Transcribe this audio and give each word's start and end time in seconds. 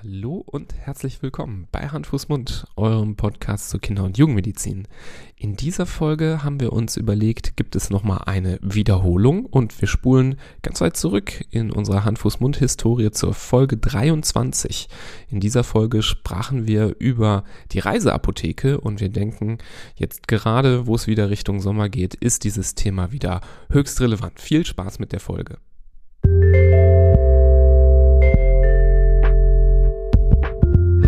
Hallo 0.00 0.44
und 0.46 0.74
herzlich 0.76 1.22
willkommen 1.22 1.66
bei 1.72 1.88
Hand, 1.88 2.08
Mund, 2.28 2.68
eurem 2.76 3.16
Podcast 3.16 3.68
zur 3.68 3.80
Kinder- 3.80 4.04
und 4.04 4.16
Jugendmedizin. 4.16 4.86
In 5.34 5.56
dieser 5.56 5.86
Folge 5.86 6.44
haben 6.44 6.60
wir 6.60 6.72
uns 6.72 6.96
überlegt, 6.96 7.56
gibt 7.56 7.74
es 7.74 7.90
nochmal 7.90 8.20
eine 8.26 8.60
Wiederholung 8.62 9.44
und 9.46 9.80
wir 9.80 9.88
spulen 9.88 10.36
ganz 10.62 10.80
weit 10.80 10.96
zurück 10.96 11.44
in 11.50 11.72
unserer 11.72 12.04
Hand, 12.04 12.20
Fuß, 12.20 12.38
Mund-Historie 12.38 13.10
zur 13.10 13.34
Folge 13.34 13.76
23. 13.76 14.88
In 15.30 15.40
dieser 15.40 15.64
Folge 15.64 16.04
sprachen 16.04 16.68
wir 16.68 16.94
über 17.00 17.42
die 17.72 17.80
Reiseapotheke 17.80 18.80
und 18.80 19.00
wir 19.00 19.08
denken, 19.08 19.58
jetzt 19.96 20.28
gerade, 20.28 20.86
wo 20.86 20.94
es 20.94 21.08
wieder 21.08 21.28
Richtung 21.28 21.60
Sommer 21.60 21.88
geht, 21.88 22.14
ist 22.14 22.44
dieses 22.44 22.76
Thema 22.76 23.10
wieder 23.10 23.40
höchst 23.68 24.00
relevant. 24.00 24.40
Viel 24.40 24.64
Spaß 24.64 25.00
mit 25.00 25.10
der 25.10 25.18
Folge. 25.18 25.58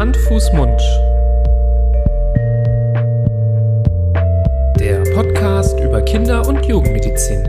Hand, 0.01 0.17
Fuß, 0.17 0.51
Mund. 0.55 0.81
Der 4.79 5.03
Podcast 5.15 5.79
über 5.79 6.01
Kinder- 6.01 6.49
und 6.49 6.65
Jugendmedizin. 6.65 7.45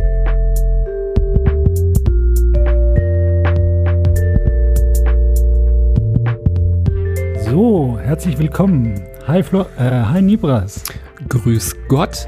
So, 7.45 7.97
herzlich 8.03 8.37
willkommen. 8.37 9.01
Hi, 9.27 9.41
Flo 9.41 9.61
äh, 9.79 9.89
hi 9.89 10.21
Nibras. 10.21 10.83
Grüß 11.29 11.73
Gott. 11.87 12.27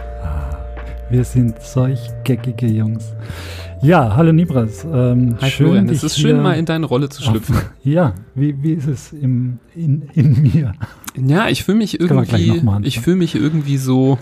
Wir 1.09 1.25
sind 1.25 1.61
solch 1.61 1.99
geckige 2.23 2.67
Jungs. 2.67 3.13
Ja, 3.83 4.15
hallo 4.15 4.31
Nibras. 4.31 4.85
Ähm, 4.85 5.35
Hi 5.41 5.49
schön, 5.49 5.67
Florian, 5.67 5.89
es 5.89 6.03
ist 6.03 6.17
schön, 6.17 6.41
mal 6.41 6.53
in 6.53 6.65
deine 6.65 6.85
Rolle 6.85 7.09
zu 7.09 7.21
schlüpfen. 7.21 7.55
auf- 7.55 7.71
Ja, 7.83 8.13
wie, 8.33 8.61
wie 8.63 8.71
ist 8.73 8.87
es 8.87 9.11
im, 9.11 9.59
in, 9.75 10.03
in 10.13 10.41
mir? 10.41 10.73
Ja, 11.17 11.49
ich 11.49 11.63
fühle 11.63 11.77
mich 11.77 11.99
irgendwie, 11.99 12.61
ich 12.83 12.99
fühle 13.01 13.17
mich 13.17 13.35
irgendwie 13.35 13.77
so, 13.77 14.17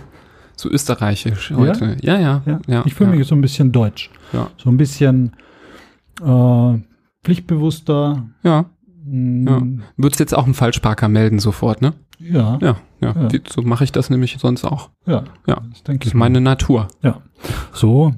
so 0.55 0.69
österreichisch 0.69 1.51
heute. 1.55 1.95
Ja, 2.01 2.19
ja, 2.19 2.41
ja. 2.45 2.59
Ja, 2.67 2.83
ich 2.85 2.95
fühle 2.95 3.11
ja. 3.11 3.17
mich 3.17 3.27
so 3.27 3.35
ein 3.35 3.41
bisschen 3.41 3.71
deutsch. 3.71 4.09
Ja. 4.33 4.49
So 4.57 4.69
ein 4.71 4.77
bisschen 4.77 5.33
äh, 6.25 6.73
pflichtbewusster. 7.23 8.25
Ja, 8.43 8.65
mm, 9.05 9.47
ja. 9.47 9.61
Würdest 9.95 10.19
jetzt 10.19 10.35
auch 10.35 10.45
einen 10.45 10.55
Falschparker 10.55 11.07
melden 11.07 11.37
sofort, 11.39 11.81
ne? 11.83 11.93
Ja, 12.19 12.57
Ja, 12.61 12.77
ja. 12.99 13.13
Ja. 13.15 13.29
So 13.47 13.61
mache 13.61 13.83
ich 13.83 13.91
das 13.91 14.09
nämlich 14.09 14.37
sonst 14.39 14.65
auch. 14.65 14.89
ja, 15.05 15.23
Ja. 15.47 15.61
das 15.69 15.83
denke 15.83 15.99
Das 16.05 16.07
ist 16.09 16.13
meine 16.15 16.41
Natur. 16.41 16.87
Ja, 17.03 17.21
so 17.73 18.13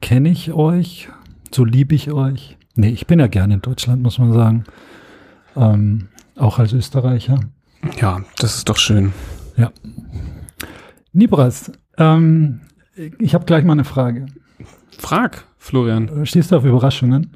kenne 0.00 0.28
ich 0.30 0.52
euch, 0.52 1.08
so 1.52 1.64
liebe 1.64 1.94
ich 1.94 2.12
euch. 2.12 2.56
Nee, 2.74 2.90
ich 2.90 3.06
bin 3.06 3.18
ja 3.18 3.26
gerne 3.26 3.54
in 3.54 3.62
Deutschland, 3.62 4.02
muss 4.02 4.18
man 4.18 4.32
sagen. 4.32 4.64
Ähm, 5.56 6.08
auch 6.36 6.58
als 6.58 6.72
Österreicher. 6.72 7.40
Ja, 8.00 8.20
das 8.38 8.56
ist 8.56 8.68
doch 8.68 8.76
schön. 8.78 9.12
Nibras, 11.12 11.72
ähm, 11.96 12.60
ich 13.18 13.34
habe 13.34 13.44
gleich 13.44 13.64
mal 13.64 13.72
eine 13.72 13.84
Frage. 13.84 14.26
Frag, 14.96 15.44
Florian. 15.56 16.24
Stehst 16.26 16.52
du 16.52 16.56
auf 16.56 16.64
Überraschungen? 16.64 17.32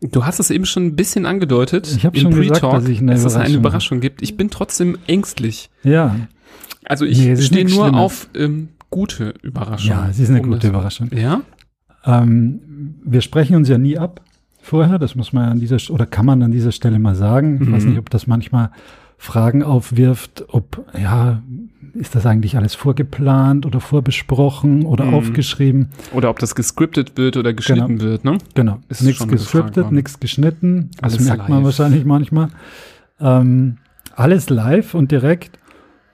Du 0.00 0.24
hast 0.24 0.38
es 0.38 0.50
eben 0.50 0.64
schon 0.64 0.86
ein 0.86 0.96
bisschen 0.96 1.26
angedeutet. 1.26 1.88
Ich 1.94 2.06
hab 2.06 2.14
im 2.14 2.22
schon 2.22 2.30
gesagt, 2.34 2.62
dass 2.62 2.86
ich 2.88 3.00
eine 3.00 3.12
dass 3.12 3.24
es 3.24 3.34
eine 3.34 3.54
Überraschung- 3.54 4.00
gibt. 4.00 4.22
Ich 4.22 4.36
bin 4.36 4.48
trotzdem 4.48 4.96
ängstlich. 5.08 5.70
Ja. 5.82 6.14
Also 6.84 7.04
ich 7.04 7.18
Nee, 7.18 7.36
stehe 7.36 7.64
nur 7.64 7.86
Schlimmes. 7.86 8.00
auf 8.00 8.28
ähm, 8.36 8.68
gute 8.90 9.34
Überraschungen. 9.42 9.98
Ja, 10.04 10.08
es 10.10 10.18
ist 10.18 10.30
eine 10.30 10.40
Um 10.40 10.46
gute 10.48 10.58
das- 10.60 10.70
Überraschung. 10.70 11.10
Ja? 11.14 11.40
Ähm, 12.04 12.60
wir 13.04 13.20
sprechen 13.20 13.56
uns 13.56 13.68
ja 13.68 13.78
nie 13.78 13.98
ab 13.98 14.20
vorher, 14.60 14.98
das 14.98 15.14
muss 15.14 15.32
man 15.32 15.48
an 15.50 15.60
dieser 15.60 15.78
oder 15.92 16.06
kann 16.06 16.26
man 16.26 16.42
an 16.42 16.50
dieser 16.52 16.72
Stelle 16.72 16.98
mal 16.98 17.14
sagen. 17.14 17.58
Ich 17.62 17.70
weiß 17.70 17.84
Mhm. 17.84 17.90
nicht, 17.90 17.98
ob 17.98 18.10
das 18.10 18.26
manchmal 18.26 18.70
Fragen 19.16 19.62
aufwirft, 19.64 20.44
ob 20.48 20.84
ja, 20.96 21.42
ist 21.94 22.14
das 22.14 22.24
eigentlich 22.24 22.56
alles 22.56 22.74
vorgeplant 22.76 23.66
oder 23.66 23.80
vorbesprochen 23.80 24.84
oder 24.84 25.06
Mhm. 25.06 25.14
aufgeschrieben? 25.14 25.88
Oder 26.14 26.30
ob 26.30 26.38
das 26.38 26.54
gescriptet 26.54 27.16
wird 27.16 27.36
oder 27.36 27.52
geschnitten 27.52 28.00
wird, 28.00 28.24
ne? 28.24 28.38
Genau. 28.54 28.78
Ist 28.88 29.02
Nichts 29.02 29.26
gescriptet, 29.26 29.90
nichts 29.90 30.20
geschnitten. 30.20 30.90
Das 31.00 31.14
Alles 31.14 31.26
merkt 31.26 31.48
man 31.48 31.58
live. 31.58 31.64
wahrscheinlich 31.66 32.04
manchmal. 32.04 32.48
Ähm, 33.20 33.78
alles 34.14 34.50
live 34.50 34.94
und 34.94 35.10
direkt. 35.10 35.58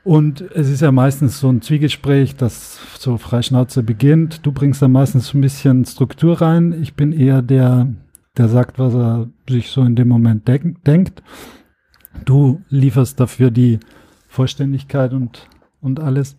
Und 0.05 0.43
es 0.43 0.69
ist 0.69 0.83
ja 0.83 0.93
meistens 0.93 1.41
so 1.41 1.49
ein 1.49 1.63
Zwiegespräch, 1.63 2.37
das 2.37 2.79
so 2.99 3.17
freischnauze 3.17 3.83
beginnt. 3.83 4.45
Du 4.45 4.53
bringst 4.53 4.83
da 4.83 4.89
meistens 4.89 5.29
so 5.29 5.39
ein 5.39 5.41
bisschen 5.41 5.87
Struktur 5.87 6.43
rein. 6.43 6.83
Ich 6.83 6.95
bin 6.95 7.13
eher 7.13 7.41
der, 7.41 7.89
der 8.37 8.49
sagt, 8.51 8.79
was 8.79 8.93
er 8.93 9.31
sich 9.49 9.71
so 9.71 9.83
in 9.83 9.97
dem 9.97 10.09
Moment 10.09 10.47
denk 10.47 10.85
denkt. 10.85 11.23
Du 12.27 12.63
lieferst 12.69 13.19
dafür 13.19 13.51
die 13.51 13.81
Vollständigkeit 14.29 15.15
und, 15.15 15.49
und 15.81 16.01
alles. 16.01 16.37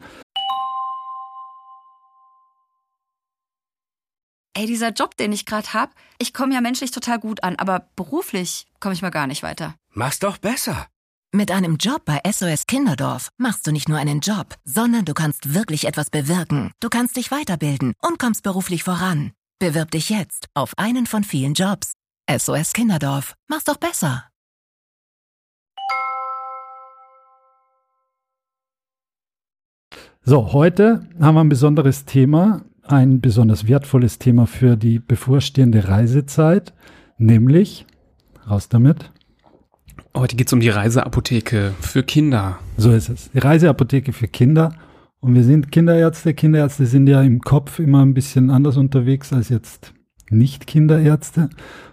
Ey, 4.53 4.67
dieser 4.67 4.91
Job, 4.91 5.17
den 5.17 5.33
ich 5.33 5.47
gerade 5.47 5.73
hab, 5.73 5.95
ich 6.19 6.35
komme 6.35 6.53
ja 6.53 6.61
menschlich 6.61 6.91
total 6.91 7.19
gut 7.19 7.43
an, 7.43 7.55
aber 7.57 7.89
beruflich 7.95 8.67
komme 8.79 8.93
ich 8.93 9.01
mal 9.01 9.09
gar 9.09 9.25
nicht 9.25 9.41
weiter. 9.41 9.73
Mach's 9.91 10.19
doch 10.19 10.37
besser. 10.37 10.87
Mit 11.35 11.51
einem 11.51 11.75
Job 11.75 12.03
bei 12.05 12.21
SOS 12.25 12.65
Kinderdorf 12.65 13.27
machst 13.37 13.67
du 13.67 13.73
nicht 13.73 13.89
nur 13.89 13.97
einen 13.97 14.21
Job, 14.21 14.55
sondern 14.63 15.03
du 15.03 15.13
kannst 15.13 15.53
wirklich 15.53 15.85
etwas 15.85 16.09
bewirken. 16.09 16.71
Du 16.79 16.87
kannst 16.87 17.17
dich 17.17 17.29
weiterbilden 17.29 17.93
und 18.01 18.19
kommst 18.19 18.41
beruflich 18.41 18.83
voran. 18.85 19.33
Bewirb 19.59 19.91
dich 19.91 20.09
jetzt 20.09 20.47
auf 20.53 20.71
einen 20.77 21.05
von 21.05 21.25
vielen 21.25 21.53
Jobs. 21.53 21.91
SOS 22.33 22.71
Kinderdorf. 22.71 23.35
Mach's 23.49 23.65
doch 23.65 23.75
besser. 23.75 24.23
So, 30.21 30.53
heute 30.53 31.05
haben 31.19 31.35
wir 31.35 31.41
ein 31.41 31.49
besonderes 31.49 32.05
Thema, 32.05 32.63
ein 32.83 33.19
besonders 33.19 33.67
wertvolles 33.67 34.19
Thema 34.19 34.47
für 34.47 34.77
die 34.77 34.99
bevorstehende 34.99 35.89
Reisezeit, 35.89 36.73
nämlich, 37.17 37.85
raus 38.49 38.69
damit, 38.69 39.11
Heute 40.15 40.37
geht's 40.37 40.53
um 40.53 40.61
die 40.61 40.69
Reiseapotheke 40.69 41.73
für 41.81 42.01
Kinder. 42.01 42.59
so 42.77 42.93
ist 42.93 43.09
es, 43.09 43.29
die 43.31 43.39
Reiseapotheke 43.39 44.13
für 44.13 44.29
Kinder. 44.29 44.73
Und 45.19 45.35
wir 45.35 45.43
sind 45.43 45.73
Kinderärzte. 45.73 46.33
Kinderärzte 46.33 46.85
sind 46.85 47.07
ja 47.07 47.21
im 47.21 47.41
Kopf 47.41 47.79
immer 47.79 48.01
ein 48.01 48.13
bisschen 48.13 48.49
anders 48.49 48.77
unterwegs 48.77 49.33
als 49.33 49.49
jetzt 49.49 49.93
Nicht-Kinderärzte. 50.29 51.49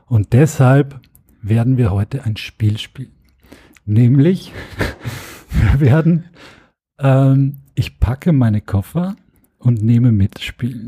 Und 0.07 0.35
deshalb 0.35 1.01
werden 1.43 1.77
wir 1.77 1.91
heute 1.91 2.25
ein 2.25 2.37
Spiel 2.37 2.79
spielen. 2.79 3.11
Nämlich, 3.87 4.53
wir 5.51 5.81
werden, 5.81 6.27
ähm, 7.01 7.57
ich 7.75 7.99
packe 7.99 8.33
meine 8.33 8.61
Koffer 8.61 9.17
und 9.59 9.83
nehme 9.83 10.13
mit 10.13 10.39
spielen. 10.39 10.87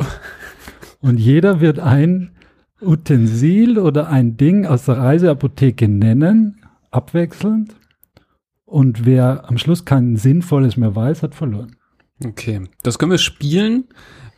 Und 1.01 1.19
jeder 1.19 1.59
wird 1.61 1.81
ein 1.81 2.31
Utensil 2.81 3.81
oder 3.81 4.09
ein 4.09 4.37
Ding 4.37 4.67
aus 4.67 4.85
der 4.85 4.99
Reiseapotheke 4.99 5.89
nennen, 5.89 6.61
abwechselnd. 6.95 7.75
Und 8.65 9.05
wer 9.05 9.49
am 9.49 9.59
Schluss 9.59 9.85
kein 9.85 10.17
Sinnvolles 10.17 10.77
mehr 10.77 10.95
weiß, 10.97 11.23
hat 11.23 11.35
verloren. 11.35 11.77
Okay, 12.25 12.63
das 12.83 12.99
können 12.99 13.11
wir 13.11 13.19
spielen, 13.19 13.85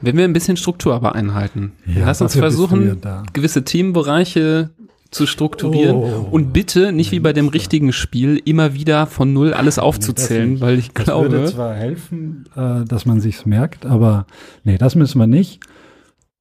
wenn 0.00 0.16
wir 0.16 0.24
ein 0.24 0.32
bisschen 0.32 0.56
Struktur 0.56 0.94
aber 0.94 1.14
einhalten. 1.14 1.72
Ja, 1.86 2.06
Lass 2.06 2.20
uns 2.20 2.34
versuchen, 2.34 3.00
gewisse 3.32 3.64
Themenbereiche 3.64 4.70
zu 5.10 5.26
strukturieren 5.26 5.96
Oh. 5.96 6.28
und 6.32 6.52
bitte 6.52 6.90
nicht 6.90 7.12
wie 7.12 7.20
bei 7.20 7.32
dem 7.32 7.48
richtigen 7.48 7.92
Spiel 7.92 8.42
immer 8.44 8.74
wieder 8.74 9.06
von 9.06 9.32
null 9.32 9.54
alles 9.54 9.78
aufzuzählen, 9.78 10.52
nicht. 10.54 10.60
weil 10.62 10.78
ich 10.78 10.90
Das 10.92 11.06
würde 11.06 11.28
glaube, 11.28 11.44
zwar 11.46 11.74
helfen, 11.74 12.44
äh, 12.56 12.84
dass 12.84 13.06
man 13.06 13.20
sich's 13.20 13.46
merkt, 13.46 13.86
aber 13.86 14.26
nee, 14.64 14.76
das 14.78 14.96
müssen 14.96 15.18
wir 15.18 15.28
nicht. 15.28 15.60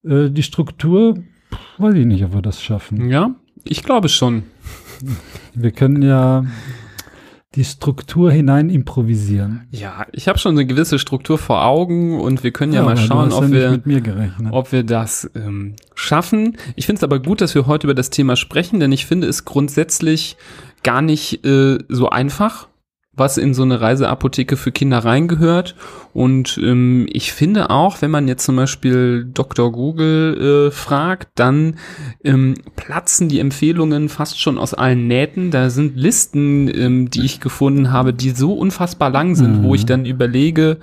Äh, 0.04 0.32
die 0.32 0.44
Struktur, 0.44 1.16
pff, 1.54 1.60
weiß 1.80 1.94
ich 1.96 2.06
nicht, 2.06 2.24
ob 2.26 2.34
wir 2.34 2.42
das 2.42 2.62
schaffen. 2.62 3.10
ja, 3.10 3.36
ich 3.64 3.84
glaube 3.84 4.10
schon. 4.10 4.44
Wir 5.54 5.72
können 5.72 6.02
ja 6.02 6.46
die 7.56 7.64
Struktur 7.64 8.32
hinein 8.32 8.70
improvisieren. 8.70 9.68
Ja, 9.72 10.06
ich 10.12 10.28
habe 10.28 10.38
schon 10.38 10.52
eine 10.52 10.66
gewisse 10.66 11.00
Struktur 11.00 11.38
vor 11.38 11.64
Augen 11.64 12.20
und 12.20 12.44
wir 12.44 12.52
können 12.52 12.74
ja, 12.74 12.84
mal 12.84 12.92
aber 12.92 13.02
du 13.02 13.08
schauen, 13.08 13.32
ob 13.32 13.44
ja 13.54 13.80
wir 13.86 14.34
ob 14.52 14.72
wir 14.72 14.84
das 14.84 15.30
ähm, 15.36 15.76
schaffen. 15.96 16.58
Ich 16.76 16.86
finde 16.86 17.00
es 17.00 17.04
aber 17.04 17.20
gut, 17.20 17.40
dass 17.40 17.56
wir 17.56 17.66
heute 17.66 17.88
über 17.88 17.94
das 17.94 18.10
Thema 18.10 18.36
sprechen, 18.36 18.80
denn 18.80 18.92
ich 18.92 19.06
finde 19.06 19.28
es 19.28 19.46
grundsätzlich 19.46 20.36
gar 20.84 21.02
nicht 21.02 21.46
äh, 21.46 21.78
so 21.88 22.10
einfach, 22.10 22.68
was 23.18 23.38
in 23.38 23.54
so 23.54 23.64
eine 23.64 23.82
Reiseapotheke 23.82 24.58
für 24.58 24.72
Kinder 24.72 25.00
reingehört. 25.00 25.76
Und 26.14 26.60
ähm, 26.64 27.08
ich 27.12 27.34
finde 27.34 27.70
auch, 27.70 28.02
wenn 28.02 28.12
man 28.12 28.28
jetzt 28.28 28.46
zum 28.46 28.56
Beispiel 28.56 29.26
Dr. 29.34 29.72
Google 29.72 30.68
äh, 30.68 30.72
fragt, 30.72 31.30
dann 31.36 31.76
ähm, 32.24 32.56
platzen 32.76 33.30
die 33.30 33.40
Empfehlungen 33.40 34.10
fast 34.10 34.40
schon 34.40 34.58
aus 34.58 34.74
allen 34.74 35.08
Nähten. 35.08 35.52
Da 35.52 35.70
sind 35.70 35.96
Listen, 35.98 36.68
ähm, 36.74 37.10
die 37.10 37.26
ich 37.26 37.40
gefunden 37.40 37.92
habe, 37.92 38.14
die 38.14 38.32
so 38.32 38.54
unfassbar 38.54 39.10
lang 39.10 39.36
sind, 39.36 39.62
Mhm. 39.62 39.64
wo 39.64 39.76
ich 39.76 39.86
dann 39.86 40.06
überlege, 40.06 40.78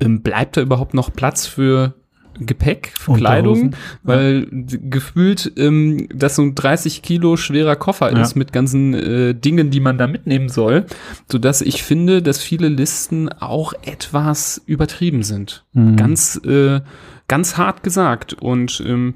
ähm, 0.00 0.22
bleibt 0.22 0.56
da 0.56 0.60
überhaupt 0.60 0.94
noch 0.94 1.12
Platz 1.12 1.46
für 1.46 1.94
Gepäck, 2.40 2.92
Kleidung, 3.14 3.72
weil 4.02 4.46
gefühlt 4.50 5.52
ähm, 5.56 6.08
das 6.14 6.36
so 6.36 6.42
ein 6.42 6.54
30 6.54 7.02
Kilo 7.02 7.36
schwerer 7.36 7.76
Koffer 7.76 8.12
Ja. 8.12 8.20
ist 8.22 8.34
mit 8.36 8.52
ganzen 8.52 8.94
äh, 8.94 9.34
Dingen, 9.34 9.70
die 9.70 9.80
man 9.80 9.98
da 9.98 10.06
mitnehmen 10.06 10.48
soll, 10.48 10.86
so 11.30 11.38
dass 11.38 11.62
ich 11.62 11.82
finde, 11.82 12.22
dass 12.22 12.38
viele 12.40 12.68
Listen 12.68 13.28
auch 13.30 13.72
etwas 13.84 14.60
übertrieben 14.66 15.22
sind. 15.22 15.64
Mhm. 15.72 15.96
Ganz 15.96 16.40
äh, 16.44 16.80
ganz 17.28 17.56
hart 17.56 17.82
gesagt 17.82 18.34
und 18.34 18.80
ähm, 18.86 19.14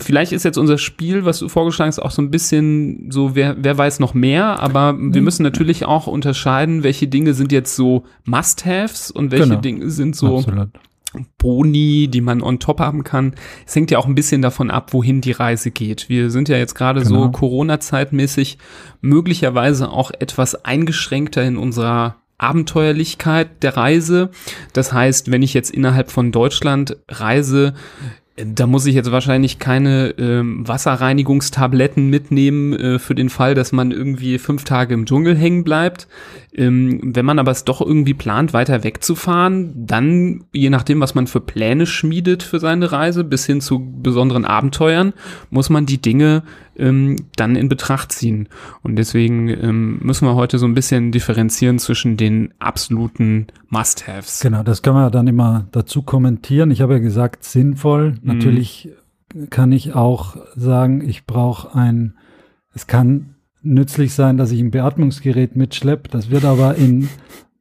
vielleicht 0.00 0.32
ist 0.32 0.44
jetzt 0.44 0.58
unser 0.58 0.76
Spiel, 0.76 1.24
was 1.24 1.38
du 1.38 1.48
vorgeschlagen 1.48 1.86
hast, 1.88 2.00
auch 2.00 2.10
so 2.10 2.20
ein 2.20 2.32
bisschen 2.32 3.12
so, 3.12 3.36
wer, 3.36 3.54
wer 3.60 3.78
weiß 3.78 4.00
noch 4.00 4.12
mehr, 4.12 4.58
aber 4.60 4.96
wir 4.98 5.22
müssen 5.22 5.44
natürlich 5.44 5.84
auch 5.84 6.08
unterscheiden, 6.08 6.82
welche 6.82 7.06
Dinge 7.06 7.34
sind 7.34 7.52
jetzt 7.52 7.76
so 7.76 8.04
Must-Haves 8.24 9.12
und 9.12 9.30
welche 9.30 9.50
Genau. 9.50 9.60
Dinge 9.60 9.88
sind 9.90 10.16
so 10.16 10.38
Absolut. 10.38 10.70
Boni, 11.38 12.08
die 12.08 12.20
man 12.20 12.42
on 12.42 12.58
top 12.58 12.80
haben 12.80 13.04
kann. 13.04 13.34
Es 13.66 13.74
hängt 13.74 13.90
ja 13.90 13.98
auch 13.98 14.06
ein 14.06 14.14
bisschen 14.14 14.42
davon 14.42 14.70
ab, 14.70 14.92
wohin 14.92 15.20
die 15.20 15.32
Reise 15.32 15.70
geht. 15.70 16.08
Wir 16.08 16.30
sind 16.30 16.48
ja 16.48 16.56
jetzt 16.56 16.74
gerade 16.74 17.04
so 17.04 17.14
Genau. 17.14 17.30
Corona-zeitmäßig 17.30 18.58
möglicherweise 19.00 19.90
auch 19.90 20.10
etwas 20.10 20.64
eingeschränkter 20.64 21.42
in 21.42 21.56
unserer 21.56 22.16
Abenteuerlichkeit 22.38 23.62
der 23.62 23.76
Reise. 23.76 24.30
Das 24.72 24.92
heißt, 24.92 25.30
wenn 25.30 25.42
ich 25.42 25.54
jetzt 25.54 25.70
innerhalb 25.70 26.10
von 26.10 26.32
Deutschland 26.32 26.96
reise, 27.08 27.74
da 28.34 28.66
muss 28.66 28.86
ich 28.86 28.94
jetzt 28.94 29.12
wahrscheinlich 29.12 29.58
keine 29.58 30.14
ähm, 30.18 30.66
Wasserreinigungstabletten 30.66 32.08
mitnehmen 32.08 32.72
äh, 32.72 32.98
für 32.98 33.14
den 33.14 33.28
Fall, 33.28 33.54
dass 33.54 33.72
man 33.72 33.92
irgendwie 33.92 34.38
fünf 34.38 34.64
Tage 34.64 34.94
im 34.94 35.04
Dschungel 35.04 35.36
hängen 35.36 35.64
bleibt. 35.64 36.08
Ähm, 36.54 37.00
wenn 37.02 37.24
man 37.24 37.38
aber 37.38 37.50
es 37.50 37.64
doch 37.64 37.80
irgendwie 37.80 38.12
plant, 38.12 38.52
weiter 38.52 38.84
wegzufahren, 38.84 39.72
dann, 39.86 40.44
je 40.52 40.68
nachdem, 40.68 41.00
was 41.00 41.14
man 41.14 41.26
für 41.26 41.40
Pläne 41.40 41.86
schmiedet 41.86 42.42
für 42.42 42.58
seine 42.58 42.92
Reise, 42.92 43.24
bis 43.24 43.46
hin 43.46 43.62
zu 43.62 43.80
besonderen 44.02 44.44
Abenteuern, 44.44 45.14
muss 45.48 45.70
man 45.70 45.86
die 45.86 46.00
Dinge 46.00 46.42
ähm, 46.76 47.16
dann 47.36 47.56
in 47.56 47.70
Betracht 47.70 48.12
ziehen. 48.12 48.48
Und 48.82 48.96
deswegen 48.96 49.48
ähm, 49.48 49.98
müssen 50.02 50.26
wir 50.26 50.34
heute 50.34 50.58
so 50.58 50.66
ein 50.66 50.74
bisschen 50.74 51.10
differenzieren 51.10 51.78
zwischen 51.78 52.18
den 52.18 52.52
absoluten 52.58 53.46
Must-Haves. 53.70 54.40
Genau, 54.40 54.62
das 54.62 54.82
kann 54.82 54.92
man 54.92 55.10
dann 55.10 55.26
immer 55.28 55.68
dazu 55.72 56.02
kommentieren. 56.02 56.70
Ich 56.70 56.82
habe 56.82 56.94
ja 56.94 56.98
gesagt, 56.98 57.44
sinnvoll. 57.44 58.16
Natürlich 58.22 58.90
kann 59.48 59.72
ich 59.72 59.94
auch 59.94 60.36
sagen, 60.54 61.08
ich 61.08 61.24
brauche 61.24 61.74
ein, 61.74 62.14
es 62.74 62.86
kann 62.86 63.31
nützlich 63.62 64.14
sein, 64.14 64.36
dass 64.36 64.50
ich 64.52 64.60
ein 64.60 64.70
Beatmungsgerät 64.70 65.56
mitschleppe. 65.56 66.08
Das 66.10 66.30
wird 66.30 66.44
aber 66.44 66.76
in 66.76 67.08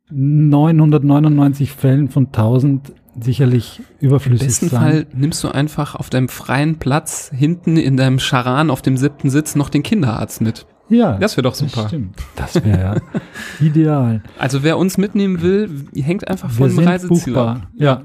999 0.09 1.71
Fällen 1.71 2.09
von 2.09 2.27
1000 2.27 2.93
sicherlich 3.19 3.81
Im 3.99 4.07
überflüssig 4.07 4.47
besten 4.47 4.69
sein. 4.69 4.79
Fall 4.81 5.07
nimmst 5.13 5.43
du 5.43 5.49
einfach 5.49 5.95
auf 5.95 6.09
deinem 6.09 6.29
freien 6.29 6.77
Platz 6.79 7.29
hinten 7.35 7.75
in 7.77 7.97
deinem 7.97 8.19
Charan 8.19 8.69
auf 8.69 8.81
dem 8.81 8.95
siebten 8.97 9.29
Sitz 9.29 9.55
noch 9.55 9.69
den 9.69 9.83
Kinderarzt 9.83 10.39
mit. 10.41 10.65
ja, 10.89 11.17
Das 11.17 11.35
wäre 11.35 11.43
doch 11.43 11.55
super. 11.55 11.87
stimmt. 11.87 12.15
Das 12.35 12.55
wäre 12.63 12.79
ja 12.79 12.95
ideal. 13.65 14.23
Also 14.39 14.63
wer 14.63 14.77
uns 14.77 14.97
mitnehmen 14.97 15.41
will, 15.41 15.85
hängt 15.95 16.27
einfach 16.27 16.49
von 16.49 16.69
dem 16.69 16.79
Reiseziel 16.79 17.37
ab. 17.37 17.67
Ja, 17.75 18.03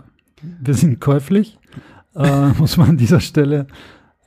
wir 0.61 0.75
sind 0.75 1.01
käuflich, 1.01 1.59
äh, 2.17 2.49
muss 2.59 2.77
man 2.77 2.91
an 2.91 2.97
dieser 2.97 3.21
Stelle 3.21 3.69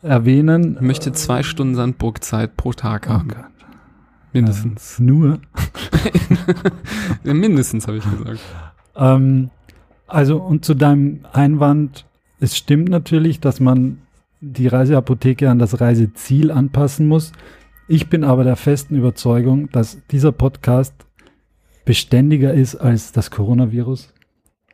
erwähnen. 0.01 0.75
Ich 0.75 0.81
möchte 0.81 1.11
zwei 1.11 1.43
Stunden 1.43 1.75
Sandburgzeit 1.75 2.55
pro 2.55 2.71
Tag 2.71 3.07
Oh 3.09 3.13
haben. 3.13 3.27
Gott. 3.29 3.37
Mindestens. 4.33 4.99
Nur. 4.99 5.39
Ja, 7.23 7.33
mindestens, 7.33 7.87
habe 7.87 7.97
ich 7.97 8.03
gesagt. 8.03 8.39
Ähm, 8.95 9.49
also, 10.07 10.37
und 10.37 10.65
zu 10.65 10.73
deinem 10.73 11.25
Einwand, 11.31 12.05
es 12.39 12.57
stimmt 12.57 12.89
natürlich, 12.89 13.39
dass 13.39 13.59
man 13.59 13.99
die 14.41 14.67
Reiseapotheke 14.67 15.49
an 15.49 15.59
das 15.59 15.81
Reiseziel 15.81 16.51
anpassen 16.51 17.07
muss. 17.07 17.31
Ich 17.87 18.09
bin 18.09 18.23
aber 18.23 18.43
der 18.43 18.55
festen 18.55 18.95
Überzeugung, 18.95 19.69
dass 19.71 19.97
dieser 20.11 20.31
Podcast 20.31 20.93
beständiger 21.85 22.53
ist 22.53 22.75
als 22.75 23.11
das 23.11 23.31
Coronavirus. 23.31 24.13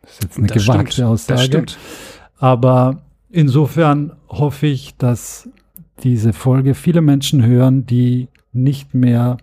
Das 0.01 0.11
ist 0.11 0.23
jetzt 0.23 0.37
eine 0.37 0.47
Das 0.47 0.63
gewagte 0.63 0.91
stimmt. 0.91 1.07
Aussage. 1.07 1.39
Das 1.39 1.45
stimmt. 1.45 1.77
Aber 2.37 3.01
insofern 3.29 4.11
hoffe 4.27 4.67
ich, 4.67 4.95
dass 4.97 5.49
diese 6.03 6.33
Folge 6.33 6.75
viele 6.75 7.01
Menschen 7.01 7.45
hören, 7.45 7.85
die 7.85 8.27
nicht 8.51 8.93
mehr 8.93 9.37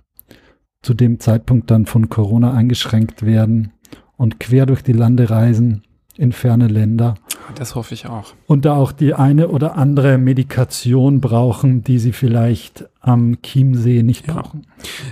zu 0.82 0.94
dem 0.94 1.20
Zeitpunkt 1.20 1.70
dann 1.70 1.86
von 1.86 2.08
Corona 2.08 2.52
eingeschränkt 2.52 3.24
werden 3.24 3.72
und 4.16 4.40
quer 4.40 4.66
durch 4.66 4.82
die 4.82 4.92
Lande 4.92 5.30
reisen 5.30 5.82
in 6.16 6.32
ferne 6.32 6.68
Länder 6.68 7.14
Das 7.54 7.74
hoffe 7.74 7.94
ich 7.94 8.06
auch. 8.06 8.34
und 8.46 8.64
da 8.64 8.74
auch 8.76 8.92
die 8.92 9.14
eine 9.14 9.48
oder 9.48 9.76
andere 9.76 10.18
Medikation 10.18 11.20
brauchen, 11.20 11.82
die 11.82 11.98
sie 11.98 12.12
vielleicht 12.12 12.84
am 13.02 13.36
Chiemsee 13.42 14.02
nicht 14.02 14.26
Ja. 14.28 14.34
brauchen. 14.34 14.62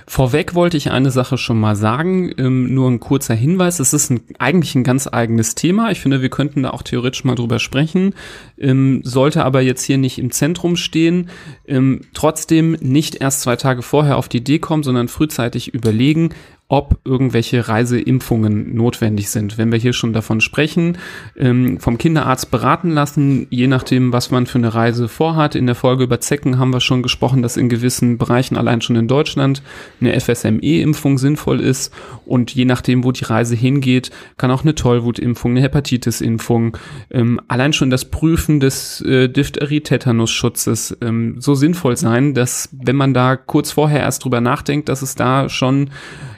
Vorweg 0.06 0.54
wollte 0.54 0.76
ich 0.76 0.90
eine 0.90 1.10
Sache 1.10 1.38
schon 1.38 1.58
mal 1.58 1.74
sagen, 1.76 2.32
ähm, 2.38 2.72
nur 2.72 2.88
ein 2.88 3.00
kurzer 3.00 3.34
Hinweis. 3.34 3.80
Es 3.80 3.92
ist 3.92 4.10
ein, 4.10 4.20
eigentlich 4.38 4.74
ein 4.74 4.84
ganz 4.84 5.08
eigenes 5.10 5.54
Thema. 5.56 5.90
Ich 5.90 6.00
finde, 6.00 6.22
wir 6.22 6.30
könnten 6.30 6.62
da 6.62 6.70
auch 6.70 6.82
theoretisch 6.82 7.24
mal 7.24 7.34
drüber 7.34 7.58
sprechen, 7.58 8.14
ähm, 8.58 9.00
sollte 9.04 9.44
aber 9.44 9.60
jetzt 9.60 9.82
hier 9.82 9.98
nicht 9.98 10.18
im 10.18 10.30
Zentrum 10.30 10.76
stehen. 10.76 11.30
Ähm, 11.66 12.02
trotzdem 12.14 12.72
nicht 12.80 13.16
erst 13.16 13.42
zwei 13.42 13.56
Tage 13.56 13.82
vorher 13.82 14.16
auf 14.16 14.28
die 14.28 14.38
Idee 14.38 14.60
kommen, 14.60 14.82
sondern 14.82 15.08
frühzeitig 15.08 15.74
überlegen, 15.74 16.30
ob 16.70 17.00
irgendwelche 17.04 17.66
Reiseimpfungen 17.66 18.76
notwendig 18.76 19.28
sind. 19.30 19.58
Wenn 19.58 19.72
wir 19.72 19.78
hier 19.80 19.92
schon 19.92 20.12
davon 20.12 20.40
sprechen, 20.40 20.98
ähm, 21.36 21.80
vom 21.80 21.98
Kinderarzt 21.98 22.52
beraten 22.52 22.90
lassen, 22.90 23.48
je 23.50 23.66
nachdem, 23.66 24.12
was 24.12 24.30
man 24.30 24.46
für 24.46 24.58
eine 24.58 24.72
Reise 24.72 25.08
vorhat. 25.08 25.56
In 25.56 25.66
der 25.66 25.74
Folge 25.74 26.04
über 26.04 26.20
Zecken 26.20 26.60
haben 26.60 26.72
wir 26.72 26.80
schon 26.80 27.02
gesprochen, 27.02 27.42
dass 27.42 27.56
in 27.56 27.68
gewissen 27.80 28.18
Bereichen, 28.18 28.56
allein 28.56 28.80
schon 28.80 28.96
in 28.96 29.08
Deutschland, 29.08 29.62
eine 30.00 30.18
FSME-Impfung 30.18 31.18
sinnvoll 31.18 31.60
ist. 31.60 31.92
Und 32.26 32.54
je 32.54 32.64
nachdem, 32.64 33.04
wo 33.04 33.12
die 33.12 33.24
Reise 33.24 33.56
hingeht, 33.56 34.10
kann 34.36 34.50
auch 34.50 34.62
eine 34.62 34.74
Tollwutimpfung, 34.74 35.52
eine 35.52 35.62
Hepatitis-Impfung, 35.62 36.76
ähm, 37.10 37.40
allein 37.48 37.72
schon 37.72 37.90
das 37.90 38.04
Prüfen 38.04 38.60
des 38.60 39.00
äh, 39.00 39.28
Diphtherie-Tetanus-Schutzes 39.28 40.98
ähm, 41.00 41.36
so 41.40 41.54
sinnvoll 41.54 41.96
sein, 41.96 42.34
dass 42.34 42.68
wenn 42.72 42.96
man 42.96 43.14
da 43.14 43.36
kurz 43.36 43.72
vorher 43.72 44.00
erst 44.00 44.24
drüber 44.24 44.40
nachdenkt, 44.40 44.88
dass 44.88 45.02
es 45.02 45.14
da 45.14 45.48
schon 45.48 45.90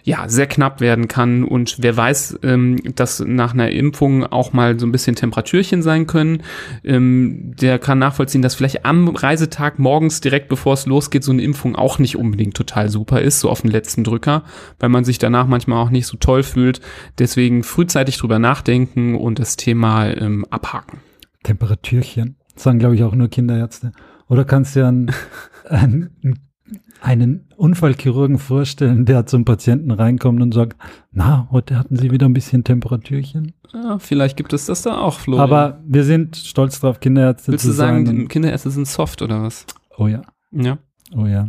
ja, 0.05 0.29
sehr 0.29 0.47
knapp 0.47 0.81
werden 0.81 1.09
kann 1.09 1.45
und 1.45 1.77
wer 1.81 1.97
weiß, 1.97 2.41
ähm, 2.43 2.81
dass 2.95 3.21
nach 3.21 3.55
einer 3.55 3.71
Impfung 3.71 4.25
auch 4.25 4.53
mal 4.53 4.79
so 4.79 4.87
ein 4.87 4.93
bisschen 4.93 5.15
Temperatürchen 5.15 5.83
sein 5.83 6.07
können. 6.07 6.43
Ähm, 6.85 7.55
der 7.61 7.79
kann 7.79 7.99
nachvollziehen, 7.99 8.43
dass 8.43 8.55
vielleicht 8.55 8.85
am 8.85 9.09
Reisetag 9.09 9.79
morgens 9.79 10.21
direkt 10.21 10.49
bevor 10.49 10.75
es 10.75 10.87
losgeht, 10.87 11.23
so 11.23 11.33
eine 11.33 11.43
Impfung 11.43 11.77
auch 11.77 11.99
nicht 11.99 12.17
unbedingt 12.17 12.57
total 12.57 12.89
super 12.89 13.21
ist, 13.21 13.41
so 13.41 13.49
auf 13.49 13.63
den 13.63 13.71
letzten 13.71 14.03
Drücker, 14.05 14.43
weil 14.81 14.89
man 14.89 15.05
sich 15.05 15.19
danach 15.19 15.47
manchmal 15.47 15.79
auch 15.79 15.91
nicht 15.91 16.07
so 16.07 16.17
toll 16.17 16.43
fühlt. 16.43 16.81
Deswegen 17.19 17.63
frühzeitig 17.63 18.19
drüber 18.19 18.39
nachdenken 18.39 19.15
und 19.15 19.39
das 19.39 19.57
Thema 19.57 20.09
ähm, 20.09 20.45
abhaken. 20.51 21.01
Temperatürchen. 21.45 22.37
Das 22.55 22.65
sagen, 22.65 22.79
glaube 22.79 22.95
ich, 22.95 23.03
auch 23.03 23.15
nur 23.15 23.29
Kinderärzte. 23.29 23.93
Oder 24.29 24.45
kannst 24.45 24.75
du 24.75 24.81
dir 24.81 24.89
einen, 24.89 25.11
einen, 25.69 26.52
einen 27.01 27.47
Unfallchirurgen 27.57 28.39
vorstellen, 28.39 29.05
der 29.05 29.27
zum 29.27 29.45
Patienten 29.45 29.91
reinkommt 29.91 30.41
und 30.43 30.53
sagt, 30.55 30.77
na, 31.11 31.49
heute 31.51 31.79
hatten 31.79 31.97
Sie 31.97 32.11
wieder 32.11 32.27
ein 32.27 32.33
bisschen 32.33 32.65
Temperatürchen. 32.65 33.53
Ja, 33.73 33.99
vielleicht 33.99 34.37
gibt 34.37 34.53
es 34.53 34.67
das 34.67 34.83
da 34.83 34.99
auch, 34.99 35.19
Florian. 35.19 35.45
Aber 35.45 35.81
wir 35.87 36.05
sind 36.05 36.37
stolz 36.37 36.81
drauf, 36.81 37.01
Kinderärzte 37.01 37.53
Willst 37.53 37.65
zu 37.65 37.71
du 37.71 37.75
sagen, 37.75 38.07
sein. 38.07 38.17
die 38.17 38.27
Kinderärzte 38.27 38.71
sind 38.71 38.87
soft 38.87 39.23
oder 39.23 39.43
was? 39.43 39.67
oh 39.97 40.07
ja, 40.07 40.23
Ja. 40.53 40.79
oh 41.17 41.27
ja. 41.27 41.49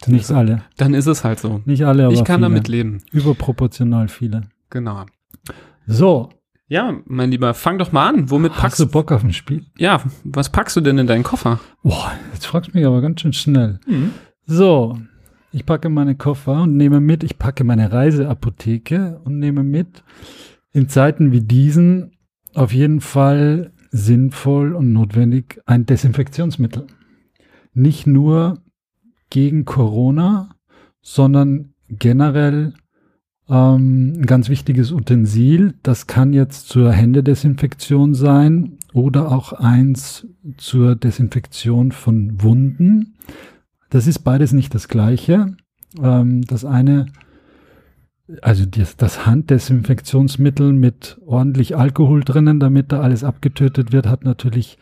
Dann 0.00 0.14
Nicht 0.16 0.30
alle. 0.30 0.62
dann 0.76 0.92
ist 0.92 1.06
es 1.06 1.24
halt 1.24 1.38
so. 1.40 1.62
Nicht 1.64 1.86
alle, 1.86 2.04
aber 2.04 2.12
ich 2.12 2.24
kann 2.24 2.40
viele. 2.40 2.48
damit 2.50 2.68
leben. 2.68 2.98
Überproportional 3.12 4.08
viele. 4.08 4.42
Genau. 4.68 5.06
So, 5.86 6.28
Ja, 6.74 6.92
mein 7.06 7.30
Lieber, 7.30 7.54
fang 7.54 7.78
doch 7.78 7.92
mal 7.92 8.08
an. 8.08 8.30
Womit 8.30 8.54
hast 8.54 8.60
packst 8.60 8.80
du 8.80 8.86
du? 8.86 8.90
Bock 8.90 9.12
auf 9.12 9.22
ein 9.22 9.32
Spiel? 9.32 9.64
Ja, 9.78 10.02
was 10.24 10.50
packst 10.50 10.74
du 10.74 10.80
denn 10.80 10.98
in 10.98 11.06
deinen 11.06 11.22
Koffer? 11.22 11.60
Boah, 11.84 12.10
jetzt 12.32 12.46
fragst 12.46 12.72
du 12.72 12.76
mich 12.76 12.84
aber 12.84 13.00
ganz 13.00 13.20
schön 13.20 13.32
schnell. 13.32 13.78
So, 14.44 14.98
ich 15.52 15.66
packe 15.66 15.88
meine 15.88 16.16
Koffer 16.16 16.62
und 16.62 16.76
nehme 16.76 16.98
mit, 16.98 17.22
ich 17.22 17.38
packe 17.38 17.62
meine 17.62 17.92
Reiseapotheke 17.92 19.20
und 19.22 19.38
nehme 19.38 19.62
mit, 19.62 20.02
in 20.72 20.88
Zeiten 20.88 21.30
wie 21.30 21.42
diesen 21.42 22.16
auf 22.54 22.72
jeden 22.72 23.00
Fall 23.00 23.70
sinnvoll 23.92 24.74
und 24.74 24.92
notwendig 24.92 25.60
ein 25.66 25.86
Desinfektionsmittel. 25.86 26.88
Nicht 27.72 28.08
nur 28.08 28.64
gegen 29.30 29.64
Corona, 29.64 30.56
sondern 31.02 31.74
generell 31.88 32.74
ähm, 33.48 34.14
ein 34.16 34.26
ganz 34.26 34.48
wichtiges 34.48 34.92
Utensil. 34.92 35.74
Das 35.82 36.06
kann 36.06 36.32
jetzt 36.32 36.68
zur 36.68 36.92
Händedesinfektion 36.92 38.14
sein 38.14 38.78
oder 38.92 39.30
auch 39.32 39.52
eins 39.52 40.26
zur 40.56 40.96
Desinfektion 40.96 41.92
von 41.92 42.42
Wunden. 42.42 43.14
Das 43.90 44.06
ist 44.06 44.20
beides 44.20 44.52
nicht 44.52 44.74
das 44.74 44.88
gleiche. 44.88 45.56
Ähm, 46.00 46.42
das 46.42 46.64
eine 46.64 47.06
also 48.40 48.64
das, 48.64 48.96
das 48.96 49.26
Handdesinfektionsmittel 49.26 50.72
mit 50.72 51.18
ordentlich 51.26 51.76
Alkohol 51.76 52.24
drinnen, 52.24 52.58
damit 52.58 52.90
da 52.90 53.00
alles 53.00 53.22
abgetötet 53.22 53.92
wird, 53.92 54.06
hat 54.06 54.24
natürlich 54.24 54.78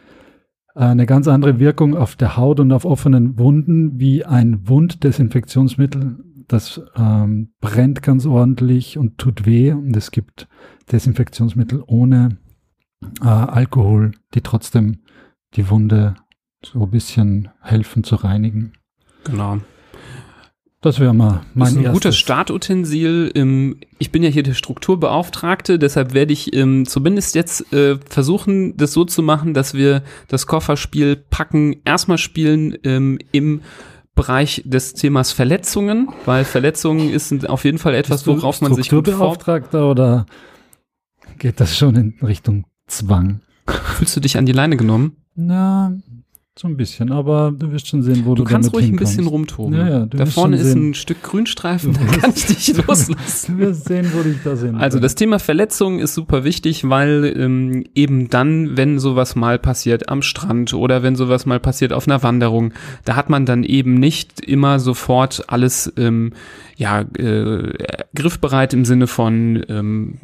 eine 0.74 1.04
ganz 1.06 1.28
andere 1.28 1.58
Wirkung 1.58 1.96
auf 1.96 2.16
der 2.16 2.36
Haut 2.36 2.58
und 2.58 2.72
auf 2.72 2.84
offenen 2.84 3.38
Wunden 3.38 3.98
wie 3.98 4.24
ein 4.24 4.66
Wunddesinfektionsmittel. 4.68 6.16
Das 6.52 6.82
ähm, 6.96 7.54
brennt 7.62 8.02
ganz 8.02 8.26
ordentlich 8.26 8.98
und 8.98 9.16
tut 9.16 9.46
weh. 9.46 9.72
Und 9.72 9.96
es 9.96 10.10
gibt 10.10 10.48
Desinfektionsmittel 10.92 11.82
ohne 11.86 12.36
äh, 13.22 13.26
Alkohol, 13.26 14.12
die 14.34 14.42
trotzdem 14.42 14.98
die 15.54 15.70
Wunde 15.70 16.14
so 16.62 16.82
ein 16.82 16.90
bisschen 16.90 17.48
helfen 17.62 18.04
zu 18.04 18.16
reinigen. 18.16 18.74
Genau. 19.24 19.60
Das 20.82 21.00
wäre 21.00 21.14
mal 21.14 21.40
mein 21.54 21.60
Das 21.60 21.70
ist 21.70 21.76
ein 21.76 21.84
erstes. 21.84 21.92
gutes 21.92 22.18
Startutensil. 22.18 23.78
Ich 23.98 24.12
bin 24.12 24.22
ja 24.22 24.28
hier 24.28 24.42
der 24.42 24.52
Strukturbeauftragte, 24.52 25.78
deshalb 25.78 26.12
werde 26.12 26.34
ich 26.34 26.54
ähm, 26.54 26.84
zumindest 26.84 27.34
jetzt 27.34 27.72
äh, 27.72 27.96
versuchen, 28.10 28.76
das 28.76 28.92
so 28.92 29.06
zu 29.06 29.22
machen, 29.22 29.54
dass 29.54 29.72
wir 29.72 30.02
das 30.28 30.46
Kofferspiel 30.46 31.16
packen, 31.16 31.76
erstmal 31.86 32.18
spielen 32.18 32.76
ähm, 32.84 33.18
im 33.30 33.62
Bereich 34.14 34.62
des 34.66 34.92
Themas 34.92 35.32
Verletzungen, 35.32 36.08
weil 36.26 36.44
Verletzungen 36.44 37.10
ist 37.10 37.48
auf 37.48 37.64
jeden 37.64 37.78
Fall 37.78 37.94
etwas, 37.94 38.26
worauf 38.26 38.60
man 38.60 38.74
sich 38.74 38.90
gut. 38.90 39.06
Strukturbeauftragter 39.06 39.90
oder 39.90 40.26
geht 41.38 41.60
das 41.60 41.76
schon 41.76 41.96
in 41.96 42.18
Richtung 42.22 42.66
Zwang? 42.86 43.40
Fühlst 43.66 44.14
du 44.16 44.20
dich 44.20 44.36
an 44.36 44.44
die 44.44 44.52
Leine 44.52 44.76
genommen? 44.76 45.16
Na, 45.34 45.96
so 46.58 46.68
ein 46.68 46.76
bisschen, 46.76 47.12
aber 47.12 47.50
du 47.56 47.72
wirst 47.72 47.88
schon 47.88 48.02
sehen, 48.02 48.26
wo 48.26 48.34
Du 48.34 48.44
du, 48.44 48.50
kannst 48.50 48.74
ruhig 48.74 48.90
ein 48.90 48.96
bisschen 48.96 49.26
rumtoben. 49.26 49.72
Ja, 49.74 49.88
ja, 49.88 50.06
da 50.06 50.26
vorne 50.26 50.56
ist 50.58 50.72
sehen. 50.72 50.90
ein 50.90 50.94
Stück 50.94 51.22
Grünstreifen, 51.22 51.94
da 51.94 52.00
kann 52.20 52.32
ich 52.36 52.44
dich 52.44 52.76
loslassen. 52.86 53.56
Du 53.56 53.58
wirst 53.58 53.86
sehen, 53.86 54.06
wo 54.12 54.22
dich 54.22 54.36
da 54.44 54.54
sind. 54.54 54.74
Also 54.76 55.00
das 55.00 55.14
Thema 55.14 55.38
Verletzung 55.38 55.98
ist 55.98 56.12
super 56.12 56.44
wichtig, 56.44 56.86
weil 56.90 57.32
ähm, 57.38 57.84
eben 57.94 58.28
dann, 58.28 58.76
wenn 58.76 58.98
sowas 58.98 59.34
mal 59.34 59.58
passiert 59.58 60.10
am 60.10 60.20
Strand 60.20 60.74
oder 60.74 61.02
wenn 61.02 61.16
sowas 61.16 61.46
mal 61.46 61.58
passiert 61.58 61.94
auf 61.94 62.06
einer 62.06 62.22
Wanderung, 62.22 62.74
da 63.06 63.16
hat 63.16 63.30
man 63.30 63.46
dann 63.46 63.64
eben 63.64 63.94
nicht 63.94 64.40
immer 64.40 64.78
sofort 64.78 65.44
alles 65.48 65.90
ähm, 65.96 66.34
ja 66.76 67.00
äh, 67.00 67.72
griffbereit 68.14 68.74
im 68.74 68.84
Sinne 68.84 69.06
von 69.06 69.64
ähm, 69.70 70.14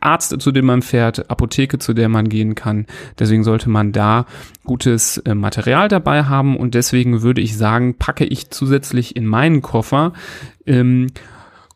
Arzt, 0.00 0.40
zu 0.40 0.52
dem 0.52 0.66
man 0.66 0.82
fährt, 0.82 1.30
Apotheke, 1.30 1.78
zu 1.78 1.94
der 1.94 2.08
man 2.08 2.28
gehen 2.28 2.54
kann. 2.54 2.86
Deswegen 3.18 3.44
sollte 3.44 3.70
man 3.70 3.92
da 3.92 4.26
gutes 4.64 5.18
äh, 5.18 5.34
Material 5.34 5.88
dabei 5.88 6.24
haben 6.24 6.56
und 6.56 6.74
deswegen 6.74 7.22
würde 7.22 7.40
ich 7.40 7.56
sagen, 7.56 7.94
packe 7.94 8.24
ich 8.24 8.50
zusätzlich 8.50 9.16
in 9.16 9.26
meinen 9.26 9.62
Koffer 9.62 10.12
ähm, 10.66 11.08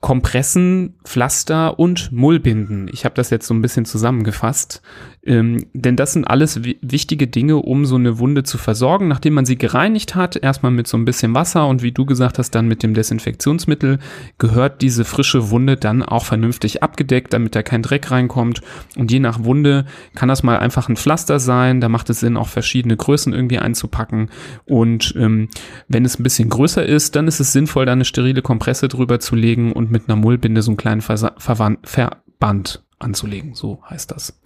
Kompressen, 0.00 0.94
Pflaster 1.04 1.78
und 1.78 2.10
Mullbinden. 2.10 2.88
Ich 2.90 3.04
habe 3.04 3.14
das 3.14 3.28
jetzt 3.28 3.46
so 3.46 3.52
ein 3.52 3.60
bisschen 3.60 3.84
zusammengefasst. 3.84 4.80
Ähm, 5.22 5.66
denn 5.74 5.96
das 5.96 6.14
sind 6.14 6.24
alles 6.24 6.64
wi 6.64 6.78
wichtige 6.80 7.26
Dinge, 7.26 7.56
um 7.56 7.84
so 7.84 7.96
eine 7.96 8.18
Wunde 8.18 8.42
zu 8.42 8.56
versorgen, 8.56 9.08
nachdem 9.08 9.34
man 9.34 9.44
sie 9.44 9.58
gereinigt 9.58 10.14
hat. 10.14 10.36
Erstmal 10.36 10.72
mit 10.72 10.86
so 10.86 10.96
ein 10.96 11.04
bisschen 11.04 11.34
Wasser 11.34 11.68
und 11.68 11.82
wie 11.82 11.92
du 11.92 12.06
gesagt 12.06 12.38
hast, 12.38 12.52
dann 12.52 12.68
mit 12.68 12.82
dem 12.82 12.94
Desinfektionsmittel 12.94 13.98
gehört 14.38 14.80
diese 14.80 15.04
frische 15.04 15.50
Wunde 15.50 15.76
dann 15.76 16.02
auch 16.02 16.24
vernünftig 16.24 16.82
abgedeckt, 16.82 17.34
damit 17.34 17.54
da 17.54 17.62
kein 17.62 17.82
Dreck 17.82 18.10
reinkommt. 18.10 18.62
Und 18.96 19.12
je 19.12 19.20
nach 19.20 19.44
Wunde 19.44 19.84
kann 20.14 20.30
das 20.30 20.42
mal 20.42 20.58
einfach 20.58 20.88
ein 20.88 20.96
Pflaster 20.96 21.38
sein. 21.38 21.82
Da 21.82 21.90
macht 21.90 22.08
es 22.08 22.20
Sinn, 22.20 22.38
auch 22.38 22.48
verschiedene 22.48 22.96
Größen 22.96 23.34
irgendwie 23.34 23.58
einzupacken. 23.58 24.30
Und 24.64 25.14
ähm, 25.18 25.48
wenn 25.88 26.06
es 26.06 26.18
ein 26.18 26.22
bisschen 26.22 26.48
größer 26.48 26.86
ist, 26.86 27.14
dann 27.16 27.28
ist 27.28 27.40
es 27.40 27.52
sinnvoll, 27.52 27.84
da 27.84 27.92
eine 27.92 28.06
sterile 28.06 28.40
Kompresse 28.40 28.88
drüber 28.88 29.20
zu 29.20 29.36
legen 29.36 29.72
und 29.72 29.89
mit 29.90 30.08
einer 30.08 30.16
Mullbinde 30.16 30.62
so 30.62 30.70
einen 30.70 30.76
kleinen 30.76 31.00
Versa 31.00 31.32
Verwan- 31.38 31.78
Verband 31.82 32.84
anzulegen. 32.98 33.54
So 33.54 33.80
heißt 33.88 34.10
das. 34.10 34.40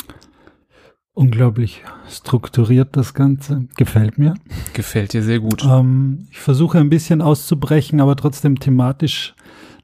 Unglaublich 1.13 1.83
strukturiert 2.09 2.97
das 2.97 3.15
Ganze. 3.15 3.69
Gefällt 3.77 4.19
mir. 4.19 4.35
Gefällt 4.73 5.13
dir 5.13 5.23
sehr 5.23 5.39
gut. 5.39 5.65
Ähm, 5.65 6.27
ich 6.33 6.41
versuche 6.41 6.79
ein 6.79 6.91
bisschen 6.91 7.23
auszubrechen, 7.23 8.01
aber 8.01 8.17
trotzdem 8.17 8.59
thematisch 8.59 9.35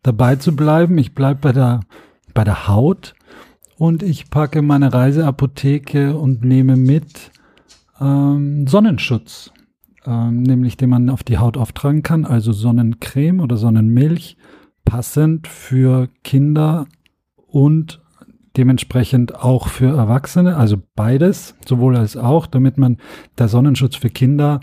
dabei 0.02 0.36
zu 0.36 0.56
bleiben. 0.56 0.98
Ich 0.98 1.14
bleibe 1.14 1.40
bei 1.40 1.52
der, 1.52 1.80
bei 2.34 2.42
der 2.42 2.66
Haut 2.66 3.14
und 3.76 4.02
ich 4.02 4.28
packe 4.28 4.60
meine 4.60 4.92
Reiseapotheke 4.92 6.16
und 6.16 6.44
nehme 6.44 6.76
mit 6.76 7.30
ähm, 8.00 8.66
Sonnenschutz, 8.66 9.52
ähm, 10.06 10.42
nämlich 10.42 10.76
den 10.76 10.90
man 10.90 11.10
auf 11.10 11.22
die 11.22 11.38
Haut 11.38 11.56
auftragen 11.56 12.02
kann, 12.02 12.24
also 12.24 12.50
Sonnencreme 12.52 13.40
oder 13.40 13.56
Sonnenmilch, 13.56 14.36
passend 14.84 15.46
für 15.46 16.08
Kinder 16.22 16.86
und 17.36 18.00
dementsprechend 18.56 19.34
auch 19.34 19.68
für 19.68 19.96
Erwachsene, 19.96 20.56
also 20.56 20.78
beides, 20.96 21.54
sowohl 21.66 21.96
als 21.96 22.16
auch, 22.16 22.46
damit 22.46 22.78
man 22.78 22.98
der 23.38 23.48
Sonnenschutz 23.48 23.96
für 23.96 24.10
Kinder, 24.10 24.60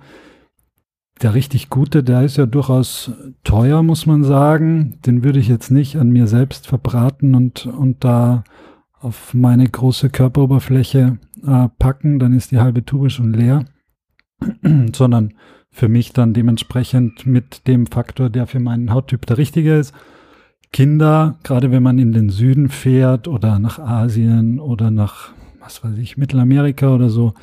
der 1.22 1.34
richtig 1.34 1.70
gute, 1.70 2.04
der 2.04 2.24
ist 2.24 2.38
ja 2.38 2.46
durchaus 2.46 3.12
teuer, 3.44 3.82
muss 3.82 4.06
man 4.06 4.24
sagen. 4.24 5.00
Den 5.06 5.24
würde 5.24 5.40
ich 5.40 5.48
jetzt 5.48 5.72
nicht 5.72 5.96
an 5.98 6.10
mir 6.10 6.28
selbst 6.28 6.68
verbraten 6.68 7.34
und, 7.34 7.66
und 7.66 8.04
da 8.04 8.44
auf 9.00 9.34
meine 9.34 9.68
große 9.68 10.10
Körperoberfläche 10.10 11.18
äh, 11.46 11.70
packen, 11.80 12.20
dann 12.20 12.34
ist 12.34 12.52
die 12.52 12.60
halbe 12.60 12.84
Tube 12.86 13.12
schon 13.12 13.34
leer, 13.34 13.66
sondern 14.94 15.34
für 15.78 15.90
mich 15.90 16.12
dann 16.12 16.34
dementsprechend 16.34 17.28
mit 17.28 17.68
dem 17.68 17.86
Faktor, 17.86 18.32
der 18.32 18.48
für 18.48 18.60
meinen 18.60 18.92
Hauttyp 18.92 19.28
der 19.28 19.38
richtige 19.38 19.76
ist. 19.78 19.94
Kinder, 20.74 21.38
gerade 21.44 21.70
wenn 21.70 21.84
man 21.84 22.00
in 22.00 22.14
den 22.14 22.30
Süden 22.30 22.70
fährt 22.70 23.28
oder 23.28 23.60
nach 23.60 23.78
Asien 23.78 24.60
oder 24.60 24.90
nach, 24.90 25.34
was 25.60 25.84
weiß 25.84 26.00
ich, 26.00 26.18
Mittelamerika 26.18 26.96
oder 26.96 27.10
so, 27.10 27.36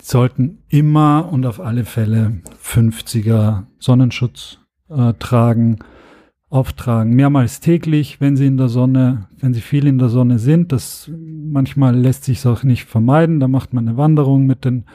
sollten 0.00 0.62
immer 0.70 1.28
und 1.30 1.44
auf 1.44 1.60
alle 1.60 1.84
Fälle 1.84 2.40
50er 2.64 3.64
Sonnenschutz 3.78 4.60
äh, 4.88 5.12
tragen, 5.18 5.80
auftragen, 6.48 7.12
mehrmals 7.12 7.60
täglich, 7.60 8.18
wenn 8.18 8.38
sie 8.38 8.46
in 8.46 8.56
der 8.56 8.70
Sonne, 8.70 9.28
wenn 9.40 9.52
sie 9.52 9.60
viel 9.60 9.86
in 9.86 9.98
der 9.98 10.08
Sonne 10.08 10.38
sind. 10.38 10.72
Das 10.72 11.10
manchmal 11.14 11.94
lässt 11.94 12.24
sich 12.24 12.46
auch 12.46 12.62
nicht 12.62 12.86
vermeiden. 12.86 13.40
Da 13.40 13.46
macht 13.46 13.74
man 13.74 13.86
eine 13.86 13.98
Wanderung 13.98 14.46
mit 14.46 14.64
den 14.64 14.86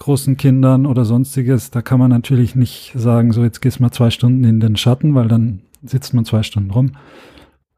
großen 0.00 0.36
Kindern 0.36 0.86
oder 0.86 1.04
sonstiges. 1.04 1.70
Da 1.70 1.82
kann 1.82 2.00
man 2.00 2.10
natürlich 2.10 2.56
nicht 2.56 2.92
sagen, 2.96 3.32
so 3.32 3.44
jetzt 3.44 3.60
gehst 3.60 3.78
mal 3.80 3.92
zwei 3.92 4.10
Stunden 4.10 4.42
in 4.44 4.58
den 4.58 4.76
Schatten, 4.76 5.14
weil 5.14 5.28
dann 5.28 5.60
sitzt 5.84 6.12
man 6.14 6.24
zwei 6.24 6.42
Stunden 6.42 6.70
rum. 6.72 6.92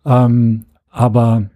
Ähm, 0.07 0.65
aber 0.89 1.51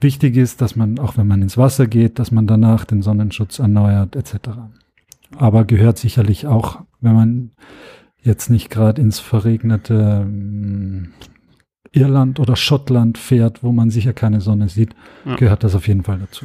wichtig 0.00 0.36
ist, 0.36 0.60
dass 0.60 0.76
man, 0.76 0.98
auch 0.98 1.16
wenn 1.16 1.26
man 1.26 1.42
ins 1.42 1.58
Wasser 1.58 1.86
geht, 1.86 2.18
dass 2.18 2.30
man 2.30 2.46
danach 2.46 2.84
den 2.84 3.02
Sonnenschutz 3.02 3.58
erneuert 3.58 4.14
etc. 4.14 4.34
Aber 5.36 5.64
gehört 5.64 5.98
sicherlich 5.98 6.46
auch, 6.46 6.82
wenn 7.00 7.14
man 7.14 7.50
jetzt 8.22 8.50
nicht 8.50 8.70
gerade 8.70 9.00
ins 9.02 9.18
verregnete 9.20 10.22
ähm, 10.26 11.12
Irland 11.92 12.40
oder 12.40 12.56
Schottland 12.56 13.16
fährt, 13.16 13.62
wo 13.62 13.72
man 13.72 13.90
sicher 13.90 14.12
keine 14.12 14.40
Sonne 14.40 14.68
sieht, 14.68 14.94
Ja. 15.24 15.36
gehört 15.36 15.64
das 15.64 15.74
auf 15.74 15.88
jeden 15.88 16.02
Fall 16.02 16.18
dazu. 16.18 16.44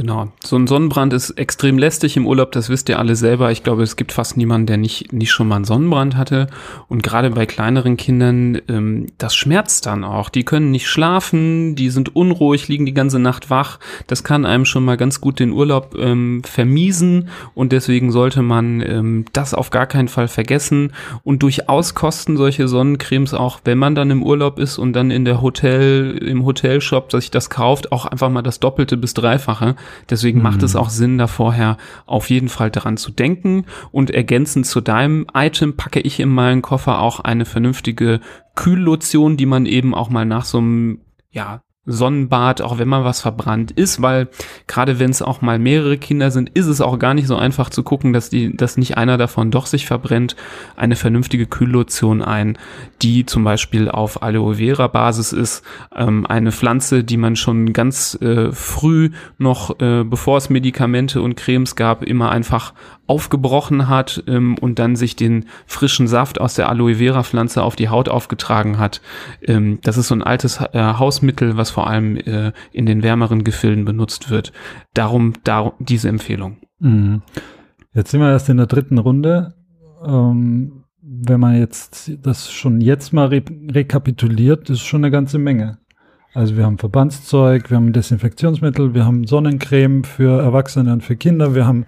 Genau. 0.00 0.28
So 0.42 0.56
ein 0.56 0.66
Sonnenbrand 0.66 1.12
ist 1.12 1.32
extrem 1.32 1.76
lästig 1.76 2.16
im 2.16 2.26
Urlaub, 2.26 2.52
das 2.52 2.70
wisst 2.70 2.88
ihr 2.88 2.98
alle 2.98 3.16
selber. 3.16 3.50
Ich 3.50 3.62
glaube, 3.62 3.82
es 3.82 3.96
gibt 3.96 4.12
fast 4.12 4.38
niemanden, 4.38 4.66
der 4.66 4.78
nicht, 4.78 5.12
nicht 5.12 5.30
schon 5.30 5.46
mal 5.46 5.56
einen 5.56 5.66
Sonnenbrand 5.66 6.16
hatte. 6.16 6.46
Und 6.88 7.02
gerade 7.02 7.28
bei 7.28 7.44
kleineren 7.44 7.98
Kindern, 7.98 8.62
ähm, 8.68 9.08
das 9.18 9.36
schmerzt 9.36 9.84
dann 9.84 10.02
auch. 10.02 10.30
Die 10.30 10.42
können 10.44 10.70
nicht 10.70 10.88
schlafen, 10.88 11.74
die 11.74 11.90
sind 11.90 12.16
unruhig, 12.16 12.66
liegen 12.66 12.86
die 12.86 12.94
ganze 12.94 13.18
Nacht 13.18 13.50
wach. 13.50 13.78
Das 14.06 14.24
kann 14.24 14.46
einem 14.46 14.64
schon 14.64 14.86
mal 14.86 14.96
ganz 14.96 15.20
gut 15.20 15.38
den 15.38 15.52
Urlaub 15.52 15.94
ähm, 15.98 16.40
vermiesen. 16.46 17.28
Und 17.52 17.72
deswegen 17.72 18.10
sollte 18.10 18.40
man 18.40 18.80
ähm, 18.80 19.26
das 19.34 19.52
auf 19.52 19.68
gar 19.68 19.84
keinen 19.84 20.08
Fall 20.08 20.28
vergessen. 20.28 20.94
Und 21.24 21.42
durchaus 21.42 21.94
kosten 21.94 22.38
solche 22.38 22.68
Sonnencremes 22.68 23.34
auch, 23.34 23.60
wenn 23.64 23.76
man 23.76 23.94
dann 23.94 24.10
im 24.10 24.22
Urlaub 24.22 24.60
ist 24.60 24.78
und 24.78 24.94
dann 24.94 25.10
in 25.10 25.26
der 25.26 25.42
Hotel, 25.42 26.16
im 26.16 26.46
Hotelshop 26.46 27.12
sich 27.12 27.30
das 27.30 27.50
kauft, 27.50 27.92
auch 27.92 28.06
einfach 28.06 28.30
mal 28.30 28.40
das 28.40 28.60
Doppelte 28.60 28.96
bis 28.96 29.12
Dreifache. 29.12 29.76
Deswegen 30.08 30.42
macht 30.42 30.62
es 30.62 30.76
auch 30.76 30.90
Sinn, 30.90 31.18
da 31.18 31.26
vorher 31.26 31.76
auf 32.06 32.30
jeden 32.30 32.48
Fall 32.48 32.70
dran 32.70 32.96
zu 32.96 33.10
denken. 33.10 33.64
Und 33.90 34.10
ergänzend 34.10 34.66
zu 34.66 34.80
deinem 34.80 35.26
Item 35.34 35.76
packe 35.76 36.00
ich 36.00 36.20
in 36.20 36.28
meinen 36.28 36.62
Koffer 36.62 37.00
auch 37.00 37.20
eine 37.20 37.44
vernünftige 37.44 38.20
Kühllotion, 38.54 39.36
die 39.36 39.46
man 39.46 39.66
eben 39.66 39.94
auch 39.94 40.10
mal 40.10 40.24
nach 40.24 40.44
so 40.44 40.58
einem 40.58 41.00
ja, 41.30 41.62
Sonnenbad, 41.86 42.60
auch 42.60 42.78
wenn 42.78 42.88
mal 42.88 43.04
was 43.04 43.22
verbrannt 43.22 43.70
ist, 43.70 44.02
weil 44.02 44.28
gerade 44.66 44.98
wenn 44.98 45.10
es 45.10 45.22
auch 45.22 45.40
mal 45.40 45.58
mehrere 45.58 45.96
Kinder 45.96 46.30
sind, 46.30 46.50
ist 46.50 46.66
es 46.66 46.82
auch 46.82 46.98
gar 46.98 47.14
nicht 47.14 47.26
so 47.26 47.36
einfach 47.36 47.70
zu 47.70 47.82
gucken, 47.82 48.12
dass 48.12 48.28
die, 48.28 48.54
dass 48.54 48.76
nicht 48.76 48.98
einer 48.98 49.16
davon 49.16 49.50
doch 49.50 49.64
sich 49.64 49.86
verbrennt, 49.86 50.36
eine 50.76 50.94
vernünftige 50.94 51.46
Kühllotion 51.46 52.20
ein, 52.20 52.58
die 53.00 53.24
zum 53.24 53.44
Beispiel 53.44 53.88
auf 53.88 54.22
Aloe 54.22 54.56
Vera 54.56 54.88
Basis 54.88 55.32
ist, 55.32 55.64
ähm, 55.96 56.26
eine 56.26 56.52
Pflanze, 56.52 57.02
die 57.02 57.16
man 57.16 57.34
schon 57.34 57.72
ganz 57.72 58.16
äh, 58.20 58.52
früh 58.52 59.10
noch, 59.38 59.80
äh, 59.80 60.04
bevor 60.04 60.36
es 60.36 60.50
Medikamente 60.50 61.22
und 61.22 61.36
Cremes 61.36 61.76
gab, 61.76 62.02
immer 62.02 62.30
einfach 62.30 62.74
aufgebrochen 63.10 63.88
hat 63.88 64.22
ähm, 64.28 64.56
und 64.60 64.78
dann 64.78 64.94
sich 64.94 65.16
den 65.16 65.46
frischen 65.66 66.06
Saft 66.06 66.40
aus 66.40 66.54
der 66.54 66.68
Aloe 66.68 66.94
Vera 66.94 67.24
Pflanze 67.24 67.64
auf 67.64 67.74
die 67.74 67.88
Haut 67.88 68.08
aufgetragen 68.08 68.78
hat. 68.78 69.00
Ähm, 69.42 69.80
das 69.82 69.96
ist 69.96 70.06
so 70.06 70.14
ein 70.14 70.22
altes 70.22 70.60
äh, 70.60 70.78
Hausmittel, 70.80 71.56
was 71.56 71.69
vor 71.70 71.88
allem 71.88 72.16
äh, 72.16 72.52
in 72.72 72.86
den 72.86 73.02
wärmeren 73.02 73.44
Gefilden 73.44 73.84
benutzt 73.84 74.30
wird. 74.30 74.52
Darum, 74.94 75.34
darum 75.44 75.72
diese 75.78 76.08
Empfehlung. 76.08 76.58
Mhm. 76.78 77.22
Jetzt 77.92 78.10
sind 78.10 78.20
wir 78.20 78.30
erst 78.30 78.48
in 78.48 78.56
der 78.56 78.66
dritten 78.66 78.98
Runde. 78.98 79.54
Ähm, 80.04 80.84
wenn 81.02 81.40
man 81.40 81.58
jetzt 81.58 82.12
das 82.22 82.50
schon 82.52 82.80
jetzt 82.80 83.12
mal 83.12 83.26
re 83.26 83.42
rekapituliert, 83.70 84.70
ist 84.70 84.80
schon 84.80 85.02
eine 85.04 85.10
ganze 85.10 85.38
Menge. 85.38 85.78
Also 86.32 86.56
wir 86.56 86.64
haben 86.64 86.78
Verbandszeug, 86.78 87.70
wir 87.70 87.76
haben 87.76 87.92
Desinfektionsmittel, 87.92 88.94
wir 88.94 89.04
haben 89.04 89.26
Sonnencreme 89.26 90.04
für 90.04 90.40
Erwachsene 90.40 90.92
und 90.92 91.02
für 91.02 91.16
Kinder, 91.16 91.54
wir 91.54 91.66
haben 91.66 91.86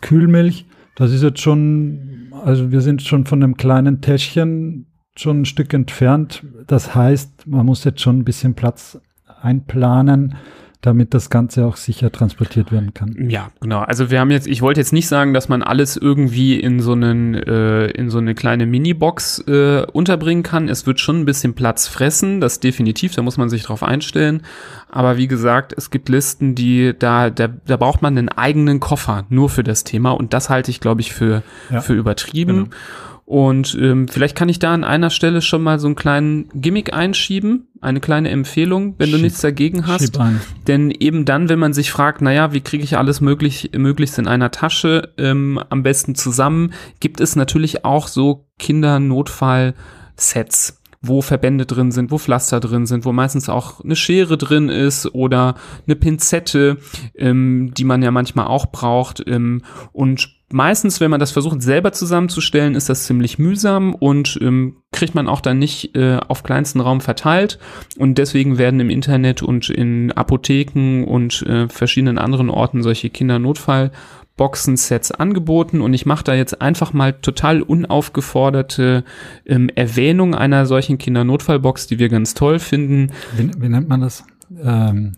Kühlmilch. 0.00 0.64
Das 0.94 1.12
ist 1.12 1.22
jetzt 1.22 1.40
schon, 1.40 2.32
also 2.44 2.72
wir 2.72 2.80
sind 2.80 3.02
schon 3.02 3.26
von 3.26 3.42
einem 3.42 3.56
kleinen 3.56 4.00
Täschchen 4.00 4.86
schon 5.14 5.42
ein 5.42 5.44
Stück 5.44 5.74
entfernt. 5.74 6.42
Das 6.66 6.94
heißt, 6.94 7.46
man 7.46 7.66
muss 7.66 7.84
jetzt 7.84 8.00
schon 8.00 8.20
ein 8.20 8.24
bisschen 8.24 8.54
Platz 8.54 8.98
einplanen, 9.42 10.34
damit 10.82 11.14
das 11.14 11.30
Ganze 11.30 11.64
auch 11.64 11.76
sicher 11.76 12.10
transportiert 12.10 12.72
werden 12.72 12.92
kann. 12.92 13.30
Ja, 13.30 13.50
genau. 13.60 13.80
Also 13.80 14.10
wir 14.10 14.18
haben 14.18 14.32
jetzt, 14.32 14.48
ich 14.48 14.62
wollte 14.62 14.80
jetzt 14.80 14.92
nicht 14.92 15.06
sagen, 15.06 15.32
dass 15.32 15.48
man 15.48 15.62
alles 15.62 15.96
irgendwie 15.96 16.58
in 16.58 16.80
so 16.80 16.92
einen, 16.92 17.34
äh, 17.34 17.86
in 17.86 18.10
so 18.10 18.18
eine 18.18 18.34
kleine 18.34 18.66
Minibox 18.66 19.44
äh, 19.46 19.86
unterbringen 19.92 20.42
kann. 20.42 20.68
Es 20.68 20.84
wird 20.84 20.98
schon 20.98 21.20
ein 21.20 21.24
bisschen 21.24 21.54
Platz 21.54 21.86
fressen, 21.86 22.40
das 22.40 22.58
definitiv, 22.58 23.14
da 23.14 23.22
muss 23.22 23.36
man 23.36 23.48
sich 23.48 23.62
drauf 23.62 23.84
einstellen. 23.84 24.42
Aber 24.90 25.16
wie 25.16 25.28
gesagt, 25.28 25.72
es 25.76 25.90
gibt 25.90 26.08
Listen, 26.08 26.56
die 26.56 26.94
da, 26.98 27.30
da, 27.30 27.46
da 27.46 27.76
braucht 27.76 28.02
man 28.02 28.18
einen 28.18 28.28
eigenen 28.28 28.80
Koffer 28.80 29.24
nur 29.28 29.50
für 29.50 29.62
das 29.62 29.84
Thema 29.84 30.10
und 30.10 30.34
das 30.34 30.50
halte 30.50 30.72
ich, 30.72 30.80
glaube 30.80 31.00
ich, 31.00 31.12
für, 31.12 31.44
ja, 31.70 31.80
für 31.80 31.94
übertrieben. 31.94 32.64
Genau. 32.64 32.76
Und 33.24 33.78
ähm, 33.80 34.08
vielleicht 34.08 34.36
kann 34.36 34.48
ich 34.48 34.58
da 34.58 34.74
an 34.74 34.82
einer 34.84 35.10
Stelle 35.10 35.42
schon 35.42 35.62
mal 35.62 35.78
so 35.78 35.86
einen 35.86 35.94
kleinen 35.94 36.48
Gimmick 36.54 36.92
einschieben, 36.92 37.68
eine 37.80 38.00
kleine 38.00 38.30
Empfehlung, 38.30 38.96
wenn 38.98 39.08
Schieb, 39.08 39.16
du 39.16 39.22
nichts 39.22 39.40
dagegen 39.40 39.86
hast. 39.86 40.18
Denn 40.66 40.90
eben 40.90 41.24
dann, 41.24 41.48
wenn 41.48 41.58
man 41.58 41.72
sich 41.72 41.92
fragt, 41.92 42.20
naja, 42.20 42.52
wie 42.52 42.60
kriege 42.60 42.84
ich 42.84 42.98
alles 42.98 43.20
möglich, 43.20 43.70
möglichst 43.76 44.18
in 44.18 44.26
einer 44.26 44.50
Tasche 44.50 45.14
ähm, 45.18 45.60
am 45.70 45.82
besten 45.82 46.14
zusammen, 46.14 46.72
gibt 47.00 47.20
es 47.20 47.36
natürlich 47.36 47.84
auch 47.84 48.08
so 48.08 48.46
Kindernotfall-Sets 48.58 50.82
wo 51.02 51.20
Verbände 51.20 51.66
drin 51.66 51.90
sind, 51.90 52.12
wo 52.12 52.18
Pflaster 52.18 52.60
drin 52.60 52.86
sind, 52.86 53.04
wo 53.04 53.12
meistens 53.12 53.48
auch 53.48 53.82
eine 53.82 53.96
Schere 53.96 54.38
drin 54.38 54.68
ist 54.68 55.12
oder 55.12 55.56
eine 55.84 55.96
Pinzette, 55.96 56.78
ähm, 57.16 57.72
die 57.76 57.84
man 57.84 58.02
ja 58.02 58.12
manchmal 58.12 58.46
auch 58.46 58.66
braucht. 58.66 59.22
Ähm, 59.26 59.62
und 59.90 60.28
meistens, 60.52 61.00
wenn 61.00 61.10
man 61.10 61.20
das 61.20 61.30
versucht 61.30 61.62
selber 61.62 61.92
zusammenzustellen, 61.92 62.74
ist 62.74 62.88
das 62.88 63.04
ziemlich 63.04 63.38
mühsam 63.38 63.94
und 63.94 64.38
ähm, 64.42 64.76
kriegt 64.92 65.14
man 65.14 65.28
auch 65.28 65.40
dann 65.40 65.58
nicht 65.58 65.96
äh, 65.96 66.18
auf 66.28 66.42
kleinsten 66.42 66.80
Raum 66.80 67.00
verteilt. 67.00 67.58
Und 67.98 68.18
deswegen 68.18 68.58
werden 68.58 68.80
im 68.80 68.90
Internet 68.90 69.42
und 69.42 69.70
in 69.70 70.12
Apotheken 70.12 71.04
und 71.04 71.42
äh, 71.42 71.68
verschiedenen 71.68 72.18
anderen 72.18 72.50
Orten 72.50 72.82
solche 72.82 73.10
Kindernotfall 73.10 73.90
Boxen-Sets 74.36 75.12
angeboten 75.12 75.82
und 75.82 75.92
ich 75.92 76.06
mache 76.06 76.24
da 76.24 76.34
jetzt 76.34 76.62
einfach 76.62 76.92
mal 76.92 77.12
total 77.12 77.60
unaufgeforderte 77.60 79.04
ähm, 79.44 79.68
Erwähnung 79.74 80.34
einer 80.34 80.64
solchen 80.64 80.96
Kindernotfallbox, 80.96 81.86
die 81.86 81.98
wir 81.98 82.08
ganz 82.08 82.32
toll 82.34 82.58
finden. 82.58 83.12
Wie, 83.36 83.50
wie 83.58 83.68
nennt 83.68 83.88
man 83.88 84.00
das? 84.00 84.24
Ähm, 84.62 85.12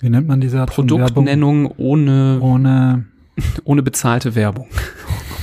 wie 0.00 0.08
nennt 0.08 0.26
man 0.26 0.40
diese 0.40 0.60
Art 0.60 0.70
Produktnennung 0.70 1.66
ohne 1.76 2.38
ohne 2.40 3.04
ohne 3.64 3.82
bezahlte 3.82 4.34
Werbung. 4.34 4.68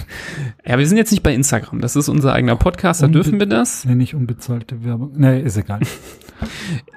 ja, 0.66 0.78
wir 0.78 0.88
sind 0.88 0.98
jetzt 0.98 1.12
nicht 1.12 1.24
bei 1.24 1.34
Instagram. 1.34 1.82
Das 1.82 1.96
ist 1.96 2.10
unser 2.10 2.34
eigener 2.34 2.56
Podcast, 2.56 3.02
da 3.02 3.08
Unbe 3.08 3.20
dürfen 3.20 3.40
wir 3.40 3.48
das. 3.48 3.86
Nee, 3.86 3.96
nicht 3.96 4.16
unbezahlte 4.16 4.84
Werbung. 4.84 5.14
Nee, 5.16 5.42
ist 5.42 5.58
egal. 5.58 5.80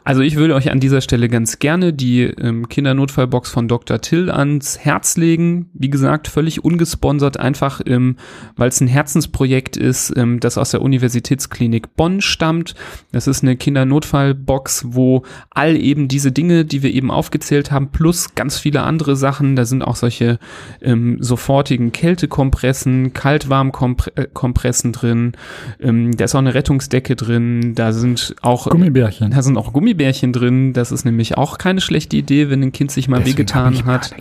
Also 0.05 0.23
ich 0.23 0.37
würde 0.37 0.55
euch 0.55 0.71
an 0.71 0.81
dieser 0.81 1.01
Stelle 1.01 1.29
ganz 1.29 1.59
gerne 1.61 1.93
die 1.93 2.23
ähm, 2.23 2.69
Kindernotfallbox 2.69 3.51
von 3.51 3.69
Dr. 3.69 4.01
Till 4.01 4.31
ans 4.31 4.79
Herz 4.79 5.17
legen. 5.17 5.71
Wie 5.75 5.91
gesagt, 5.91 6.27
völlig 6.27 6.65
ungesponsert, 6.65 7.39
einfach 7.39 7.81
ähm, 7.87 8.17
weil 8.57 8.69
es 8.69 8.81
ein 8.81 8.89
Herzensprojekt 8.89 9.77
ist, 9.77 10.13
ähm, 10.17 10.41
das 10.41 10.59
aus 10.59 10.73
der 10.73 10.83
Universitätsklinik 10.83 11.95
Bonn 11.95 12.21
stammt. 12.21 12.75
Das 13.13 13.29
ist 13.29 13.43
eine 13.43 13.57
Kindernotfallbox, 13.57 14.87
wo 14.89 15.23
all 15.51 15.77
eben 15.77 16.09
diese 16.09 16.33
Dinge, 16.33 16.65
die 16.65 16.83
wir 16.83 16.93
eben 16.93 17.11
aufgezählt 17.11 17.71
haben, 17.71 17.89
plus 17.89 18.35
ganz 18.35 18.59
viele 18.59 18.83
andere 18.83 19.15
Sachen, 19.15 19.55
da 19.55 19.65
sind 19.65 19.83
auch 19.83 19.97
solche 19.97 20.39
ähm, 20.81 21.19
sofortigen 21.21 21.93
Kältekompressen, 21.93 23.13
Kaltwarmkompressen 23.13 24.93
drin, 24.93 25.33
ähm, 25.81 26.17
da 26.17 26.25
ist 26.25 26.35
auch 26.35 26.41
eine 26.41 26.55
Rettungsdecke 26.55 27.15
drin, 27.15 27.75
da 27.75 27.93
sind 27.93 28.35
auch 28.43 28.69
Gummibärchen. 28.69 29.32
Da 29.33 29.41
sind 29.41 29.57
auch 29.57 29.73
Gummibärchen 29.73 30.35
drin. 30.35 30.75
Das 30.75 30.93
ist 30.93 31.07
nämlich 31.07 31.39
auch 31.39 31.57
keine 31.57 31.81
schlechte 31.81 32.19
Idee, 32.19 32.51
wenn 32.51 32.63
ein 32.63 32.73
Kind 32.73 32.91
sich 32.91 33.09
mal 33.09 33.17
Deswegen 33.19 33.39
wehgetan 33.39 33.87
hat. 33.87 34.15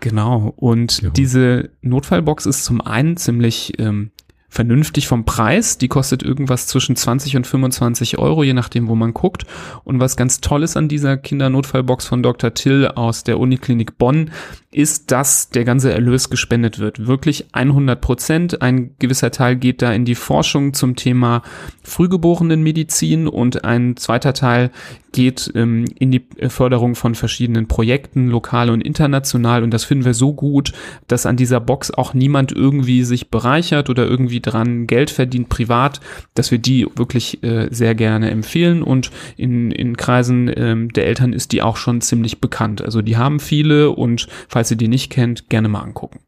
Genau. 0.00 0.54
Und 0.56 1.02
Juhu. 1.02 1.12
diese 1.12 1.68
Notfallbox 1.82 2.46
ist 2.46 2.64
zum 2.64 2.80
einen 2.80 3.18
ziemlich 3.18 3.78
ähm, 3.78 4.12
vernünftig 4.48 5.06
vom 5.06 5.26
Preis. 5.26 5.76
Die 5.76 5.88
kostet 5.88 6.22
irgendwas 6.22 6.66
zwischen 6.66 6.96
20 6.96 7.36
und 7.36 7.46
25 7.46 8.16
Euro, 8.18 8.42
je 8.42 8.54
nachdem, 8.54 8.88
wo 8.88 8.94
man 8.94 9.12
guckt. 9.12 9.44
Und 9.84 10.00
was 10.00 10.16
ganz 10.16 10.40
toll 10.40 10.62
ist 10.62 10.78
an 10.78 10.88
dieser 10.88 11.18
Kindernotfallbox 11.18 12.06
von 12.06 12.22
Dr. 12.22 12.54
Till 12.54 12.88
aus 12.88 13.22
der 13.22 13.38
Uniklinik 13.38 13.98
Bonn, 13.98 14.30
ist, 14.76 15.10
dass 15.10 15.48
der 15.48 15.64
ganze 15.64 15.90
Erlös 15.90 16.28
gespendet 16.28 16.78
wird. 16.78 17.06
Wirklich 17.06 17.46
100 17.52 17.98
Prozent. 17.98 18.60
Ein 18.60 18.90
gewisser 18.98 19.30
Teil 19.30 19.56
geht 19.56 19.80
da 19.80 19.90
in 19.90 20.04
die 20.04 20.14
Forschung 20.14 20.74
zum 20.74 20.96
Thema 20.96 21.42
Frühgeborenenmedizin 21.82 23.26
und 23.26 23.64
ein 23.64 23.96
zweiter 23.96 24.34
Teil 24.34 24.70
geht 25.16 25.50
ähm, 25.54 25.86
in 25.98 26.10
die 26.10 26.26
Förderung 26.48 26.94
von 26.94 27.14
verschiedenen 27.14 27.68
Projekten, 27.68 28.28
lokal 28.28 28.68
und 28.68 28.82
international. 28.82 29.62
Und 29.62 29.70
das 29.72 29.84
finden 29.84 30.04
wir 30.04 30.12
so 30.12 30.34
gut, 30.34 30.72
dass 31.08 31.24
an 31.24 31.38
dieser 31.38 31.58
Box 31.58 31.90
auch 31.90 32.12
niemand 32.12 32.52
irgendwie 32.52 33.02
sich 33.02 33.30
bereichert 33.30 33.88
oder 33.88 34.04
irgendwie 34.06 34.40
dran 34.40 34.86
Geld 34.86 35.08
verdient 35.10 35.48
privat, 35.48 36.00
dass 36.34 36.50
wir 36.50 36.58
die 36.58 36.86
wirklich 36.96 37.42
äh, 37.42 37.68
sehr 37.70 37.94
gerne 37.94 38.30
empfehlen. 38.30 38.82
Und 38.82 39.10
in, 39.38 39.70
in 39.70 39.96
Kreisen 39.96 40.52
ähm, 40.54 40.92
der 40.92 41.06
Eltern 41.06 41.32
ist 41.32 41.52
die 41.52 41.62
auch 41.62 41.78
schon 41.78 42.02
ziemlich 42.02 42.42
bekannt. 42.42 42.82
Also 42.82 43.00
die 43.00 43.16
haben 43.16 43.40
viele 43.40 43.92
und 43.92 44.28
falls 44.48 44.65
ihr 44.70 44.76
die 44.76 44.88
nicht 44.88 45.10
kennt, 45.10 45.48
gerne 45.48 45.68
mal 45.68 45.80
angucken. 45.80 46.20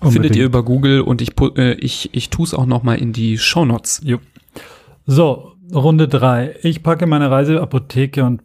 Unbedingt. 0.00 0.12
Findet 0.12 0.36
ihr 0.36 0.44
über 0.44 0.64
Google 0.64 1.00
und 1.00 1.22
ich, 1.22 1.32
äh, 1.56 1.74
ich, 1.74 2.10
ich 2.12 2.30
tue 2.30 2.44
es 2.44 2.54
auch 2.54 2.66
noch 2.66 2.82
mal 2.82 2.94
in 2.94 3.12
die 3.12 3.38
Show 3.38 3.64
Notes. 3.64 4.02
So, 5.06 5.52
Runde 5.72 6.08
drei. 6.08 6.56
Ich 6.62 6.82
packe 6.82 7.06
meine 7.06 7.30
Reiseapotheke 7.30 8.24
und 8.24 8.42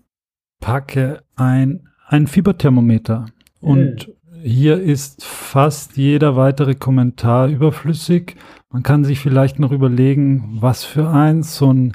packe 0.60 1.24
ein, 1.36 1.88
ein 2.08 2.28
Fieberthermometer. 2.28 3.26
Und 3.60 4.08
mhm. 4.08 4.42
hier 4.42 4.80
ist 4.80 5.24
fast 5.24 5.98
jeder 5.98 6.36
weitere 6.36 6.76
Kommentar 6.76 7.48
überflüssig. 7.48 8.36
Man 8.72 8.84
kann 8.84 9.04
sich 9.04 9.20
vielleicht 9.20 9.60
noch 9.60 9.72
überlegen, 9.72 10.58
was 10.60 10.84
für 10.84 11.10
eins, 11.10 11.56
so 11.56 11.74
ein 11.74 11.94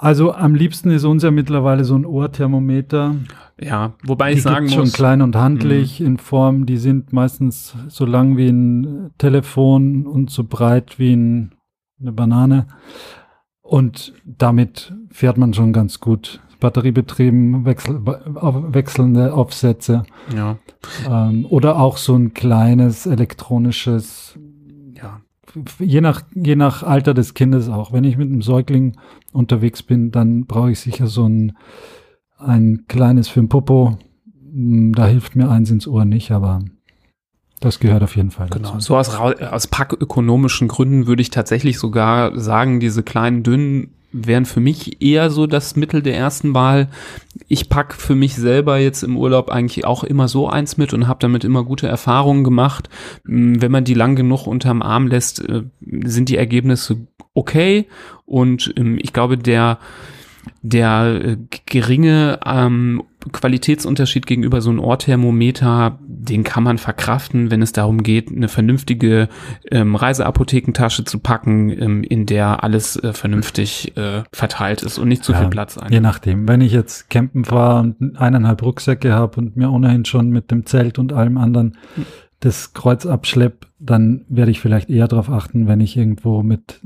also 0.00 0.32
am 0.32 0.54
liebsten 0.54 0.90
ist 0.90 1.04
uns 1.04 1.22
ja 1.22 1.30
mittlerweile 1.30 1.84
so 1.84 1.94
ein 1.94 2.06
Ohrthermometer. 2.06 3.16
Ja, 3.60 3.92
wobei 4.02 4.32
die 4.32 4.38
ich 4.38 4.42
sagen 4.42 4.64
muss. 4.64 4.74
schon 4.74 4.92
klein 4.92 5.20
und 5.20 5.36
handlich 5.36 6.00
mhm. 6.00 6.06
in 6.06 6.16
Form, 6.16 6.64
die 6.64 6.78
sind 6.78 7.12
meistens 7.12 7.76
so 7.88 8.06
lang 8.06 8.38
wie 8.38 8.48
ein 8.48 9.10
Telefon 9.18 10.06
und 10.06 10.30
so 10.30 10.44
breit 10.44 10.98
wie 10.98 11.14
ein, 11.14 11.54
eine 12.00 12.12
Banane. 12.12 12.66
Und 13.60 14.14
damit 14.24 14.94
fährt 15.10 15.36
man 15.36 15.52
schon 15.52 15.74
ganz 15.74 16.00
gut. 16.00 16.40
Batteriebetrieben, 16.60 17.66
wechsel, 17.66 18.00
wechselnde 18.04 19.34
Aufsätze. 19.34 20.04
Ja. 20.34 20.56
Ähm, 21.06 21.46
oder 21.48 21.78
auch 21.78 21.98
so 21.98 22.14
ein 22.14 22.32
kleines 22.32 23.04
elektronisches, 23.04 24.38
ja, 24.94 25.20
je 25.78 26.00
nach, 26.00 26.22
je 26.34 26.56
nach 26.56 26.82
Alter 26.82 27.14
des 27.14 27.34
Kindes 27.34 27.68
auch. 27.68 27.92
Wenn 27.92 28.04
ich 28.04 28.16
mit 28.16 28.28
einem 28.28 28.42
Säugling 28.42 28.96
unterwegs 29.32 29.82
bin, 29.82 30.10
dann 30.10 30.46
brauche 30.46 30.70
ich 30.70 30.80
sicher 30.80 31.06
so 31.06 31.28
ein, 31.28 31.56
ein 32.38 32.84
kleines 32.88 33.28
für 33.28 33.40
ein 33.40 33.48
Popo. 33.48 33.98
Hm, 34.52 34.94
da 34.94 35.06
hilft 35.06 35.36
mir 35.36 35.50
eins 35.50 35.70
ins 35.70 35.86
Ohr 35.86 36.04
nicht, 36.04 36.30
aber 36.30 36.60
das 37.60 37.78
gehört 37.78 38.02
auf 38.02 38.16
jeden 38.16 38.30
Fall 38.30 38.48
dazu. 38.48 38.62
Genau. 38.62 38.80
So 38.80 38.96
aus, 38.96 39.14
aus 39.14 39.66
packökonomischen 39.66 40.66
Gründen 40.66 41.06
würde 41.06 41.22
ich 41.22 41.30
tatsächlich 41.30 41.78
sogar 41.78 42.38
sagen, 42.38 42.80
diese 42.80 43.02
kleinen, 43.02 43.42
dünnen 43.42 43.94
wären 44.12 44.44
für 44.44 44.60
mich 44.60 45.02
eher 45.02 45.30
so 45.30 45.46
das 45.46 45.76
Mittel 45.76 46.02
der 46.02 46.16
ersten 46.16 46.54
Wahl. 46.54 46.88
Ich 47.48 47.68
pack 47.68 47.94
für 47.94 48.14
mich 48.14 48.34
selber 48.34 48.78
jetzt 48.78 49.02
im 49.02 49.16
Urlaub 49.16 49.50
eigentlich 49.50 49.84
auch 49.84 50.02
immer 50.02 50.26
so 50.26 50.48
eins 50.48 50.78
mit 50.78 50.92
und 50.92 51.06
habe 51.06 51.20
damit 51.20 51.44
immer 51.44 51.62
gute 51.64 51.86
Erfahrungen 51.86 52.44
gemacht. 52.44 52.88
Hm, 53.24 53.60
wenn 53.60 53.70
man 53.70 53.84
die 53.84 53.94
lang 53.94 54.16
genug 54.16 54.46
unterm 54.46 54.82
Arm 54.82 55.06
lässt, 55.06 55.46
äh, 55.46 55.62
sind 55.80 56.28
die 56.28 56.36
Ergebnisse 56.36 57.06
okay 57.40 57.86
und 58.26 58.72
ähm, 58.76 58.98
ich 59.00 59.12
glaube, 59.12 59.36
der 59.36 59.78
der 60.62 61.20
äh, 61.24 61.36
geringe 61.66 62.38
ähm, 62.44 63.02
Qualitätsunterschied 63.32 64.26
gegenüber 64.26 64.60
so 64.60 64.70
einem 64.70 64.80
Ohrthermometer, 64.80 65.98
den 66.00 66.44
kann 66.44 66.62
man 66.62 66.78
verkraften, 66.78 67.50
wenn 67.50 67.62
es 67.62 67.72
darum 67.72 68.02
geht, 68.02 68.30
eine 68.30 68.48
vernünftige 68.48 69.28
ähm, 69.70 69.94
Reiseapothekentasche 69.94 71.04
zu 71.04 71.18
packen, 71.18 71.70
ähm, 71.70 72.02
in 72.02 72.26
der 72.26 72.64
alles 72.64 72.96
äh, 72.96 73.12
vernünftig 73.12 73.96
äh, 73.96 74.22
verteilt 74.32 74.82
ist 74.82 74.98
und 74.98 75.08
nicht 75.08 75.24
zu 75.24 75.32
ja, 75.32 75.40
viel 75.40 75.48
Platz 75.48 75.76
einnimmt. 75.76 75.92
Je 75.92 76.00
nachdem. 76.00 76.48
Wenn 76.48 76.60
ich 76.60 76.72
jetzt 76.72 77.10
campen 77.10 77.44
fahre 77.44 77.80
und 77.80 78.18
eineinhalb 78.18 78.62
Rucksäcke 78.62 79.12
habe 79.12 79.38
und 79.38 79.56
mir 79.56 79.70
ohnehin 79.70 80.04
schon 80.04 80.30
mit 80.30 80.50
dem 80.50 80.66
Zelt 80.66 80.98
und 80.98 81.12
allem 81.12 81.36
anderen 81.36 81.76
das 82.40 82.72
Kreuz 82.72 83.04
abschlepp, 83.04 83.66
dann 83.78 84.24
werde 84.28 84.50
ich 84.50 84.60
vielleicht 84.60 84.88
eher 84.88 85.08
darauf 85.08 85.30
achten, 85.30 85.68
wenn 85.68 85.80
ich 85.80 85.96
irgendwo 85.96 86.42
mit 86.42 86.80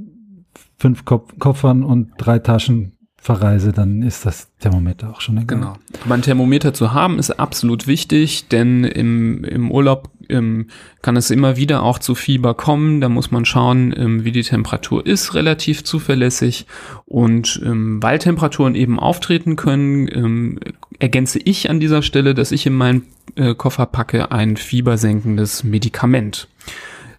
fünf 0.85 1.07
Koffern 1.07 1.83
und 1.83 2.11
drei 2.18 2.38
Taschen 2.38 2.99
verreise, 3.16 3.73
dann 3.73 4.03
ist 4.03 4.27
das 4.27 4.49
Thermometer 4.61 5.09
auch 5.09 5.23
schon 5.23 5.38
egal. 5.38 5.59
Genau. 5.59 5.77
Aber 6.05 6.14
ein 6.14 6.20
Thermometer 6.20 6.75
zu 6.75 6.92
haben 6.92 7.18
ist 7.18 7.31
absolut 7.31 7.87
wichtig, 7.87 8.49
denn 8.49 8.85
im, 8.85 9.44
im 9.44 9.70
Urlaub 9.70 10.11
ähm, 10.29 10.66
kann 11.01 11.16
es 11.16 11.31
immer 11.31 11.57
wieder 11.57 11.85
auch 11.85 11.99
zu 11.99 12.14
Fieber 12.14 12.53
kommen. 12.53 13.01
Da 13.01 13.09
muss 13.09 13.31
man 13.31 13.47
schauen, 13.47 13.94
ähm, 13.97 14.25
wie 14.27 14.33
die 14.33 14.42
Temperatur 14.42 15.07
ist, 15.07 15.33
relativ 15.33 15.85
zuverlässig. 15.85 16.66
Und 17.07 17.62
ähm, 17.64 18.03
weil 18.03 18.18
Temperaturen 18.18 18.75
eben 18.75 19.01
auftreten 19.01 19.57
können, 19.57 20.07
ähm, 20.12 20.61
ergänze 20.99 21.38
ich 21.38 21.70
an 21.70 21.81
dieser 21.81 22.03
Stelle, 22.03 22.35
dass 22.35 22.53
ich 22.53 22.66
in 22.66 22.75
meinen 22.75 23.07
äh, 23.37 23.55
Koffer 23.55 23.87
packe 23.87 24.33
ein 24.33 24.59
fiebersenkendes 24.59 25.64
Medikament 25.64 26.49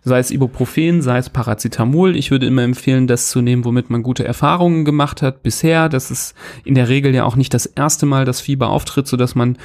sei 0.05 0.19
es 0.19 0.31
Ibuprofen, 0.31 1.01
sei 1.01 1.17
es 1.17 1.29
Paracetamol. 1.29 2.15
Ich 2.15 2.29
würde 2.29 2.45
immer 2.45 2.61
empfehlen, 2.61 3.07
das 3.07 3.29
zu 3.29 3.41
nehmen, 3.41 3.65
womit 3.65 3.89
man 3.89 4.03
gute 4.03 4.23
Erfahrungen 4.23 4.85
gemacht 4.85 5.23
hat 5.23 5.41
bisher. 5.41 5.89
Das 5.89 6.11
ist 6.11 6.35
in 6.63 6.75
der 6.75 6.87
Regel 6.87 7.13
ja 7.13 7.25
auch 7.25 7.35
nicht 7.35 7.53
das 7.55 7.65
erste 7.65 8.05
Mal, 8.05 8.23
dass 8.23 8.39
Fieber 8.39 8.69
auftritt, 8.69 9.07
so 9.07 9.17
dass 9.17 9.33
man 9.33 9.57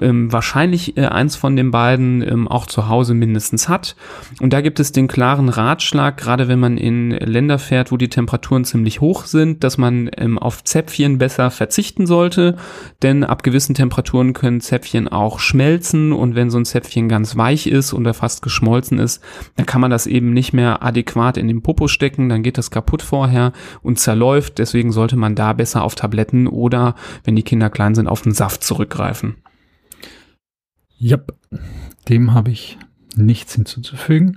ähm, 0.00 0.32
wahrscheinlich 0.32 0.96
äh, 0.96 1.06
eins 1.06 1.34
von 1.34 1.56
den 1.56 1.72
beiden 1.72 2.22
ähm, 2.22 2.46
auch 2.46 2.66
zu 2.66 2.88
Hause 2.88 3.12
mindestens 3.12 3.68
hat. 3.68 3.96
Und 4.40 4.52
da 4.52 4.60
gibt 4.60 4.78
es 4.78 4.92
den 4.92 5.08
klaren 5.08 5.48
Ratschlag, 5.48 6.16
gerade 6.16 6.46
wenn 6.46 6.60
man 6.60 6.78
in 6.78 7.10
Länder 7.10 7.58
fährt, 7.58 7.90
wo 7.90 7.96
die 7.96 8.08
Temperaturen 8.08 8.64
ziemlich 8.64 9.00
hoch 9.00 9.24
sind, 9.24 9.64
dass 9.64 9.78
man 9.78 10.10
ähm, 10.16 10.38
auf 10.38 10.62
Zäpfchen 10.62 11.18
besser 11.18 11.50
verzichten 11.50 12.06
sollte, 12.06 12.56
denn 13.02 13.24
ab 13.24 13.42
gewissen 13.42 13.74
Temperaturen 13.74 14.32
können 14.32 14.60
Zäpfchen 14.60 15.08
auch 15.08 15.40
schmelzen 15.40 16.12
und 16.12 16.36
wenn 16.36 16.50
so 16.50 16.58
ein 16.58 16.64
Zäpfchen 16.64 17.08
ganz 17.08 17.36
weich 17.36 17.66
ist 17.66 17.92
oder 17.92 18.14
fast 18.14 18.42
geschmolzen 18.42 19.00
ist, 19.00 19.20
dann 19.56 19.66
kann 19.66 19.80
man 19.80 19.87
man 19.88 19.90
das 19.90 20.06
eben 20.06 20.34
nicht 20.34 20.52
mehr 20.52 20.82
adäquat 20.82 21.38
in 21.38 21.48
den 21.48 21.62
Popo 21.62 21.88
stecken, 21.88 22.28
dann 22.28 22.42
geht 22.42 22.58
das 22.58 22.70
kaputt 22.70 23.00
vorher 23.00 23.52
und 23.82 23.98
zerläuft. 23.98 24.58
Deswegen 24.58 24.92
sollte 24.92 25.16
man 25.16 25.34
da 25.34 25.54
besser 25.54 25.82
auf 25.82 25.94
Tabletten 25.94 26.46
oder, 26.46 26.94
wenn 27.24 27.36
die 27.36 27.42
Kinder 27.42 27.70
klein 27.70 27.94
sind, 27.94 28.06
auf 28.06 28.20
den 28.20 28.32
Saft 28.32 28.62
zurückgreifen. 28.62 29.36
Ja, 30.98 31.18
dem 32.08 32.34
habe 32.34 32.50
ich 32.50 32.78
nichts 33.16 33.54
hinzuzufügen. 33.54 34.36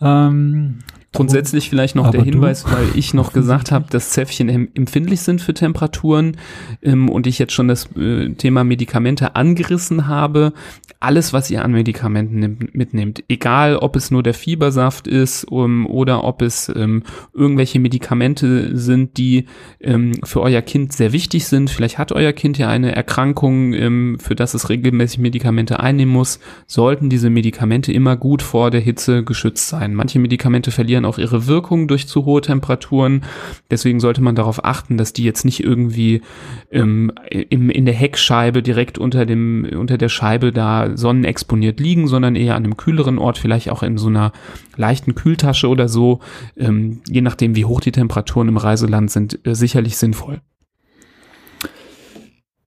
Ähm, 0.00 0.78
Grundsätzlich 1.12 1.68
vielleicht 1.68 1.96
noch 1.96 2.10
der 2.12 2.22
Hinweis, 2.22 2.62
du? 2.62 2.70
weil 2.70 2.86
ich 2.94 3.14
noch 3.14 3.32
gesagt 3.34 3.72
habe, 3.72 3.86
dass 3.90 4.10
Zäpfchen 4.10 4.48
empfindlich 4.48 5.22
sind 5.22 5.42
für 5.42 5.52
Temperaturen 5.52 6.36
ähm, 6.82 7.08
und 7.08 7.26
ich 7.26 7.40
jetzt 7.40 7.52
schon 7.52 7.66
das 7.66 7.88
äh, 7.96 8.30
Thema 8.34 8.62
Medikamente 8.62 9.34
angerissen 9.34 10.06
habe. 10.06 10.52
Alles, 11.00 11.32
was 11.32 11.50
ihr 11.50 11.64
an 11.64 11.72
Medikamenten 11.72 12.38
nimmt, 12.38 12.74
mitnehmt, 12.76 13.24
egal 13.28 13.76
ob 13.76 13.96
es 13.96 14.12
nur 14.12 14.22
der 14.22 14.34
Fiebersaft 14.34 15.08
ist 15.08 15.44
um, 15.44 15.86
oder 15.86 16.22
ob 16.22 16.42
es 16.42 16.70
ähm, 16.74 17.02
irgendwelche 17.34 17.80
Medikamente 17.80 18.76
sind, 18.76 19.16
die 19.16 19.46
ähm, 19.80 20.12
für 20.22 20.40
euer 20.40 20.62
Kind 20.62 20.92
sehr 20.92 21.12
wichtig 21.12 21.46
sind. 21.46 21.70
Vielleicht 21.70 21.98
hat 21.98 22.12
euer 22.12 22.32
Kind 22.32 22.56
ja 22.56 22.68
eine 22.68 22.94
Erkrankung, 22.94 23.72
ähm, 23.72 24.18
für 24.20 24.36
das 24.36 24.54
es 24.54 24.68
regelmäßig 24.68 25.18
Medikamente 25.18 25.80
einnehmen 25.80 26.12
muss, 26.12 26.38
sollten 26.66 27.10
diese 27.10 27.30
Medikamente 27.30 27.92
immer 27.92 28.16
gut 28.16 28.42
vor 28.42 28.70
der 28.70 28.80
Hitze 28.80 29.24
geschützt 29.24 29.68
sein. 29.68 29.94
Manche 29.94 30.20
Medikamente 30.20 30.70
verlieren 30.70 30.99
verlieren 31.00 31.04
auch 31.04 31.18
ihre 31.18 31.46
Wirkung 31.46 31.88
durch 31.88 32.06
zu 32.06 32.24
hohe 32.24 32.40
Temperaturen. 32.40 33.22
Deswegen 33.70 34.00
sollte 34.00 34.22
man 34.22 34.34
darauf 34.34 34.64
achten, 34.64 34.96
dass 34.96 35.12
die 35.12 35.24
jetzt 35.24 35.44
nicht 35.44 35.62
irgendwie 35.62 36.22
ähm, 36.70 37.12
im, 37.30 37.70
in 37.70 37.84
der 37.84 37.94
Heckscheibe 37.94 38.62
direkt 38.62 38.98
unter 38.98 39.26
dem 39.26 39.66
unter 39.76 39.98
der 39.98 40.08
Scheibe 40.08 40.52
da 40.52 40.96
sonnenexponiert 40.96 41.80
liegen, 41.80 42.08
sondern 42.08 42.36
eher 42.36 42.54
an 42.54 42.64
einem 42.64 42.76
kühleren 42.76 43.18
Ort, 43.18 43.38
vielleicht 43.38 43.70
auch 43.70 43.82
in 43.82 43.98
so 43.98 44.08
einer 44.08 44.32
leichten 44.76 45.14
Kühltasche 45.14 45.68
oder 45.68 45.88
so. 45.88 46.20
Ähm, 46.56 47.00
je 47.08 47.22
nachdem, 47.22 47.54
wie 47.54 47.64
hoch 47.64 47.80
die 47.80 47.92
Temperaturen 47.92 48.48
im 48.48 48.56
Reiseland 48.56 49.10
sind, 49.10 49.38
äh, 49.46 49.54
sicherlich 49.54 49.96
sinnvoll. 49.96 50.40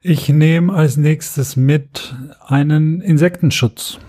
Ich 0.02 0.28
nehme 0.28 0.74
als 0.74 0.98
nächstes 0.98 1.56
mit 1.56 2.14
einen 2.46 3.00
Insektenschutz. 3.00 4.00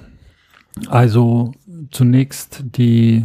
Also 0.89 1.53
zunächst 1.93 2.65
die 2.77 3.25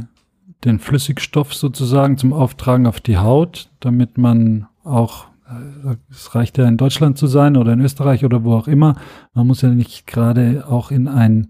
den 0.66 0.80
Flüssigstoff 0.80 1.54
sozusagen 1.54 2.18
zum 2.18 2.34
Auftragen 2.34 2.86
auf 2.86 3.00
die 3.00 3.18
Haut, 3.18 3.70
damit 3.80 4.18
man 4.18 4.68
auch, 4.84 5.28
äh, 5.48 5.96
es 6.10 6.36
reicht 6.36 6.58
ja 6.58 6.68
in 6.68 6.78
Deutschland 6.78 7.18
zu 7.18 7.28
sein 7.28 7.58
oder 7.58 7.74
in 7.74 7.82
Österreich 7.82 8.26
oder 8.26 8.44
wo 8.44 8.54
auch 8.54 8.68
immer, 8.68 8.96
man 9.34 9.48
muss 9.48 9.62
ja 9.62 9.70
nicht 9.70 10.08
gerade 10.08 10.66
auch 10.68 10.92
in 10.92 11.08
ein 11.08 11.50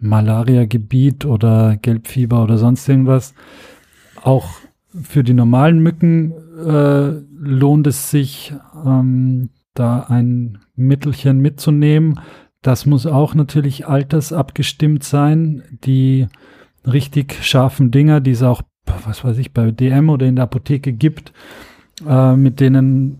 Malaria-Gebiet 0.00 1.26
oder 1.26 1.76
Gelbfieber 1.76 2.42
oder 2.42 2.56
sonst 2.56 2.88
irgendwas. 2.88 3.34
Auch 4.22 4.48
für 5.02 5.22
die 5.22 5.34
normalen 5.34 5.80
Mücken 5.80 6.32
äh, 6.58 7.20
lohnt 7.38 7.86
es 7.86 8.10
sich, 8.10 8.54
ähm, 8.84 9.50
da 9.74 10.00
ein 10.08 10.58
Mittelchen 10.74 11.38
mitzunehmen. 11.38 12.20
Das 12.62 12.86
muss 12.86 13.06
auch 13.06 13.34
natürlich 13.34 13.86
altersabgestimmt 13.86 15.04
sein. 15.04 15.62
Die 15.84 16.26
richtig 16.86 17.42
scharfen 17.42 17.90
Dinger, 17.90 18.20
die 18.20 18.32
es 18.32 18.42
auch, 18.42 18.62
was 19.04 19.24
weiß 19.24 19.38
ich, 19.38 19.52
bei 19.52 19.70
DM 19.70 20.08
oder 20.10 20.26
in 20.26 20.36
der 20.36 20.44
Apotheke 20.44 20.92
gibt, 20.92 21.32
äh, 22.06 22.36
mit 22.36 22.60
denen 22.60 23.18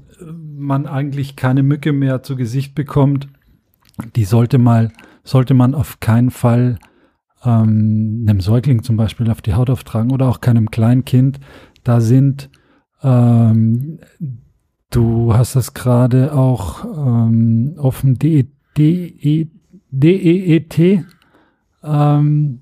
man 0.56 0.86
eigentlich 0.86 1.36
keine 1.36 1.62
Mücke 1.62 1.92
mehr 1.92 2.22
zu 2.22 2.36
Gesicht 2.36 2.74
bekommt, 2.74 3.28
die 4.16 4.24
sollte 4.24 4.58
mal, 4.58 4.92
sollte 5.24 5.54
man 5.54 5.74
auf 5.74 6.00
keinen 6.00 6.30
Fall 6.30 6.78
ähm, 7.44 8.26
einem 8.28 8.40
Säugling 8.40 8.82
zum 8.82 8.96
Beispiel 8.96 9.30
auf 9.30 9.42
die 9.42 9.54
Haut 9.54 9.70
auftragen 9.70 10.12
oder 10.12 10.28
auch 10.28 10.40
keinem 10.40 10.70
Kleinkind. 10.70 11.40
Da 11.84 12.00
sind, 12.00 12.50
ähm, 13.02 14.00
du 14.90 15.34
hast 15.34 15.56
das 15.56 15.74
gerade 15.74 16.34
auch 16.34 16.84
ähm, 16.84 17.74
offen, 17.78 18.18
DEET, 18.18 18.48
DEET 19.90 21.04
ähm, 21.82 22.60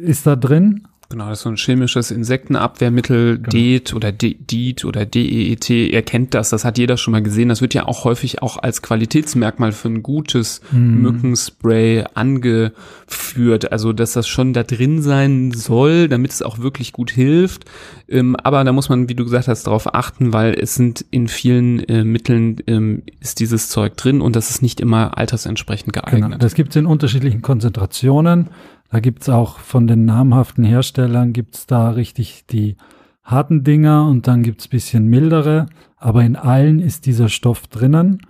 ist 0.00 0.26
da 0.26 0.36
drin. 0.36 0.86
Genau, 1.10 1.28
das 1.28 1.40
ist 1.40 1.42
so 1.42 1.50
ein 1.50 1.56
chemisches 1.56 2.12
Insektenabwehrmittel, 2.12 3.38
genau. 3.38 3.50
DEET 3.50 3.94
oder 3.94 4.12
DEET 4.12 4.84
oder 4.84 5.04
DEET. 5.04 5.68
Ihr 5.68 6.02
kennt 6.02 6.34
das, 6.34 6.50
das 6.50 6.64
hat 6.64 6.78
jeder 6.78 6.96
schon 6.96 7.10
mal 7.10 7.22
gesehen. 7.22 7.48
Das 7.48 7.60
wird 7.60 7.74
ja 7.74 7.88
auch 7.88 8.04
häufig 8.04 8.42
auch 8.42 8.62
als 8.62 8.80
Qualitätsmerkmal 8.80 9.72
für 9.72 9.88
ein 9.88 10.04
gutes 10.04 10.60
mm. 10.70 11.02
Mückenspray 11.02 12.04
angeführt. 12.14 13.72
Also, 13.72 13.92
dass 13.92 14.12
das 14.12 14.28
schon 14.28 14.52
da 14.52 14.62
drin 14.62 15.02
sein 15.02 15.50
soll, 15.50 16.06
damit 16.08 16.30
es 16.30 16.42
auch 16.42 16.60
wirklich 16.60 16.92
gut 16.92 17.10
hilft. 17.10 17.64
Ähm, 18.08 18.36
aber 18.36 18.62
da 18.62 18.70
muss 18.70 18.88
man, 18.88 19.08
wie 19.08 19.16
du 19.16 19.24
gesagt 19.24 19.48
hast, 19.48 19.66
darauf 19.66 19.92
achten, 19.92 20.32
weil 20.32 20.54
es 20.54 20.76
sind 20.76 21.04
in 21.10 21.26
vielen 21.26 21.80
äh, 21.88 22.04
Mitteln 22.04 22.58
ähm, 22.68 23.02
ist 23.18 23.40
dieses 23.40 23.68
Zeug 23.68 23.96
drin 23.96 24.20
und 24.20 24.36
das 24.36 24.50
ist 24.50 24.62
nicht 24.62 24.80
immer 24.80 25.18
altersentsprechend 25.18 25.92
geeignet. 25.92 26.22
Genau. 26.22 26.36
Das 26.36 26.54
gibt 26.54 26.70
es 26.70 26.76
in 26.76 26.86
unterschiedlichen 26.86 27.42
Konzentrationen. 27.42 28.50
Da 28.90 28.98
gibt's 28.98 29.28
auch 29.28 29.58
von 29.58 29.86
den 29.86 30.04
namhaften 30.04 30.64
Herstellern 30.64 31.32
gibt's 31.32 31.66
da 31.66 31.90
richtig 31.90 32.46
die 32.46 32.76
harten 33.22 33.62
Dinger 33.62 34.06
und 34.06 34.26
dann 34.26 34.42
gibt's 34.42 34.66
bisschen 34.66 35.06
mildere, 35.06 35.66
aber 35.96 36.24
in 36.24 36.34
allen 36.34 36.80
ist 36.80 37.06
dieser 37.06 37.28
Stoff 37.28 37.68
drinnen. 37.68 38.20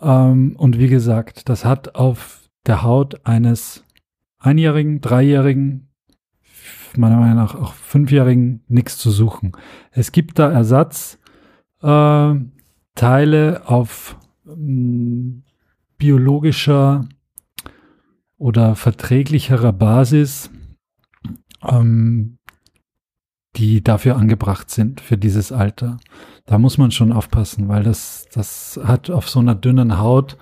Ähm, 0.00 0.54
und 0.56 0.78
wie 0.78 0.86
gesagt, 0.88 1.48
das 1.48 1.64
hat 1.64 1.96
auf 1.96 2.48
der 2.66 2.84
Haut 2.84 3.26
eines 3.26 3.84
Einjährigen, 4.38 5.00
Dreijährigen, 5.00 5.88
meiner 6.96 7.16
Meinung 7.16 7.36
nach 7.36 7.56
auch 7.56 7.72
Fünfjährigen 7.72 8.62
nichts 8.68 8.98
zu 8.98 9.10
suchen. 9.10 9.52
Es 9.90 10.12
gibt 10.12 10.38
da 10.38 10.52
Ersatzteile 10.52 11.18
äh, 12.96 13.58
auf 13.64 14.16
ähm, 14.46 15.42
biologischer 15.98 17.08
oder 18.38 18.74
verträglicherer 18.76 19.72
Basis. 19.72 20.50
Ähm, 21.62 22.38
die 23.56 23.82
dafür 23.82 24.16
angebracht 24.16 24.70
sind 24.70 25.00
für 25.00 25.16
dieses 25.16 25.52
Alter. 25.52 25.98
Da 26.46 26.58
muss 26.58 26.78
man 26.78 26.90
schon 26.90 27.12
aufpassen, 27.12 27.68
weil 27.68 27.82
das, 27.82 28.26
das 28.32 28.78
hat 28.82 29.10
auf 29.10 29.28
so 29.28 29.40
einer 29.40 29.54
dünnen 29.54 29.98
Haut 29.98 30.36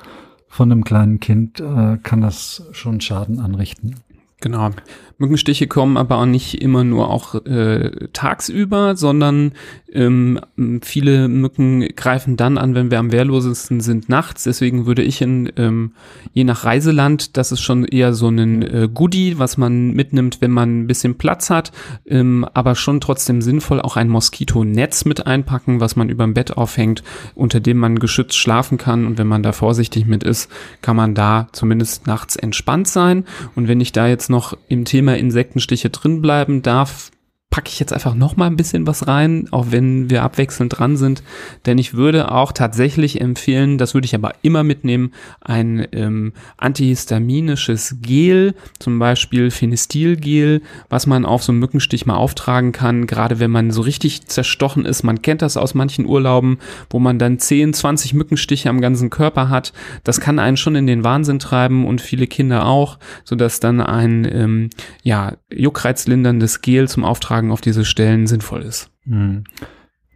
von 0.49 0.71
einem 0.71 0.85
kleinen 0.85 1.21
Kind, 1.21 1.61
äh, 1.61 1.99
kann 2.03 2.21
das 2.21 2.69
schon 2.73 3.01
Schaden 3.01 3.39
anrichten. 3.41 3.97
Genau. 4.43 4.71
Mückenstiche 5.19 5.69
kommen 5.69 5.97
aber 5.97 6.19
auch 6.19 6.27
nicht 6.27 6.61
immer 6.61 6.83
nur 6.83 7.09
auch 7.09 7.35
äh, 7.47 8.09
tagsüber, 8.13 8.97
sondern 8.97 9.53
ähm, 9.93 10.41
viele 10.83 11.29
Mücken 11.29 11.87
greifen 11.95 12.37
dann 12.37 12.59
an, 12.59 12.75
wenn 12.75 12.91
wir 12.91 12.99
am 12.99 13.13
wehrlosesten 13.13 13.81
sind, 13.81 14.09
nachts. 14.09 14.45
Deswegen 14.45 14.85
würde 14.85 15.03
ich 15.03 15.21
in, 15.21 15.53
ähm, 15.57 15.93
je 16.33 16.45
nach 16.45 16.65
Reiseland, 16.65 17.37
das 17.37 17.53
ist 17.53 17.61
schon 17.61 17.85
eher 17.85 18.15
so 18.15 18.29
ein 18.29 18.63
äh, 18.63 18.89
Goodie, 18.93 19.39
was 19.39 19.57
man 19.57 19.93
mitnimmt, 19.93 20.41
wenn 20.41 20.51
man 20.51 20.81
ein 20.83 20.87
bisschen 20.87 21.19
Platz 21.19 21.51
hat, 21.51 21.71
ähm, 22.07 22.45
aber 22.53 22.75
schon 22.75 23.01
trotzdem 23.01 23.43
sinnvoll 23.43 23.81
auch 23.81 23.97
ein 23.97 24.09
Moskitonetz 24.09 25.05
mit 25.05 25.27
einpacken, 25.27 25.81
was 25.81 25.95
man 25.95 26.09
über 26.09 26.25
dem 26.25 26.35
Bett 26.35 26.57
aufhängt, 26.57 27.05
unter 27.37 27.61
dem 27.61 27.79
man 27.79 28.01
geschützt 28.01 28.37
schlafen 28.37 28.77
kann. 28.77 29.07
Und 29.07 29.19
wenn 29.19 29.29
man 29.29 29.43
da 29.45 29.53
vorsichtig 29.53 30.07
mit 30.07 30.25
ist, 30.25 30.51
kann 30.81 30.97
man 30.97 31.15
da 31.15 31.49
zumindest 31.53 32.07
nachts 32.09 32.35
entspannt 32.35 32.89
sein. 32.89 33.25
Und 33.55 33.69
wenn 33.69 33.81
ich 33.81 33.93
da 33.93 34.09
jetzt 34.09 34.31
noch 34.33 34.57
im 34.68 34.85
Thema 34.85 35.16
Insektenstiche 35.16 35.90
drin 35.90 36.21
bleiben 36.21 36.62
darf, 36.62 37.12
packe 37.53 37.69
ich 37.69 37.79
jetzt 37.79 37.93
einfach 37.93 38.15
noch 38.15 38.37
mal 38.37 38.47
ein 38.47 38.57
bisschen 38.57 38.87
was 38.87 39.07
rein, 39.07 39.47
auch 39.51 39.67
wenn 39.69 40.09
wir 40.09 40.23
abwechselnd 40.23 40.77
dran 40.77 40.97
sind. 40.97 41.23
Denn 41.67 41.77
ich 41.77 41.93
würde 41.93 42.33
auch 42.33 42.51
tatsächlich 42.51 43.21
empfehlen, 43.21 43.77
das 43.77 43.93
würde 43.93 44.07
ich 44.07 44.15
aber 44.15 44.33
immer 44.41 44.65
mitnehmen, 44.65 45.12
ein 45.43 45.87
ähm, 45.93 46.33
antihistaminisches 46.57 47.97
Gel, 48.01 48.55
zum 48.79 48.99
Beispiel 48.99 49.51
Phenestilgel, 49.51 50.62
was 50.88 51.07
man 51.07 51.27
auf 51.27 51.43
so 51.43 51.53
einen 51.53 51.59
Mückenstich 51.59 52.07
mal 52.07 52.17
auftragen 52.17 52.73
kann, 52.73 53.07
gerade 53.07 53.38
wenn 53.38 53.51
man 53.51 53.71
so 53.71 53.83
richtig 53.83 54.27
zerstochen 54.27 54.87
ist. 54.87 55.03
Man 55.03 55.21
kennt 55.21 55.43
das 55.43 55.59
aus 55.59 55.75
manchen 55.75 56.07
Urlauben, 56.07 56.57
wo 56.88 57.01
man 57.01 57.19
dann 57.19 57.38
10, 57.38 57.75
20 57.75 58.15
Mückenstiche 58.15 58.71
am 58.71 58.81
ganzen 58.81 59.11
Körper 59.11 59.51
hat. 59.51 59.75
Das 60.05 60.21
kann 60.21 60.38
einen 60.38 60.57
schon 60.57 60.75
in 60.75 60.87
den 60.87 61.05
Wahnsinn 61.05 61.38
treiben 61.38 61.87
und 61.87 62.01
viele 62.01 62.27
Kinder 62.27 62.65
auch, 62.65 62.99
sodass 63.25 63.61
dann 63.61 63.83
ein 63.83 64.25
ähm, 64.25 64.71
ja, 65.03 65.35
juckreizlinderndes 65.53 66.62
Gel 66.62 66.88
zum 66.88 67.05
Auftragen 67.05 67.42
Auftragen 67.43 67.51
auf 67.51 67.61
diese 67.61 67.85
Stellen 67.85 68.27
sinnvoll 68.27 68.63
ist. 68.63 68.91
Hm. 69.05 69.45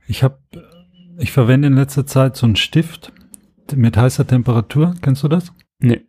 Ich 0.07 0.23
habe, 0.23 0.39
ich 1.19 1.33
verwende 1.33 1.69
in 1.69 1.75
letzter 1.75 2.07
Zeit 2.07 2.37
so 2.37 2.47
einen 2.47 2.57
Stift 2.57 3.13
mit 3.75 3.97
heißer 3.97 4.27
Temperatur. 4.27 4.95
Kennst 5.03 5.23
du 5.25 5.29
das? 5.29 5.53
Nee. 5.81 6.03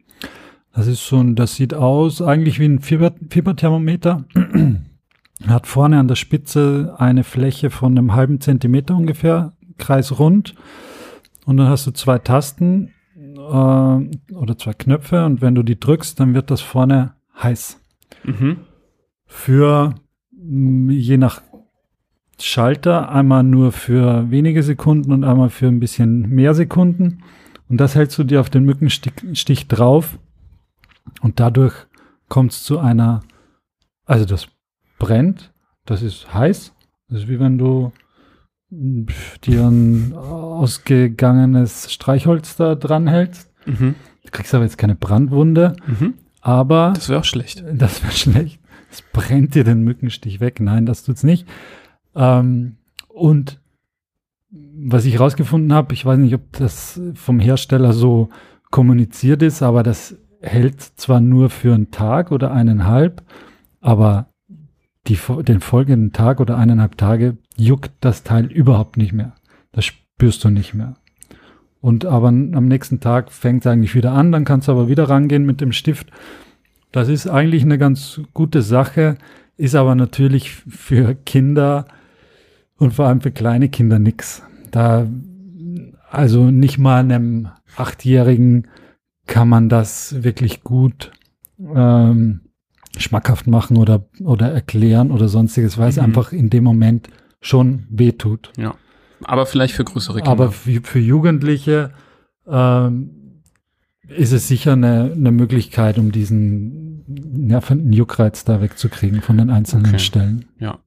Das 0.73 0.85
ist 0.85 1.07
so 1.07 1.19
ein, 1.19 1.35
das 1.35 1.55
sieht 1.55 1.73
aus 1.73 2.21
eigentlich 2.21 2.59
wie 2.59 2.65
ein 2.65 2.79
Fieber, 2.79 3.15
Fieberthermometer. 3.29 4.25
Hat 5.47 5.67
vorne 5.67 5.99
an 5.99 6.07
der 6.07 6.15
Spitze 6.15 6.95
eine 6.97 7.23
Fläche 7.23 7.69
von 7.69 7.97
einem 7.97 8.13
halben 8.13 8.39
Zentimeter 8.41 8.95
ungefähr, 8.95 9.53
kreisrund. 9.77 10.55
Und 11.45 11.57
dann 11.57 11.67
hast 11.67 11.87
du 11.87 11.91
zwei 11.91 12.19
Tasten 12.19 12.93
äh, 13.15 14.33
oder 14.33 14.57
zwei 14.57 14.73
Knöpfe 14.73 15.25
und 15.25 15.41
wenn 15.41 15.55
du 15.55 15.63
die 15.63 15.79
drückst, 15.79 16.19
dann 16.19 16.33
wird 16.33 16.51
das 16.51 16.61
vorne 16.61 17.13
heiß. 17.41 17.79
Mhm. 18.23 18.57
Für 19.25 19.95
je 20.49 21.17
nach 21.17 21.41
Schalter, 22.39 23.09
einmal 23.09 23.43
nur 23.43 23.71
für 23.71 24.29
wenige 24.29 24.63
Sekunden 24.63 25.11
und 25.11 25.23
einmal 25.23 25.49
für 25.49 25.67
ein 25.67 25.79
bisschen 25.79 26.29
mehr 26.29 26.53
Sekunden. 26.53 27.23
Und 27.69 27.77
das 27.77 27.95
hältst 27.95 28.17
du 28.17 28.23
dir 28.23 28.39
auf 28.39 28.49
den 28.49 28.63
Mückenstich 28.63 29.67
drauf 29.67 30.19
und 31.21 31.39
dadurch 31.39 31.73
kommt 32.29 32.51
es 32.51 32.63
zu 32.63 32.79
einer, 32.79 33.21
also 34.05 34.25
das 34.25 34.47
brennt, 34.99 35.51
das 35.85 36.01
ist 36.01 36.33
heiß. 36.33 36.73
Das 37.09 37.21
ist 37.21 37.27
wie 37.27 37.39
wenn 37.39 37.57
du 37.57 37.91
dir 38.69 39.65
ein 39.65 40.13
ausgegangenes 40.13 41.91
Streichholz 41.91 42.57
da 42.57 42.75
dran 42.75 43.07
hältst. 43.07 43.49
Mhm. 43.65 43.95
Du 44.25 44.31
kriegst 44.31 44.53
aber 44.53 44.65
jetzt 44.65 44.77
keine 44.77 44.95
Brandwunde. 44.95 45.77
Mhm. 45.87 46.15
Aber. 46.41 46.91
Das 46.93 47.07
wäre 47.07 47.21
auch 47.21 47.25
schlecht. 47.25 47.63
Das 47.73 48.03
wäre 48.03 48.11
schlecht 48.11 48.59
es 48.97 49.03
brennt 49.13 49.53
dir 49.55 49.63
den 49.63 49.83
Mückenstich 49.83 50.39
weg. 50.39 50.59
Nein, 50.59 50.85
das 50.85 51.03
tut's 51.03 51.23
nicht. 51.23 51.47
Ähm, 52.15 52.77
und 53.07 53.59
was 54.49 55.05
ich 55.05 55.19
rausgefunden 55.19 55.73
habe, 55.73 55.93
ich 55.93 56.05
weiß 56.05 56.17
nicht, 56.17 56.33
ob 56.33 56.51
das 56.53 56.99
vom 57.13 57.39
Hersteller 57.39 57.93
so 57.93 58.29
kommuniziert 58.71 59.41
ist, 59.41 59.61
aber 59.61 59.83
das 59.83 60.17
hält 60.41 60.81
zwar 60.81 61.19
nur 61.19 61.49
für 61.49 61.73
einen 61.73 61.91
Tag 61.91 62.31
oder 62.31 62.51
eineinhalb, 62.51 63.23
aber 63.81 64.29
die, 65.07 65.17
den 65.43 65.59
folgenden 65.59 66.11
Tag 66.11 66.39
oder 66.39 66.57
eineinhalb 66.57 66.97
Tage 66.97 67.37
juckt 67.55 67.91
das 68.01 68.23
Teil 68.23 68.45
überhaupt 68.45 68.97
nicht 68.97 69.13
mehr. 69.13 69.33
Das 69.71 69.85
spürst 69.85 70.43
du 70.43 70.49
nicht 70.49 70.73
mehr. 70.73 70.95
Und 71.81 72.05
aber 72.05 72.29
am 72.29 72.67
nächsten 72.67 72.99
Tag 72.99 73.31
fängt 73.31 73.65
es 73.65 73.71
eigentlich 73.71 73.95
wieder 73.95 74.11
an, 74.11 74.31
dann 74.31 74.45
kannst 74.45 74.67
du 74.67 74.71
aber 74.71 74.89
wieder 74.89 75.07
rangehen 75.09 75.45
mit 75.45 75.61
dem 75.61 75.71
Stift 75.71 76.11
das 76.97 77.09
ist 77.09 77.27
eigentlich 77.27 77.61
eine 77.61 77.77
ganz 77.77 78.21
gute 78.33 78.63
Sache, 78.63 79.17
ist 79.55 79.75
aber 79.75 79.93
natürlich 79.93 80.51
für 80.51 81.13
Kinder 81.13 81.85
und 82.77 82.95
vor 82.95 83.05
allem 83.05 83.21
für 83.21 83.29
kleine 83.31 83.69
Kinder 83.69 83.99
nichts. 83.99 84.41
Da, 84.71 85.07
also 86.09 86.49
nicht 86.49 86.79
mal 86.79 86.99
einem 86.99 87.49
Achtjährigen 87.75 88.67
kann 89.27 89.47
man 89.47 89.69
das 89.69 90.23
wirklich 90.23 90.63
gut 90.63 91.11
ähm, 91.59 92.41
schmackhaft 92.97 93.45
machen 93.45 93.77
oder, 93.77 94.07
oder 94.23 94.51
erklären 94.51 95.11
oder 95.11 95.27
sonstiges, 95.27 95.77
weil 95.77 95.89
es 95.89 95.97
mhm. 95.97 96.03
einfach 96.03 96.31
in 96.31 96.49
dem 96.49 96.63
Moment 96.63 97.09
schon 97.41 97.85
wehtut. 97.91 98.51
Ja. 98.57 98.73
Aber 99.23 99.45
vielleicht 99.45 99.75
für 99.75 99.83
größere 99.83 100.17
Kinder. 100.17 100.31
Aber 100.31 100.51
für, 100.51 100.81
für 100.81 100.99
Jugendliche 100.99 101.91
ähm, 102.47 103.43
ist 104.07 104.31
es 104.31 104.47
sicher 104.47 104.73
eine, 104.73 105.11
eine 105.15 105.31
Möglichkeit, 105.31 105.99
um 105.99 106.11
diesen 106.11 106.86
nervenden 107.07 107.93
Juckreiz 107.93 108.43
da 108.43 108.61
wegzukriegen 108.61 109.21
von 109.21 109.37
den 109.37 109.49
einzelnen 109.49 109.87
okay. 109.87 109.99
Stellen. 109.99 110.45
Ja. 110.59 110.79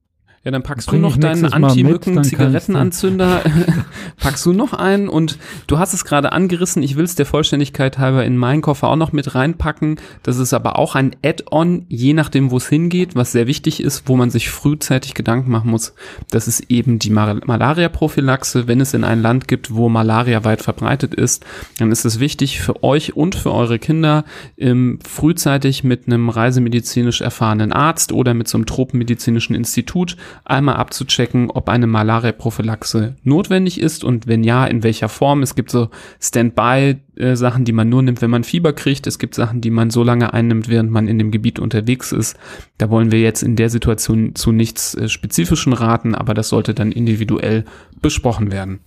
Ja, 0.43 0.49
dann 0.49 0.63
packst 0.63 0.87
Bring 0.87 1.03
du 1.03 1.07
noch 1.07 1.17
deinen 1.17 1.45
Anti-Mücken-Zigarettenanzünder, 1.45 3.43
packst 4.17 4.43
du 4.43 4.53
noch 4.53 4.73
einen 4.73 5.07
und 5.07 5.37
du 5.67 5.77
hast 5.77 5.93
es 5.93 6.03
gerade 6.03 6.31
angerissen, 6.31 6.81
ich 6.81 6.95
will 6.95 7.03
es 7.03 7.13
der 7.13 7.27
Vollständigkeit 7.27 7.99
halber 7.99 8.25
in 8.25 8.37
meinen 8.37 8.63
Koffer 8.63 8.87
auch 8.87 8.95
noch 8.95 9.11
mit 9.11 9.35
reinpacken. 9.35 9.99
Das 10.23 10.39
ist 10.39 10.53
aber 10.53 10.79
auch 10.79 10.95
ein 10.95 11.15
Add-on, 11.23 11.85
je 11.89 12.13
nachdem, 12.13 12.49
wo 12.49 12.57
es 12.57 12.67
hingeht, 12.67 13.15
was 13.15 13.31
sehr 13.31 13.45
wichtig 13.45 13.83
ist, 13.83 14.09
wo 14.09 14.15
man 14.15 14.31
sich 14.31 14.49
frühzeitig 14.49 15.13
Gedanken 15.13 15.51
machen 15.51 15.69
muss. 15.69 15.93
Das 16.31 16.47
ist 16.47 16.71
eben 16.71 16.97
die 16.97 17.11
Mar 17.11 17.35
Malaria-Prophylaxe. 17.45 18.67
Wenn 18.67 18.81
es 18.81 18.95
in 18.95 19.03
ein 19.03 19.21
Land 19.21 19.47
gibt, 19.47 19.75
wo 19.75 19.89
Malaria 19.89 20.43
weit 20.43 20.63
verbreitet 20.63 21.13
ist, 21.13 21.45
dann 21.77 21.91
ist 21.91 22.03
es 22.03 22.19
wichtig 22.19 22.61
für 22.61 22.83
euch 22.83 23.15
und 23.15 23.35
für 23.35 23.51
eure 23.51 23.77
Kinder, 23.77 24.25
ähm, 24.57 24.97
frühzeitig 25.07 25.83
mit 25.83 26.07
einem 26.07 26.29
reisemedizinisch 26.29 27.21
erfahrenen 27.21 27.71
Arzt 27.71 28.11
oder 28.11 28.33
mit 28.33 28.47
so 28.47 28.57
einem 28.57 28.65
tropenmedizinischen 28.65 29.55
Institut 29.55 30.17
einmal 30.45 30.75
abzuchecken, 30.75 31.49
ob 31.49 31.69
eine 31.69 31.87
Malaria-Prophylaxe 31.87 33.15
notwendig 33.23 33.79
ist 33.79 34.03
und 34.03 34.27
wenn 34.27 34.43
ja, 34.43 34.65
in 34.65 34.83
welcher 34.83 35.09
Form. 35.09 35.41
Es 35.41 35.55
gibt 35.55 35.71
so 35.71 35.89
Standby-Sachen, 36.19 37.65
die 37.65 37.71
man 37.71 37.89
nur 37.89 38.01
nimmt, 38.01 38.21
wenn 38.21 38.29
man 38.29 38.43
Fieber 38.43 38.73
kriegt. 38.73 39.07
Es 39.07 39.19
gibt 39.19 39.35
Sachen, 39.35 39.61
die 39.61 39.69
man 39.69 39.89
so 39.89 40.03
lange 40.03 40.33
einnimmt, 40.33 40.69
während 40.69 40.91
man 40.91 41.07
in 41.07 41.17
dem 41.17 41.31
Gebiet 41.31 41.59
unterwegs 41.59 42.11
ist. 42.11 42.37
Da 42.77 42.89
wollen 42.89 43.11
wir 43.11 43.21
jetzt 43.21 43.43
in 43.43 43.55
der 43.55 43.69
Situation 43.69 44.35
zu 44.35 44.51
nichts 44.51 44.95
äh, 44.95 45.09
Spezifischen 45.09 45.73
raten, 45.73 46.15
aber 46.15 46.33
das 46.33 46.49
sollte 46.49 46.73
dann 46.73 46.91
individuell 46.91 47.65
besprochen 48.01 48.51
werden. 48.51 48.79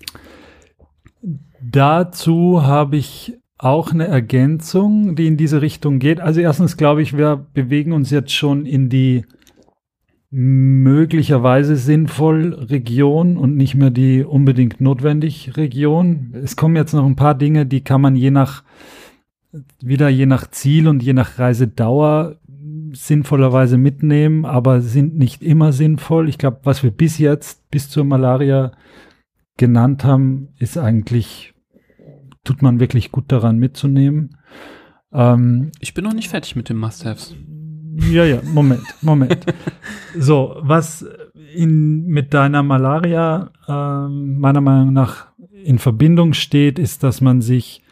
Dazu 1.60 2.62
habe 2.62 2.96
ich 2.96 3.38
auch 3.58 3.92
eine 3.92 4.06
Ergänzung, 4.06 5.16
die 5.16 5.26
in 5.26 5.36
diese 5.36 5.62
Richtung 5.62 5.98
geht. 5.98 6.20
Also 6.20 6.40
erstens 6.40 6.76
glaube 6.76 7.02
ich, 7.02 7.16
wir 7.16 7.46
bewegen 7.54 7.92
uns 7.92 8.10
jetzt 8.10 8.32
schon 8.32 8.66
in 8.66 8.88
die 8.88 9.24
möglicherweise 10.36 11.76
sinnvoll 11.76 12.54
Region 12.54 13.36
und 13.36 13.56
nicht 13.56 13.76
mehr 13.76 13.90
die 13.90 14.24
unbedingt 14.24 14.80
notwendig 14.80 15.56
Region. 15.56 16.34
Es 16.34 16.56
kommen 16.56 16.74
jetzt 16.74 16.92
noch 16.92 17.06
ein 17.06 17.14
paar 17.14 17.36
Dinge, 17.36 17.66
die 17.66 17.84
kann 17.84 18.00
man 18.00 18.16
je 18.16 18.32
nach, 18.32 18.64
wieder 19.80 20.08
je 20.08 20.26
nach 20.26 20.50
Ziel 20.50 20.88
und 20.88 21.04
je 21.04 21.12
nach 21.12 21.38
Reisedauer 21.38 22.40
sinnvollerweise 22.90 23.78
mitnehmen, 23.78 24.44
aber 24.44 24.80
sind 24.80 25.16
nicht 25.16 25.40
immer 25.40 25.72
sinnvoll. 25.72 26.28
Ich 26.28 26.38
glaube, 26.38 26.60
was 26.64 26.82
wir 26.82 26.90
bis 26.90 27.18
jetzt, 27.18 27.70
bis 27.70 27.88
zur 27.88 28.02
Malaria 28.02 28.72
genannt 29.56 30.02
haben, 30.02 30.48
ist 30.58 30.76
eigentlich, 30.76 31.54
tut 32.42 32.60
man 32.60 32.80
wirklich 32.80 33.12
gut 33.12 33.30
daran 33.30 33.58
mitzunehmen. 33.58 34.36
Ähm, 35.12 35.70
ich 35.78 35.94
bin 35.94 36.02
noch 36.02 36.12
nicht 36.12 36.28
fertig 36.28 36.56
mit 36.56 36.68
den 36.68 36.78
Must-Haves. 36.78 37.36
Ja, 37.96 38.24
ja, 38.24 38.40
Moment, 38.44 38.82
Moment. 39.02 39.46
so, 40.18 40.56
was 40.60 41.06
in, 41.54 42.06
mit 42.06 42.34
deiner 42.34 42.62
Malaria 42.62 43.50
äh, 43.68 44.08
meiner 44.08 44.60
Meinung 44.60 44.92
nach 44.92 45.28
in 45.64 45.78
Verbindung 45.78 46.32
steht, 46.32 46.78
ist, 46.78 47.02
dass 47.02 47.20
man 47.20 47.40
sich 47.40 47.82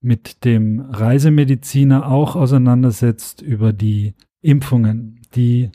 mit 0.00 0.44
dem 0.44 0.80
Reisemediziner 0.80 2.06
auch 2.08 2.36
auseinandersetzt 2.36 3.40
über 3.40 3.72
die 3.72 4.14
Impfungen, 4.42 5.20
die 5.34 5.70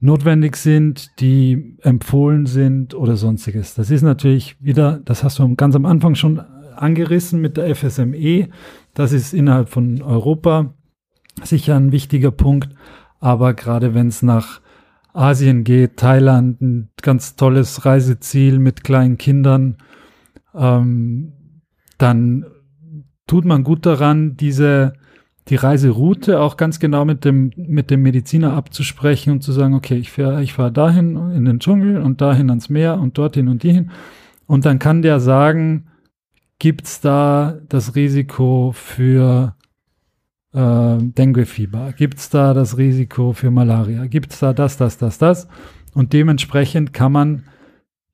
notwendig 0.00 0.56
sind, 0.56 1.10
die 1.18 1.76
empfohlen 1.80 2.46
sind 2.46 2.94
oder 2.94 3.16
sonstiges. 3.16 3.74
Das 3.74 3.90
ist 3.90 4.02
natürlich 4.02 4.56
wieder, 4.60 5.00
das 5.04 5.24
hast 5.24 5.38
du 5.38 5.54
ganz 5.56 5.74
am 5.74 5.86
Anfang 5.86 6.14
schon 6.14 6.38
angerissen 6.76 7.40
mit 7.40 7.56
der 7.56 7.74
FSME. 7.74 8.48
Das 8.94 9.12
ist 9.12 9.32
innerhalb 9.32 9.70
von 9.70 10.02
Europa 10.02 10.74
sicher 11.46 11.76
ein 11.76 11.92
wichtiger 11.92 12.30
Punkt. 12.30 12.70
Aber 13.20 13.54
gerade 13.54 13.94
wenn 13.94 14.08
es 14.08 14.22
nach 14.22 14.60
Asien 15.12 15.64
geht, 15.64 15.96
Thailand, 15.96 16.60
ein 16.60 16.90
ganz 17.02 17.36
tolles 17.36 17.84
Reiseziel 17.84 18.58
mit 18.58 18.84
kleinen 18.84 19.18
Kindern, 19.18 19.76
ähm, 20.54 21.32
dann 21.98 22.46
tut 23.26 23.44
man 23.44 23.64
gut 23.64 23.84
daran, 23.86 24.36
diese 24.36 24.94
die 25.48 25.56
Reiseroute 25.56 26.40
auch 26.40 26.56
ganz 26.56 26.78
genau 26.78 27.04
mit 27.04 27.24
dem, 27.24 27.52
mit 27.56 27.90
dem 27.90 28.02
Mediziner 28.02 28.52
abzusprechen 28.52 29.32
und 29.32 29.42
zu 29.42 29.52
sagen, 29.52 29.74
okay, 29.74 29.96
ich 29.96 30.12
fahre 30.12 30.42
ich 30.42 30.52
fahr 30.52 30.70
dahin 30.70 31.16
in 31.32 31.46
den 31.46 31.58
Dschungel 31.58 32.02
und 32.02 32.20
dahin 32.20 32.50
ans 32.50 32.68
Meer 32.68 32.98
und 32.98 33.16
dorthin 33.16 33.48
und 33.48 33.62
hierhin. 33.62 33.90
Und 34.46 34.66
dann 34.66 34.78
kann 34.78 35.02
der 35.02 35.20
sagen, 35.20 35.88
gibt's 36.58 37.00
da 37.00 37.58
das 37.68 37.94
Risiko 37.94 38.72
für 38.74 39.54
äh, 40.52 40.98
Dengue-Fieber? 40.98 41.92
Gibt's 41.92 42.30
da 42.30 42.54
das 42.54 42.76
Risiko 42.76 43.32
für 43.32 43.50
Malaria? 43.50 44.06
Gibt's 44.06 44.40
da 44.40 44.52
das, 44.52 44.76
das, 44.76 44.98
das, 44.98 45.18
das? 45.18 45.48
Und 45.94 46.12
dementsprechend 46.12 46.92
kann 46.92 47.12
man 47.12 47.44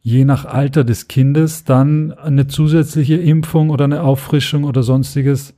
je 0.00 0.24
nach 0.24 0.44
Alter 0.44 0.84
des 0.84 1.08
Kindes 1.08 1.64
dann 1.64 2.12
eine 2.12 2.46
zusätzliche 2.46 3.16
Impfung 3.16 3.70
oder 3.70 3.84
eine 3.84 4.02
Auffrischung 4.02 4.64
oder 4.64 4.82
sonstiges 4.82 5.54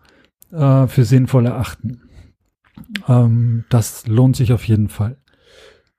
äh, 0.53 0.87
für 0.87 1.05
sinnvoll 1.05 1.47
erachten. 1.47 2.03
Ähm, 3.09 3.65
das 3.69 4.07
lohnt 4.07 4.37
sich 4.37 4.53
auf 4.53 4.67
jeden 4.67 4.89
Fall. 4.89 5.17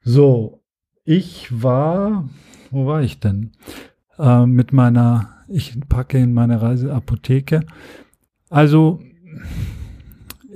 So, 0.01 0.63
ich 1.03 1.47
war, 1.51 2.29
wo 2.71 2.85
war 2.85 3.01
ich 3.01 3.19
denn? 3.19 3.51
Äh, 4.17 4.45
mit 4.45 4.73
meiner, 4.73 5.43
ich 5.47 5.77
packe 5.89 6.17
in 6.17 6.33
meine 6.33 6.61
Reiseapotheke. 6.61 7.65
Also, 8.49 9.01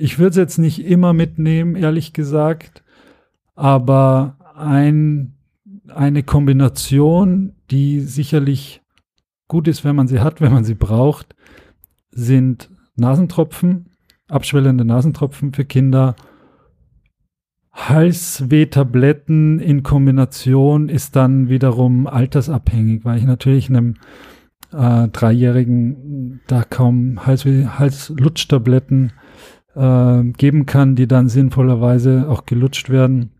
ich 0.01 0.17
würde 0.17 0.31
es 0.31 0.35
jetzt 0.37 0.57
nicht 0.57 0.83
immer 0.83 1.13
mitnehmen, 1.13 1.75
ehrlich 1.75 2.11
gesagt, 2.11 2.83
aber 3.55 4.37
ein, 4.55 5.35
eine 5.87 6.23
Kombination, 6.23 7.53
die 7.69 7.99
sicherlich 7.99 8.81
gut 9.47 9.67
ist, 9.67 9.85
wenn 9.85 9.95
man 9.95 10.07
sie 10.07 10.19
hat, 10.19 10.41
wenn 10.41 10.53
man 10.53 10.63
sie 10.63 10.73
braucht, 10.73 11.35
sind 12.09 12.69
Nasentropfen, 12.95 13.91
abschwellende 14.27 14.85
Nasentropfen 14.85 15.53
für 15.53 15.65
Kinder. 15.65 16.15
Halswehtabletten 17.71 19.59
in 19.59 19.83
Kombination 19.83 20.89
ist 20.89 21.15
dann 21.15 21.47
wiederum 21.47 22.07
altersabhängig, 22.07 23.05
weil 23.05 23.19
ich 23.19 23.25
natürlich 23.25 23.69
einem 23.69 23.95
äh, 24.73 25.07
Dreijährigen 25.07 26.41
da 26.47 26.63
kaum 26.63 27.25
Halsweh 27.25 27.67
Halslutschtabletten 27.67 29.13
äh, 29.75 30.23
geben 30.23 30.65
kann, 30.65 30.95
die 30.95 31.07
dann 31.07 31.29
sinnvollerweise 31.29 32.27
auch 32.29 32.45
gelutscht 32.45 32.89
werden. 32.89 33.31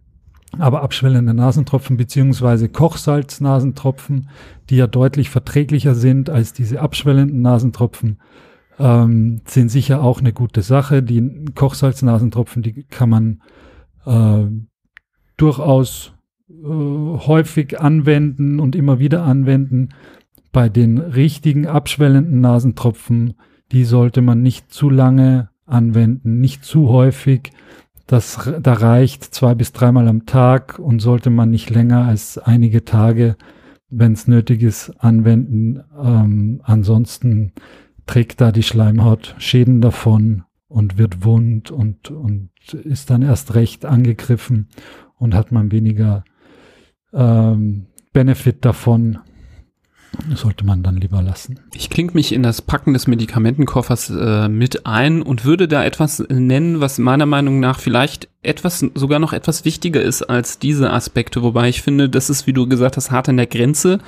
Aber 0.59 0.83
abschwellende 0.83 1.33
Nasentropfen 1.33 1.95
beziehungsweise 1.95 2.67
Kochsalznasentropfen, 2.67 4.29
die 4.69 4.75
ja 4.75 4.87
deutlich 4.87 5.29
verträglicher 5.29 5.95
sind 5.95 6.29
als 6.29 6.51
diese 6.51 6.81
abschwellenden 6.81 7.41
Nasentropfen, 7.41 8.19
ähm, 8.77 9.41
sind 9.45 9.69
sicher 9.69 10.01
auch 10.03 10.19
eine 10.19 10.33
gute 10.33 10.61
Sache. 10.61 11.03
Die 11.03 11.45
Kochsalznasentropfen, 11.55 12.63
die 12.63 12.83
kann 12.83 13.09
man 13.09 13.41
äh, 14.05 14.47
durchaus 15.37 16.13
äh, 16.49 16.53
häufig 16.65 17.79
anwenden 17.79 18.59
und 18.59 18.75
immer 18.75 18.99
wieder 18.99 19.23
anwenden. 19.23 19.89
Bei 20.51 20.67
den 20.67 20.97
richtigen 20.97 21.65
abschwellenden 21.65 22.41
Nasentropfen, 22.41 23.35
die 23.71 23.85
sollte 23.85 24.21
man 24.21 24.41
nicht 24.41 24.73
zu 24.73 24.89
lange 24.89 25.50
anwenden, 25.71 26.39
nicht 26.39 26.63
zu 26.65 26.89
häufig. 26.89 27.51
Das, 28.07 28.51
da 28.61 28.73
reicht 28.73 29.23
zwei 29.23 29.55
bis 29.55 29.71
dreimal 29.71 30.07
am 30.07 30.25
Tag 30.25 30.79
und 30.79 30.99
sollte 30.99 31.29
man 31.29 31.49
nicht 31.49 31.69
länger 31.69 32.05
als 32.05 32.37
einige 32.37 32.83
Tage, 32.83 33.37
wenn 33.89 34.13
es 34.13 34.27
nötig 34.27 34.63
ist, 34.63 34.89
anwenden. 34.99 35.81
Ähm, 36.01 36.61
ansonsten 36.63 37.53
trägt 38.05 38.41
da 38.41 38.51
die 38.51 38.63
Schleimhaut 38.63 39.35
Schäden 39.37 39.81
davon 39.81 40.43
und 40.67 40.97
wird 40.97 41.23
wund 41.23 41.71
und, 41.71 42.11
und 42.11 42.49
ist 42.73 43.09
dann 43.09 43.21
erst 43.21 43.55
recht 43.55 43.85
angegriffen 43.85 44.69
und 45.17 45.33
hat 45.33 45.51
man 45.51 45.71
weniger 45.71 46.23
ähm, 47.13 47.87
Benefit 48.13 48.65
davon, 48.65 49.19
sollte 50.35 50.65
man 50.65 50.83
dann 50.83 50.97
lieber 50.97 51.21
lassen. 51.21 51.59
Ich 51.73 51.89
klinge 51.89 52.11
mich 52.13 52.33
in 52.33 52.43
das 52.43 52.61
Packen 52.61 52.93
des 52.93 53.07
Medikamentenkoffers 53.07 54.09
äh, 54.09 54.47
mit 54.49 54.85
ein 54.85 55.21
und 55.21 55.45
würde 55.45 55.67
da 55.67 55.83
etwas 55.83 56.23
nennen, 56.29 56.81
was 56.81 56.99
meiner 56.99 57.25
Meinung 57.25 57.59
nach 57.59 57.79
vielleicht 57.79 58.27
etwas, 58.43 58.79
sogar 58.95 59.19
noch 59.19 59.33
etwas 59.33 59.65
wichtiger 59.65 60.01
ist 60.01 60.23
als 60.23 60.57
diese 60.57 60.91
Aspekte, 60.91 61.43
wobei 61.43 61.69
ich 61.69 61.81
finde, 61.81 62.09
das 62.09 62.29
ist, 62.29 62.47
wie 62.47 62.53
du 62.53 62.67
gesagt 62.67 62.97
hast, 62.97 63.11
hart 63.11 63.29
an 63.29 63.37
der 63.37 63.45
Grenze. 63.45 63.99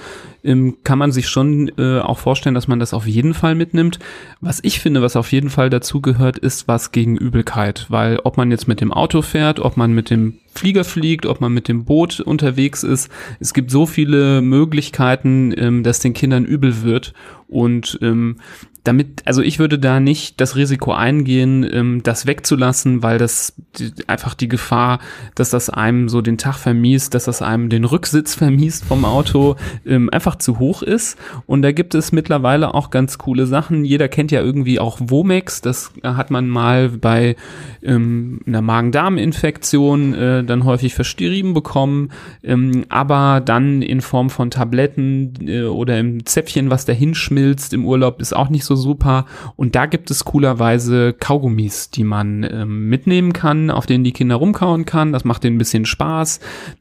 Ähm, 0.44 0.78
kann 0.84 0.98
man 0.98 1.12
sich 1.12 1.30
schon 1.30 1.72
äh, 1.78 2.00
auch 2.00 2.18
vorstellen, 2.18 2.56
dass 2.56 2.68
man 2.68 2.80
das 2.80 2.94
auf 2.94 3.06
jeden 3.06 3.34
Fall 3.34 3.56
mitnimmt. 3.56 4.00
Was 4.42 4.60
ich 4.63 4.80
finde, 4.80 5.02
was 5.02 5.16
auf 5.16 5.32
jeden 5.32 5.50
Fall 5.50 5.70
dazu 5.70 6.02
gehört, 6.02 6.38
ist 6.38 6.68
was 6.68 6.92
gegen 6.92 7.16
Übelkeit, 7.16 7.86
weil 7.89 8.20
ob 8.24 8.38
man 8.38 8.52
jetzt 8.52 8.68
mit 8.68 8.82
dem 8.82 8.92
Auto 8.92 9.22
fährt, 9.22 9.60
ob 9.60 9.78
man 9.78 9.94
mit 9.94 10.10
dem 10.10 10.39
Flieger 10.54 10.84
fliegt, 10.84 11.26
ob 11.26 11.42
man 11.42 11.54
mit 11.54 11.68
dem 11.68 11.86
Boot 11.86 12.20
unterwegs 12.20 12.84
ist, 12.84 13.10
es 13.39 13.54
gibt 13.54 13.72
so 13.72 13.86
viele 13.86 14.42
Möglichkeiten, 14.42 15.54
ähm, 15.58 15.84
dass 15.84 16.00
den 16.00 16.13
Kindern 16.13 16.46
übel 16.46 16.84
wird. 16.84 17.13
Und 17.48 18.00
ähm, 18.02 18.38
damit, 18.84 19.22
also 19.26 19.41
ich 19.41 19.60
würde 19.60 19.80
da 19.80 20.00
nicht 20.02 20.41
das 20.41 20.58
Risiko 20.58 20.91
eingehen, 20.91 21.65
ähm, 21.72 22.04
das 22.04 22.26
wegzulassen, 22.26 23.02
weil 23.02 23.17
das 23.17 23.54
einfach 24.08 24.34
die 24.34 24.50
Gefahr, 24.50 25.00
dass 25.36 25.52
das 25.52 25.69
einem 25.69 26.10
so 26.10 26.22
den 26.22 26.38
Tag 26.38 26.56
vermiest, 26.56 27.13
dass 27.13 27.26
das 27.26 27.41
einem 27.41 27.69
den 27.69 27.86
Rücksitz 27.86 28.36
vermiest 28.43 28.84
vom 28.84 29.06
Auto, 29.06 29.56
ähm, 29.86 30.10
einfach 30.12 30.36
zu 30.36 30.60
hoch 30.60 30.82
ist. 30.82 31.17
Und 31.46 31.62
da 31.62 31.72
gibt 31.72 31.96
es 31.96 32.12
mittlerweile 32.12 32.74
auch 32.74 32.89
ganz 32.89 33.17
coole 33.17 33.48
Sachen. 33.48 33.86
Jeder 33.86 34.10
kennt 34.10 34.32
ja 34.32 34.41
irgendwie 34.41 34.80
auch 34.80 35.00
Womex, 35.00 35.62
das 35.62 35.93
hat 36.04 36.30
man 36.30 36.50
mal 36.50 36.89
bei 36.89 37.38
ähm, 37.82 38.41
einer 38.46 38.62
Magen-Darm-Infektion 38.62 40.13
äh, 40.13 40.43
dann 40.43 40.65
häufig 40.65 40.93
verschrieben 40.93 41.54
bekommen, 41.54 42.10
aber 42.89 43.41
dann 43.43 43.82
in 43.82 44.02
Form 44.02 44.30
von 44.30 44.52
Tabletten 44.52 45.34
äh, 45.48 45.63
oder 45.63 46.00
im 46.00 46.26
Zäpfchen, 46.26 46.69
was 46.69 46.86
dahin 46.86 47.15
schmilzt 47.15 47.74
im 47.74 47.86
Urlaub, 47.86 48.19
ist 48.19 48.36
auch 48.36 48.50
nicht 48.50 48.65
so 48.65 48.72
super. 48.75 49.25
Und 49.55 49.75
da 49.75 49.86
gibt 49.86 50.12
es 50.12 50.25
coolerweise 50.25 51.13
Kaugummis, 51.13 51.89
die 51.89 52.03
man 52.03 52.43
ähm, 52.43 52.89
mitnehmen 52.89 53.33
kann, 53.33 53.69
auf 53.69 53.86
denen 53.86 54.03
die 54.03 54.13
Kinder 54.13 54.36
rumkauen 54.36 54.86
kann. 54.86 55.12
Das 55.13 55.23
macht 55.23 55.43
denen 55.43 55.55
ein 55.55 55.59
bisschen 55.59 55.86
Spaß. 55.86 56.39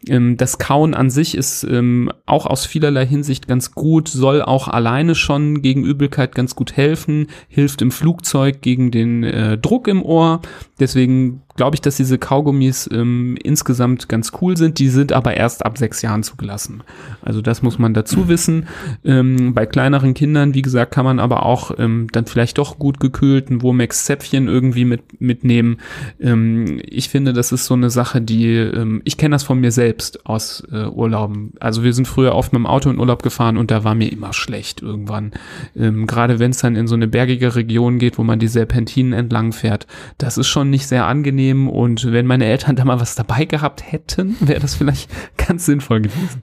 Ähm, 0.08 0.36
das 0.36 0.58
Kauen 0.58 0.94
an 0.94 1.10
sich 1.10 1.36
ist 1.36 1.64
ähm, 1.64 2.10
auch 2.26 2.46
aus 2.46 2.66
vielerlei 2.66 3.06
Hinsicht 3.06 3.48
ganz 3.48 3.72
gut, 3.72 4.08
soll 4.08 4.42
auch 4.42 4.68
alleine 4.68 5.14
schon 5.14 5.62
gegen 5.62 5.84
Übelkeit 5.84 6.34
ganz 6.34 6.54
gut 6.54 6.76
helfen, 6.76 7.28
hilft 7.48 7.82
im 7.82 7.90
Flugzeug 7.90 8.62
gegen 8.62 8.90
den 8.90 9.24
äh, 9.24 9.58
Druck 9.58 9.88
im 9.88 10.02
Ohr. 10.02 10.40
Deswegen 10.80 11.42
glaube 11.56 11.76
ich, 11.76 11.80
dass 11.80 11.96
diese 11.96 12.18
Kaugummis 12.18 12.88
ähm, 12.92 13.36
insgesamt 13.42 14.08
ganz 14.08 14.32
cool 14.40 14.56
sind. 14.56 14.78
Die 14.78 14.88
sind 14.88 15.12
aber 15.12 15.36
erst 15.36 15.64
ab 15.64 15.76
sechs 15.76 16.02
Jahren 16.02 16.22
zugelassen. 16.22 16.82
Also 17.20 17.42
das 17.42 17.62
muss 17.62 17.78
man 17.78 17.94
dazu 17.94 18.28
wissen. 18.28 18.66
Ähm, 19.04 19.54
bei 19.54 19.66
kleineren 19.66 20.14
Kindern, 20.14 20.54
wie 20.54 20.62
gesagt, 20.62 20.92
kann 20.92 21.04
man 21.04 21.18
aber 21.18 21.44
auch 21.44 21.72
ähm, 21.78 22.08
dann 22.12 22.26
vielleicht 22.26 22.58
doch 22.58 22.78
gut 22.78 23.00
gekühlten 23.00 23.62
Womex-Zäpfchen 23.62 24.48
irgendwie 24.48 24.84
mit, 24.84 25.20
mitnehmen. 25.20 25.78
Ähm, 26.20 26.80
ich 26.86 27.10
finde, 27.10 27.32
das 27.32 27.52
ist 27.52 27.66
so 27.66 27.74
eine 27.74 27.90
Sache, 27.90 28.20
die, 28.22 28.46
ähm, 28.46 29.02
ich 29.04 29.18
kenne 29.18 29.34
das 29.34 29.42
von 29.42 29.60
mir 29.60 29.72
selbst 29.72 30.24
aus 30.26 30.62
äh, 30.72 30.86
Urlauben. 30.86 31.52
Also 31.60 31.84
wir 31.84 31.92
sind 31.92 32.08
früher 32.08 32.34
oft 32.34 32.52
mit 32.52 32.60
dem 32.60 32.66
Auto 32.66 32.88
in 32.88 32.98
Urlaub 32.98 33.22
gefahren 33.22 33.56
und 33.56 33.70
da 33.70 33.84
war 33.84 33.94
mir 33.94 34.10
immer 34.10 34.32
schlecht 34.32 34.80
irgendwann. 34.80 35.32
Ähm, 35.76 36.06
Gerade 36.06 36.38
wenn 36.38 36.52
es 36.52 36.58
dann 36.58 36.76
in 36.76 36.86
so 36.86 36.94
eine 36.94 37.08
bergige 37.08 37.54
Region 37.54 37.98
geht, 37.98 38.16
wo 38.16 38.22
man 38.22 38.38
die 38.38 38.48
Serpentinen 38.48 39.12
entlang 39.12 39.52
fährt. 39.52 39.86
Das 40.18 40.38
ist 40.38 40.48
schon 40.48 40.70
nicht 40.70 40.86
sehr 40.86 41.06
angenehm 41.06 41.41
nehmen 41.42 41.68
und 41.68 42.12
wenn 42.12 42.26
meine 42.26 42.44
Eltern 42.44 42.76
da 42.76 42.84
mal 42.84 43.00
was 43.00 43.14
dabei 43.14 43.44
gehabt 43.44 43.90
hätten, 43.90 44.36
wäre 44.40 44.60
das 44.60 44.74
vielleicht 44.74 45.10
ganz 45.36 45.66
sinnvoll 45.66 46.02
gewesen. 46.02 46.42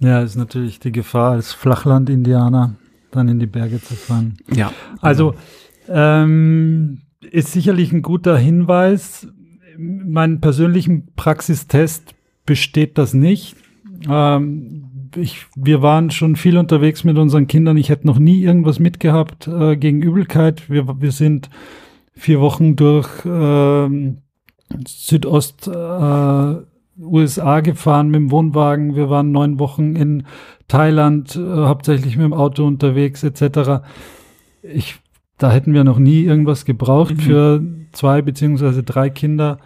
Ja, 0.00 0.20
ist 0.20 0.36
natürlich 0.36 0.78
die 0.80 0.92
Gefahr 0.92 1.32
als 1.32 1.52
Flachland-Indianer 1.52 2.74
dann 3.10 3.28
in 3.28 3.38
die 3.38 3.46
Berge 3.46 3.80
zu 3.80 3.94
fahren. 3.94 4.36
Ja. 4.52 4.72
Also 5.00 5.34
ähm, 5.88 7.02
ist 7.30 7.52
sicherlich 7.52 7.92
ein 7.92 8.02
guter 8.02 8.36
Hinweis. 8.36 9.28
Mein 9.78 10.40
persönlichen 10.40 11.14
Praxistest 11.14 12.14
besteht 12.44 12.98
das 12.98 13.14
nicht. 13.14 13.56
Ähm, 14.08 15.10
ich, 15.16 15.46
wir 15.54 15.80
waren 15.80 16.10
schon 16.10 16.36
viel 16.36 16.58
unterwegs 16.58 17.04
mit 17.04 17.16
unseren 17.16 17.46
Kindern. 17.46 17.78
Ich 17.78 17.88
hätte 17.88 18.06
noch 18.06 18.18
nie 18.18 18.42
irgendwas 18.42 18.78
mitgehabt 18.78 19.48
äh, 19.48 19.76
gegen 19.76 20.02
Übelkeit. 20.02 20.68
Wir, 20.68 21.00
wir 21.00 21.12
sind 21.12 21.48
vier 22.16 22.40
Wochen 22.40 22.76
durch 22.76 23.24
äh, 23.24 24.16
Südost 24.86 25.68
äh, 25.68 26.54
USA 26.98 27.60
gefahren 27.60 28.08
mit 28.08 28.20
dem 28.20 28.30
Wohnwagen, 28.30 28.96
wir 28.96 29.10
waren 29.10 29.30
neun 29.30 29.58
Wochen 29.58 29.96
in 29.96 30.24
Thailand, 30.66 31.36
äh, 31.36 31.40
hauptsächlich 31.40 32.16
mit 32.16 32.24
dem 32.24 32.32
Auto 32.32 32.66
unterwegs 32.66 33.22
etc. 33.22 33.84
Ich, 34.62 34.98
da 35.38 35.52
hätten 35.52 35.74
wir 35.74 35.84
noch 35.84 35.98
nie 35.98 36.22
irgendwas 36.22 36.64
gebraucht 36.64 37.16
mhm. 37.16 37.20
für 37.20 37.62
zwei 37.92 38.22
beziehungsweise 38.22 38.82
drei 38.82 39.10
Kinder. 39.10 39.58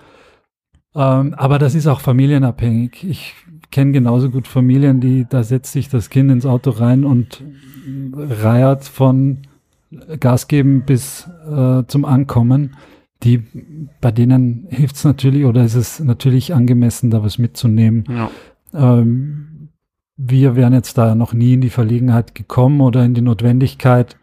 Ähm, 0.94 1.34
aber 1.34 1.60
das 1.60 1.76
ist 1.76 1.86
auch 1.86 2.00
familienabhängig. 2.00 3.04
Ich 3.08 3.34
kenne 3.70 3.92
genauso 3.92 4.30
gut 4.30 4.48
Familien, 4.48 5.00
die, 5.00 5.24
da 5.28 5.44
setzt 5.44 5.72
sich 5.72 5.88
das 5.88 6.10
Kind 6.10 6.32
ins 6.32 6.46
Auto 6.46 6.70
rein 6.70 7.04
und 7.04 7.44
reiert 8.12 8.84
von 8.84 9.42
Gas 10.18 10.48
geben 10.48 10.84
bis 10.84 11.28
äh, 11.50 11.84
zum 11.86 12.04
Ankommen. 12.04 12.76
Die, 13.22 13.42
bei 14.00 14.10
denen 14.12 14.66
hilft 14.70 14.96
es 14.96 15.04
natürlich 15.04 15.44
oder 15.44 15.64
ist 15.64 15.74
es 15.74 16.00
natürlich 16.00 16.54
angemessen, 16.54 17.10
da 17.10 17.22
was 17.22 17.38
mitzunehmen. 17.38 18.04
Ja. 18.08 18.30
Ähm, 18.72 19.68
wir 20.16 20.56
wären 20.56 20.72
jetzt 20.72 20.96
da 20.96 21.14
noch 21.14 21.32
nie 21.32 21.54
in 21.54 21.60
die 21.60 21.70
Verlegenheit 21.70 22.34
gekommen 22.34 22.80
oder 22.80 23.04
in 23.04 23.14
die 23.14 23.20
Notwendigkeit. 23.20 24.16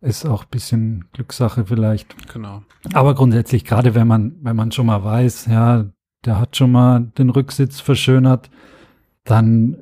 Ist 0.00 0.24
auch 0.24 0.44
ein 0.44 0.50
bisschen 0.50 1.06
Glückssache 1.12 1.66
vielleicht. 1.66 2.16
Genau. 2.32 2.62
Aber 2.92 3.14
grundsätzlich, 3.14 3.64
gerade 3.64 3.94
wenn 3.94 4.06
man, 4.06 4.36
wenn 4.42 4.56
man 4.56 4.70
schon 4.70 4.86
mal 4.86 5.02
weiß, 5.02 5.46
ja, 5.46 5.86
der 6.24 6.40
hat 6.40 6.56
schon 6.56 6.72
mal 6.72 7.12
den 7.18 7.30
Rücksitz 7.30 7.80
verschönert, 7.80 8.50
dann 9.24 9.76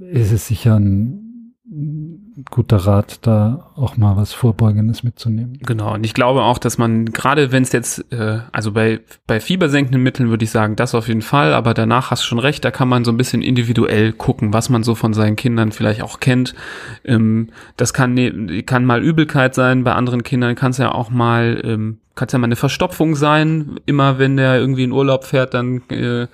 ist 0.00 0.32
es 0.32 0.46
sicher 0.46 0.78
ein 0.78 2.17
guter 2.50 2.76
Rat, 2.76 3.26
da 3.26 3.70
auch 3.76 3.96
mal 3.96 4.16
was 4.16 4.32
Vorbeugendes 4.32 5.02
mitzunehmen. 5.02 5.58
Genau, 5.60 5.94
und 5.94 6.04
ich 6.04 6.14
glaube 6.14 6.42
auch, 6.42 6.58
dass 6.58 6.78
man, 6.78 7.06
gerade 7.06 7.52
wenn 7.52 7.62
es 7.62 7.72
jetzt, 7.72 8.12
äh, 8.12 8.40
also 8.52 8.72
bei, 8.72 9.00
bei 9.26 9.40
fiebersenkenden 9.40 10.02
Mitteln 10.02 10.30
würde 10.30 10.44
ich 10.44 10.50
sagen, 10.50 10.76
das 10.76 10.94
auf 10.94 11.08
jeden 11.08 11.22
Fall, 11.22 11.52
aber 11.52 11.74
danach 11.74 12.10
hast 12.10 12.22
du 12.22 12.26
schon 12.26 12.38
recht, 12.38 12.64
da 12.64 12.70
kann 12.70 12.88
man 12.88 13.04
so 13.04 13.10
ein 13.10 13.16
bisschen 13.16 13.42
individuell 13.42 14.12
gucken, 14.12 14.52
was 14.52 14.68
man 14.68 14.82
so 14.82 14.94
von 14.94 15.14
seinen 15.14 15.36
Kindern 15.36 15.72
vielleicht 15.72 16.02
auch 16.02 16.20
kennt. 16.20 16.54
Ähm, 17.04 17.48
das 17.76 17.92
kann, 17.92 18.14
ne, 18.14 18.62
kann 18.62 18.84
mal 18.84 19.02
Übelkeit 19.02 19.54
sein, 19.54 19.84
bei 19.84 19.94
anderen 19.94 20.22
Kindern 20.22 20.54
kann 20.54 20.70
es 20.70 20.78
ja 20.78 20.92
auch 20.92 21.10
mal, 21.10 21.60
ähm, 21.64 21.98
kann 22.14 22.26
es 22.26 22.32
ja 22.32 22.38
mal 22.38 22.46
eine 22.46 22.56
Verstopfung 22.56 23.16
sein, 23.16 23.80
immer 23.86 24.18
wenn 24.18 24.36
der 24.36 24.58
irgendwie 24.58 24.84
in 24.84 24.92
Urlaub 24.92 25.24
fährt, 25.24 25.54
dann 25.54 25.82
äh, 25.88 26.26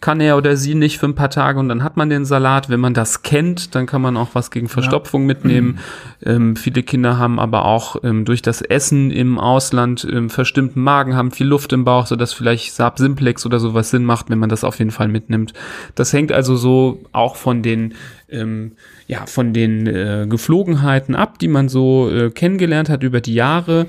kann 0.00 0.20
er 0.20 0.36
oder 0.36 0.56
sie 0.56 0.74
nicht 0.74 0.98
für 0.98 1.06
ein 1.06 1.14
paar 1.14 1.30
Tage 1.30 1.58
und 1.58 1.68
dann 1.68 1.82
hat 1.82 1.96
man 1.96 2.08
den 2.08 2.24
Salat. 2.24 2.70
Wenn 2.70 2.80
man 2.80 2.94
das 2.94 3.22
kennt, 3.22 3.74
dann 3.74 3.86
kann 3.86 4.00
man 4.00 4.16
auch 4.16 4.30
was 4.34 4.50
gegen 4.50 4.68
Verstopfung 4.68 5.22
ja. 5.22 5.26
mitnehmen. 5.28 5.78
Ähm, 6.24 6.54
viele 6.56 6.82
Kinder 6.82 7.18
haben 7.18 7.40
aber 7.40 7.64
auch 7.64 7.96
ähm, 8.04 8.24
durch 8.24 8.40
das 8.40 8.62
Essen 8.62 9.10
im 9.10 9.38
Ausland 9.38 10.06
ähm, 10.10 10.30
verstimmten 10.30 10.82
Magen, 10.82 11.16
haben 11.16 11.32
viel 11.32 11.46
Luft 11.46 11.72
im 11.72 11.84
Bauch, 11.84 12.06
sodass 12.06 12.32
vielleicht 12.32 12.74
Saab 12.74 12.98
Simplex 12.98 13.44
oder 13.44 13.58
sowas 13.58 13.90
Sinn 13.90 14.04
macht, 14.04 14.30
wenn 14.30 14.38
man 14.38 14.48
das 14.48 14.62
auf 14.62 14.78
jeden 14.78 14.92
Fall 14.92 15.08
mitnimmt. 15.08 15.52
Das 15.94 16.12
hängt 16.12 16.30
also 16.30 16.56
so 16.56 17.02
auch 17.12 17.36
von 17.36 17.62
den 17.62 17.94
ähm, 18.30 18.72
ja, 19.06 19.26
von 19.26 19.52
den 19.52 19.86
äh, 19.86 20.26
Geflogenheiten 20.28 21.14
ab, 21.14 21.38
die 21.38 21.48
man 21.48 21.68
so 21.68 22.10
äh, 22.10 22.30
kennengelernt 22.30 22.88
hat 22.88 23.02
über 23.02 23.20
die 23.20 23.34
Jahre. 23.34 23.86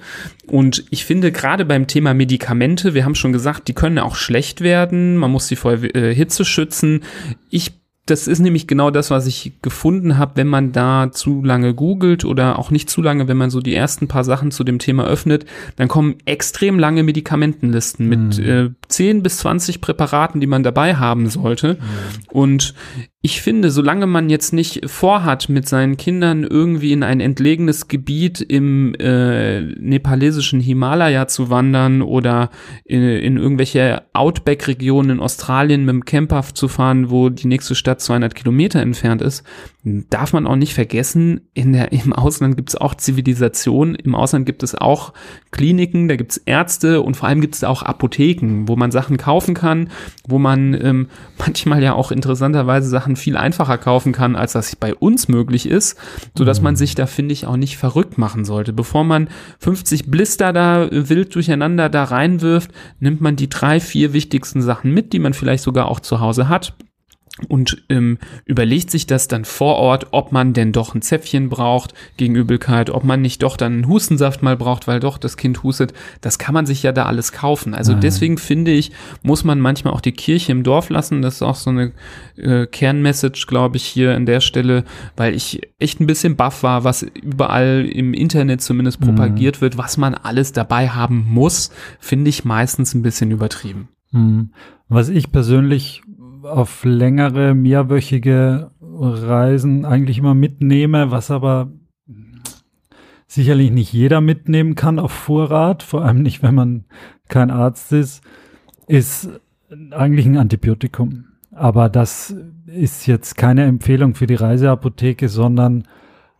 Und 0.48 0.86
ich 0.90 1.06
finde 1.06 1.32
gerade 1.32 1.66
beim 1.66 1.88
Thema 1.88 2.14
Medikamente, 2.14 2.94
wir 2.94 3.06
haben 3.06 3.16
schon 3.16 3.34
gesagt, 3.34 3.68
die 3.68 3.74
können 3.74 4.00
auch 4.00 4.16
schlecht 4.16 4.62
werden. 4.62 5.18
Man 5.18 5.32
muss 5.32 5.48
sie 5.48 5.56
vor 5.56 5.74
äh, 5.74 6.14
Hitze 6.14 6.46
schützen. 6.46 7.04
Ich 7.50 7.80
das 8.10 8.28
ist 8.28 8.40
nämlich 8.40 8.68
genau 8.68 8.90
das, 8.92 9.12
was 9.12 9.28
ich 9.28 9.54
gefunden 9.62 10.18
habe, 10.18 10.34
wenn 10.36 10.48
man 10.48 10.72
da 10.72 11.12
zu 11.12 11.44
lange 11.44 11.74
googelt 11.74 12.26
oder 12.26 12.58
auch 12.58 12.72
nicht 12.72 12.90
zu 12.90 13.02
lange, 13.02 13.28
wenn 13.28 13.38
man 13.38 13.50
so 13.50 13.60
die 13.60 13.76
ersten 13.76 14.08
paar 14.08 14.24
Sachen 14.24 14.52
zu 14.52 14.64
dem 14.64 14.80
Thema 14.80 15.06
öffnet, 15.06 15.46
dann 15.76 15.88
kommen 15.88 16.16
extrem 16.26 16.80
lange 16.80 17.04
Medikamentenlisten 17.04 18.08
mit 18.08 18.40
mhm. 18.40 18.44
äh, 18.46 18.70
10 18.88 19.24
bis 19.24 19.38
20 19.40 19.82
Präparaten, 19.82 20.42
die 20.42 20.48
man 20.48 20.64
dabei 20.64 20.96
haben 20.96 21.30
sollte. 21.30 21.76
Mhm. 21.76 21.78
Und 22.32 22.74
ich 23.22 23.42
finde, 23.42 23.70
solange 23.70 24.08
man 24.08 24.30
jetzt 24.30 24.54
nicht 24.54 24.90
vorhat, 24.90 25.50
mit 25.50 25.68
seinen 25.68 25.98
Kindern 25.98 26.46
irgendwie 26.46 26.94
in 26.94 27.04
ein 27.04 27.20
entlegenes 27.20 27.90
Gebiet 27.90 28.40
im 28.40 28.96
äh, 28.96 29.60
nepalesischen 29.60 30.62
Himalaya 30.62 31.28
zu 31.28 31.50
wandern 31.50 32.02
oder 32.02 32.50
in, 32.86 33.02
in 33.02 33.36
irgendwelche 33.36 34.04
Outback-Regionen 34.14 35.12
in 35.12 35.20
Australien 35.20 35.84
mit 35.84 35.96
dem 35.96 36.06
Camper 36.06 36.44
zu 36.54 36.70
fahren, 36.70 37.10
wo 37.10 37.28
die 37.28 37.48
nächste 37.48 37.76
Stadt 37.76 38.00
200 38.00 38.36
Kilometer 38.36 38.80
entfernt 38.80 39.22
ist, 39.22 39.44
darf 39.84 40.34
man 40.34 40.46
auch 40.46 40.58
nicht 40.58 40.74
vergessen, 40.74 41.42
in 41.54 41.72
der, 41.72 41.92
im 41.94 42.12
Ausland 42.12 42.58
gibt 42.58 42.70
es 42.70 42.76
auch 42.76 42.96
Zivilisation, 42.96 43.96
im 43.96 44.14
Ausland 44.14 44.46
gibt 44.46 44.62
es 44.62 44.76
auch 44.76 45.14
Kliniken, 45.52 46.10
da 46.10 46.18
gibt 46.18 46.32
es 46.32 46.38
Ärzte 46.38 47.02
und 47.02 47.16
vor 47.16 47.30
allem 47.30 47.40
gibt 47.40 47.56
es 47.56 47.64
auch 47.64 47.82
Apotheken, 47.84 48.68
wo 48.68 48.76
man 48.76 48.92
Sachen 48.92 49.18
kaufen 49.18 49.56
kann, 49.56 49.90
wo 50.28 50.38
man 50.38 50.74
ähm, 50.74 51.08
manchmal 51.38 51.82
ja 51.82 51.94
auch 51.94 52.12
interessanterweise 52.12 52.90
Sachen 52.90 53.09
viel 53.16 53.38
einfacher 53.38 53.78
kaufen 53.78 54.12
kann, 54.12 54.36
als 54.36 54.54
das 54.54 54.76
bei 54.76 54.96
uns 54.96 55.28
möglich 55.28 55.68
ist, 55.68 55.98
sodass 56.38 56.60
mhm. 56.60 56.66
man 56.66 56.76
sich 56.76 56.96
da, 56.96 57.06
finde 57.06 57.34
ich, 57.34 57.46
auch 57.46 57.58
nicht 57.58 57.78
verrückt 57.78 58.18
machen 58.18 58.46
sollte. 58.46 58.74
Bevor 58.74 59.04
man 59.04 59.30
50 59.60 60.10
Blister 60.10 60.54
da 60.54 60.88
wild 60.92 61.34
durcheinander 61.36 61.90
da 61.90 62.04
reinwirft, 62.06 62.72
nimmt 63.00 63.22
man 63.22 63.36
die 63.36 63.50
drei, 63.50 63.80
vier 63.80 64.14
wichtigsten 64.14 64.62
Sachen 64.62 64.94
mit, 64.94 65.14
die 65.14 65.20
man 65.20 65.34
vielleicht 65.34 65.64
sogar 65.64 65.88
auch 65.88 66.00
zu 66.00 66.20
Hause 66.20 66.50
hat 66.50 66.74
und 67.48 67.84
ähm, 67.90 68.18
überlegt 68.46 68.92
sich 68.92 69.08
das 69.08 69.28
dann 69.28 69.46
vor 69.46 69.76
Ort, 69.76 70.08
ob 70.12 70.32
man 70.32 70.54
denn 70.54 70.72
doch 70.72 70.96
ein 70.96 71.02
Zäpfchen 71.02 71.50
braucht 71.50 71.94
gegen 72.18 72.36
Übelkeit, 72.36 72.90
ob 72.90 73.04
man 73.04 73.22
nicht 73.22 73.44
doch 73.44 73.58
dann 73.58 73.74
einen 73.74 73.88
Hustensaft 73.88 74.44
mal 74.44 74.58
braucht, 74.58 74.88
weil 74.88 75.00
doch 75.00 75.18
das 75.18 75.38
Kind 75.38 75.64
hustet. 75.64 75.94
Das 76.22 76.40
kann 76.40 76.54
man 76.54 76.66
sich 76.66 76.84
ja 76.84 76.92
da 76.92 77.06
alles 77.06 77.32
kaufen. 77.32 77.74
Also 77.74 77.96
mhm. 77.96 78.02
deswegen 78.02 78.38
finde 78.38 78.72
ich, 78.72 78.92
muss 79.24 79.44
man 79.44 79.60
manchmal 79.60 79.94
auch 79.94 80.02
die 80.02 80.12
Kirche 80.12 80.52
im 80.52 80.64
Dorf 80.64 80.90
lassen. 80.90 81.22
Das 81.22 81.36
ist 81.36 81.42
auch 81.42 81.56
so 81.56 81.70
eine 81.70 81.92
äh, 82.38 82.66
Kernmessage, 82.66 83.46
glaube 83.48 83.78
ich, 83.78 83.84
hier 83.84 84.16
an 84.16 84.26
der 84.26 84.42
Stelle, 84.42 84.84
weil 85.16 85.36
ich 85.36 85.62
echt 85.80 86.00
ein 86.00 86.08
bisschen 86.08 86.36
baff 86.36 86.64
war, 86.64 86.84
was 86.84 87.04
überall 87.04 87.86
im 87.86 88.14
Internet 88.14 88.62
zumindest 88.62 89.00
mhm. 89.00 89.06
propagiert 89.06 89.58
mhm. 89.58 89.62
wird, 89.62 89.78
was 89.78 89.98
man 89.98 90.16
alles 90.16 90.52
dabei 90.54 90.90
haben 90.90 91.26
muss, 91.30 91.72
finde 92.00 92.30
ich 92.30 92.46
meistens 92.46 92.94
ein 92.94 93.02
bisschen 93.02 93.32
übertrieben. 93.32 93.90
Mhm. 94.12 94.52
Was 94.88 95.10
ich 95.10 95.32
persönlich 95.32 96.02
auf 96.44 96.84
längere, 96.84 97.54
mehrwöchige 97.54 98.72
Reisen 98.82 99.86
eigentlich 99.86 100.18
immer 100.18 100.34
mitnehme, 100.34 101.12
was 101.12 101.32
aber 101.32 101.72
sicherlich 103.28 103.72
nicht 103.72 103.94
jeder 103.94 104.22
mitnehmen 104.22 104.76
kann 104.76 105.00
auf 105.00 105.12
Vorrat, 105.12 105.84
vor 105.84 106.04
allem 106.04 106.24
nicht, 106.24 106.42
wenn 106.42 106.56
man 106.56 106.86
kein 107.28 107.52
Arzt 107.52 107.94
ist, 107.94 108.24
ist 108.88 109.30
eigentlich 109.92 110.26
ein 110.26 110.38
Antibiotikum. 110.38 111.26
Aber 111.52 111.90
das 111.90 112.36
ist 112.66 113.06
jetzt 113.06 113.38
keine 113.38 113.66
Empfehlung 113.66 114.16
für 114.16 114.28
die 114.28 114.36
Reiseapotheke, 114.36 115.30
sondern 115.30 115.84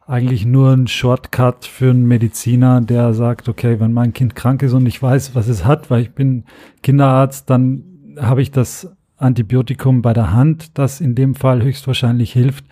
eigentlich 0.08 0.46
nur 0.46 0.72
ein 0.72 0.88
Shortcut 0.88 1.66
für 1.66 1.92
einen 1.92 2.08
Mediziner, 2.08 2.82
der 2.82 3.14
sagt, 3.14 3.48
okay, 3.48 3.80
wenn 3.80 3.94
mein 3.94 4.14
Kind 4.14 4.36
krank 4.36 4.64
ist 4.64 4.74
und 4.74 4.88
ich 4.88 5.02
weiß, 5.02 5.36
was 5.36 5.48
es 5.48 5.66
hat, 5.66 5.92
weil 5.92 6.02
ich 6.02 6.16
bin 6.16 6.46
Kinderarzt, 6.82 7.50
dann 7.50 7.84
habe 8.18 8.42
ich 8.42 8.50
das 8.50 8.96
Antibiotikum 9.20 10.02
bei 10.02 10.14
der 10.14 10.34
Hand, 10.34 10.78
das 10.78 11.02
in 11.02 11.16
dem 11.16 11.36
Fall 11.36 11.62
höchstwahrscheinlich 11.62 12.32
hilft. 12.34 12.66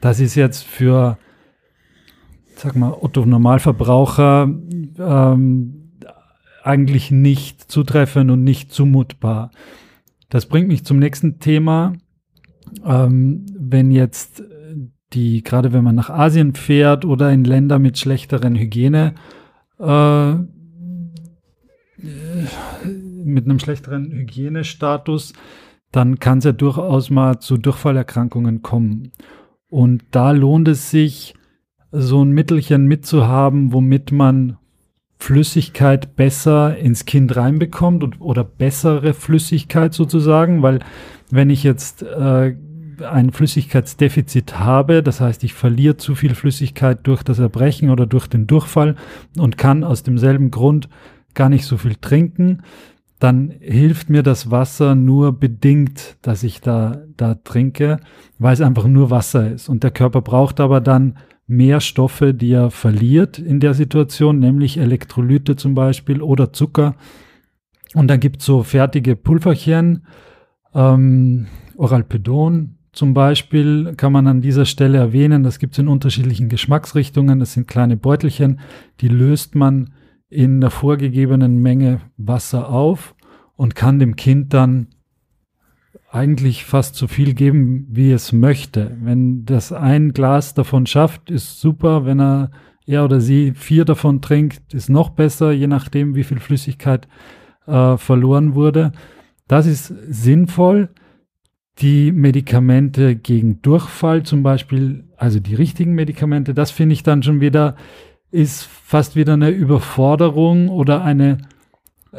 Das 0.00 0.20
ist 0.20 0.34
jetzt 0.34 0.64
für, 0.64 1.18
sag 2.56 2.76
mal, 2.76 2.92
Otto 2.92 3.24
Normalverbraucher 3.24 4.48
ähm, 4.98 5.92
eigentlich 6.62 7.10
nicht 7.10 7.70
zutreffend 7.70 8.30
und 8.30 8.44
nicht 8.44 8.72
zumutbar. 8.72 9.50
Das 10.28 10.46
bringt 10.46 10.68
mich 10.68 10.84
zum 10.84 10.98
nächsten 10.98 11.38
Thema. 11.40 11.92
Ähm, 12.84 13.46
wenn 13.58 13.90
jetzt 13.90 14.42
die, 15.12 15.42
gerade 15.42 15.72
wenn 15.72 15.84
man 15.84 15.94
nach 15.94 16.10
Asien 16.10 16.54
fährt 16.54 17.04
oder 17.04 17.30
in 17.30 17.44
Länder 17.44 17.78
mit 17.78 17.98
schlechteren 17.98 18.56
Hygiene, 18.56 19.14
äh, 19.78 20.34
mit 23.24 23.44
einem 23.44 23.58
schlechteren 23.58 24.10
Hygienestatus, 24.10 25.34
dann 25.92 26.18
kann 26.18 26.38
es 26.38 26.44
ja 26.44 26.52
durchaus 26.52 27.10
mal 27.10 27.38
zu 27.38 27.58
Durchfallerkrankungen 27.58 28.62
kommen. 28.62 29.12
Und 29.68 30.02
da 30.10 30.32
lohnt 30.32 30.68
es 30.68 30.90
sich, 30.90 31.34
so 31.92 32.24
ein 32.24 32.30
Mittelchen 32.30 32.86
mitzuhaben, 32.86 33.72
womit 33.72 34.12
man 34.12 34.56
Flüssigkeit 35.18 36.16
besser 36.16 36.76
ins 36.78 37.04
Kind 37.04 37.36
reinbekommt 37.36 38.02
und, 38.02 38.20
oder 38.20 38.42
bessere 38.42 39.14
Flüssigkeit 39.14 39.94
sozusagen, 39.94 40.62
weil 40.62 40.80
wenn 41.30 41.50
ich 41.50 41.62
jetzt 41.62 42.02
äh, 42.02 42.56
ein 43.04 43.30
Flüssigkeitsdefizit 43.30 44.58
habe, 44.58 45.02
das 45.02 45.20
heißt, 45.20 45.44
ich 45.44 45.54
verliere 45.54 45.96
zu 45.96 46.14
viel 46.14 46.34
Flüssigkeit 46.34 47.06
durch 47.06 47.22
das 47.22 47.38
Erbrechen 47.38 47.90
oder 47.90 48.06
durch 48.06 48.26
den 48.26 48.46
Durchfall 48.46 48.96
und 49.38 49.58
kann 49.58 49.84
aus 49.84 50.02
demselben 50.02 50.50
Grund 50.50 50.88
gar 51.34 51.48
nicht 51.48 51.66
so 51.66 51.76
viel 51.76 51.94
trinken, 51.94 52.62
dann 53.22 53.52
hilft 53.60 54.10
mir 54.10 54.24
das 54.24 54.50
Wasser 54.50 54.96
nur 54.96 55.38
bedingt, 55.38 56.16
dass 56.22 56.42
ich 56.42 56.60
da, 56.60 57.02
da 57.16 57.36
trinke, 57.36 58.00
weil 58.40 58.54
es 58.54 58.60
einfach 58.60 58.86
nur 58.86 59.10
Wasser 59.10 59.52
ist. 59.52 59.68
Und 59.68 59.84
der 59.84 59.92
Körper 59.92 60.22
braucht 60.22 60.58
aber 60.58 60.80
dann 60.80 61.18
mehr 61.46 61.80
Stoffe, 61.80 62.34
die 62.34 62.50
er 62.50 62.72
verliert 62.72 63.38
in 63.38 63.60
der 63.60 63.74
Situation, 63.74 64.40
nämlich 64.40 64.76
Elektrolyte 64.76 65.54
zum 65.54 65.74
Beispiel 65.74 66.20
oder 66.20 66.52
Zucker. 66.52 66.96
Und 67.94 68.08
dann 68.08 68.18
gibt 68.18 68.40
es 68.40 68.46
so 68.46 68.64
fertige 68.64 69.14
Pulverchen, 69.14 70.04
ähm, 70.74 71.46
Oralpedon 71.76 72.78
zum 72.92 73.14
Beispiel 73.14 73.94
kann 73.96 74.12
man 74.12 74.26
an 74.26 74.42
dieser 74.42 74.66
Stelle 74.66 74.98
erwähnen. 74.98 75.44
Das 75.44 75.58
gibt 75.58 75.74
es 75.74 75.78
in 75.78 75.88
unterschiedlichen 75.88 76.50
Geschmacksrichtungen. 76.50 77.38
Das 77.38 77.54
sind 77.54 77.66
kleine 77.66 77.96
Beutelchen, 77.96 78.60
die 79.00 79.08
löst 79.08 79.54
man 79.54 79.94
in 80.32 80.62
der 80.62 80.70
vorgegebenen 80.70 81.60
Menge 81.60 82.00
Wasser 82.16 82.70
auf 82.70 83.14
und 83.54 83.74
kann 83.74 83.98
dem 83.98 84.16
Kind 84.16 84.54
dann 84.54 84.88
eigentlich 86.10 86.64
fast 86.64 86.94
so 86.94 87.06
viel 87.06 87.34
geben, 87.34 87.86
wie 87.90 88.12
es 88.12 88.32
möchte. 88.32 88.96
Wenn 89.00 89.44
das 89.44 89.72
ein 89.72 90.12
Glas 90.12 90.54
davon 90.54 90.86
schafft, 90.86 91.30
ist 91.30 91.60
super. 91.60 92.06
Wenn 92.06 92.20
er, 92.20 92.50
er 92.86 93.04
oder 93.04 93.20
sie 93.20 93.52
vier 93.52 93.84
davon 93.84 94.20
trinkt, 94.20 94.72
ist 94.72 94.88
noch 94.88 95.10
besser, 95.10 95.52
je 95.52 95.66
nachdem, 95.66 96.14
wie 96.14 96.24
viel 96.24 96.40
Flüssigkeit 96.40 97.08
äh, 97.66 97.96
verloren 97.98 98.54
wurde. 98.54 98.92
Das 99.48 99.66
ist 99.66 99.86
sinnvoll. 100.08 100.88
Die 101.78 102.12
Medikamente 102.12 103.16
gegen 103.16 103.60
Durchfall 103.62 104.22
zum 104.22 104.42
Beispiel, 104.42 105.04
also 105.16 105.40
die 105.40 105.54
richtigen 105.54 105.94
Medikamente, 105.94 106.52
das 106.52 106.70
finde 106.70 106.92
ich 106.94 107.02
dann 107.02 107.22
schon 107.22 107.40
wieder, 107.40 107.76
ist 108.32 108.64
fast 108.64 109.14
wieder 109.14 109.34
eine 109.34 109.50
Überforderung 109.50 110.68
oder 110.68 111.04
eine, 111.04 111.38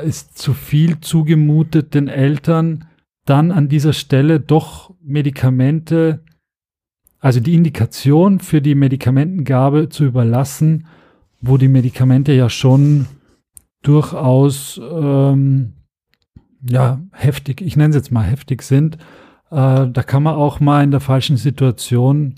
ist 0.04 0.38
zu 0.38 0.54
viel 0.54 1.02
zugemutet 1.02 1.94
den 1.94 2.08
Eltern, 2.08 2.86
dann 3.26 3.52
an 3.52 3.68
dieser 3.68 3.94
Stelle 3.94 4.40
doch 4.40 4.94
Medikamente, 5.02 6.24
also 7.20 7.40
die 7.40 7.56
Indikation 7.56 8.40
für 8.40 8.62
die 8.62 8.76
Medikamentengabe 8.76 9.90
zu 9.90 10.06
überlassen, 10.06 10.88
wo 11.42 11.58
die 11.58 11.68
Medikamente 11.68 12.34
ja 12.34 12.50
schon 12.50 13.08
durchaus 13.82 14.80
ähm, 14.82 15.74
ja 16.68 17.02
heftig, 17.12 17.62
ich 17.62 17.76
nenne 17.76 17.90
es 17.90 17.96
jetzt 17.96 18.12
mal 18.12 18.24
heftig 18.24 18.62
sind, 18.62 18.98
äh, 19.52 19.88
da 19.88 20.04
kann 20.06 20.24
man 20.24 20.36
auch 20.36 20.60
mal 20.60 20.84
in 20.84 20.92
der 20.92 21.00
falschen 21.00 21.38
Situation 21.38 22.36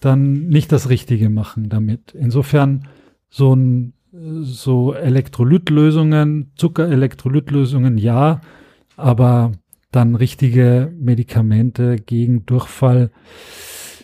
dann 0.00 0.48
nicht 0.48 0.72
das 0.72 0.88
Richtige 0.88 1.28
machen 1.28 1.68
damit. 1.68 2.12
Insofern 2.12 2.88
so 3.30 3.54
ein 3.54 3.94
so 4.12 4.92
Elektrolytlösungen, 4.92 6.52
Zuckerelektrolytlösungen 6.56 7.96
ja, 7.96 8.40
aber 8.96 9.52
dann 9.92 10.14
richtige 10.14 10.92
Medikamente 10.98 11.96
gegen 11.96 12.44
Durchfall 12.44 13.10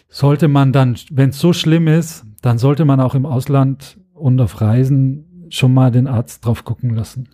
sollte 0.09 0.49
man 0.49 0.73
dann, 0.73 0.97
wenn 1.11 1.31
es 1.31 1.39
so 1.39 1.53
schlimm 1.53 1.89
ist, 1.89 2.25
dann 2.41 2.59
sollte 2.59 2.85
man 2.85 3.01
auch 3.01 3.15
im 3.15 3.27
Ausland 3.27 3.99
und 4.15 4.41
auf 4.41 4.61
Reisen 4.61 5.47
schon 5.51 5.75
mal 5.75 5.91
den 5.91 6.07
Arzt 6.07 6.45
drauf 6.45 6.65
gucken 6.65 6.95
lassen. 6.95 7.29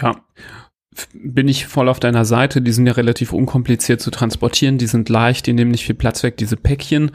Ja, 0.00 0.16
bin 1.12 1.48
ich 1.48 1.66
voll 1.66 1.88
auf 1.88 2.00
deiner 2.00 2.24
Seite. 2.24 2.62
Die 2.62 2.72
sind 2.72 2.86
ja 2.86 2.94
relativ 2.94 3.32
unkompliziert 3.32 4.00
zu 4.00 4.10
transportieren. 4.10 4.78
Die 4.78 4.86
sind 4.86 5.08
leicht, 5.08 5.46
die 5.46 5.52
nehmen 5.52 5.70
nicht 5.70 5.84
viel 5.84 5.94
Platz 5.94 6.22
weg, 6.22 6.36
diese 6.36 6.56
Päckchen. 6.56 7.10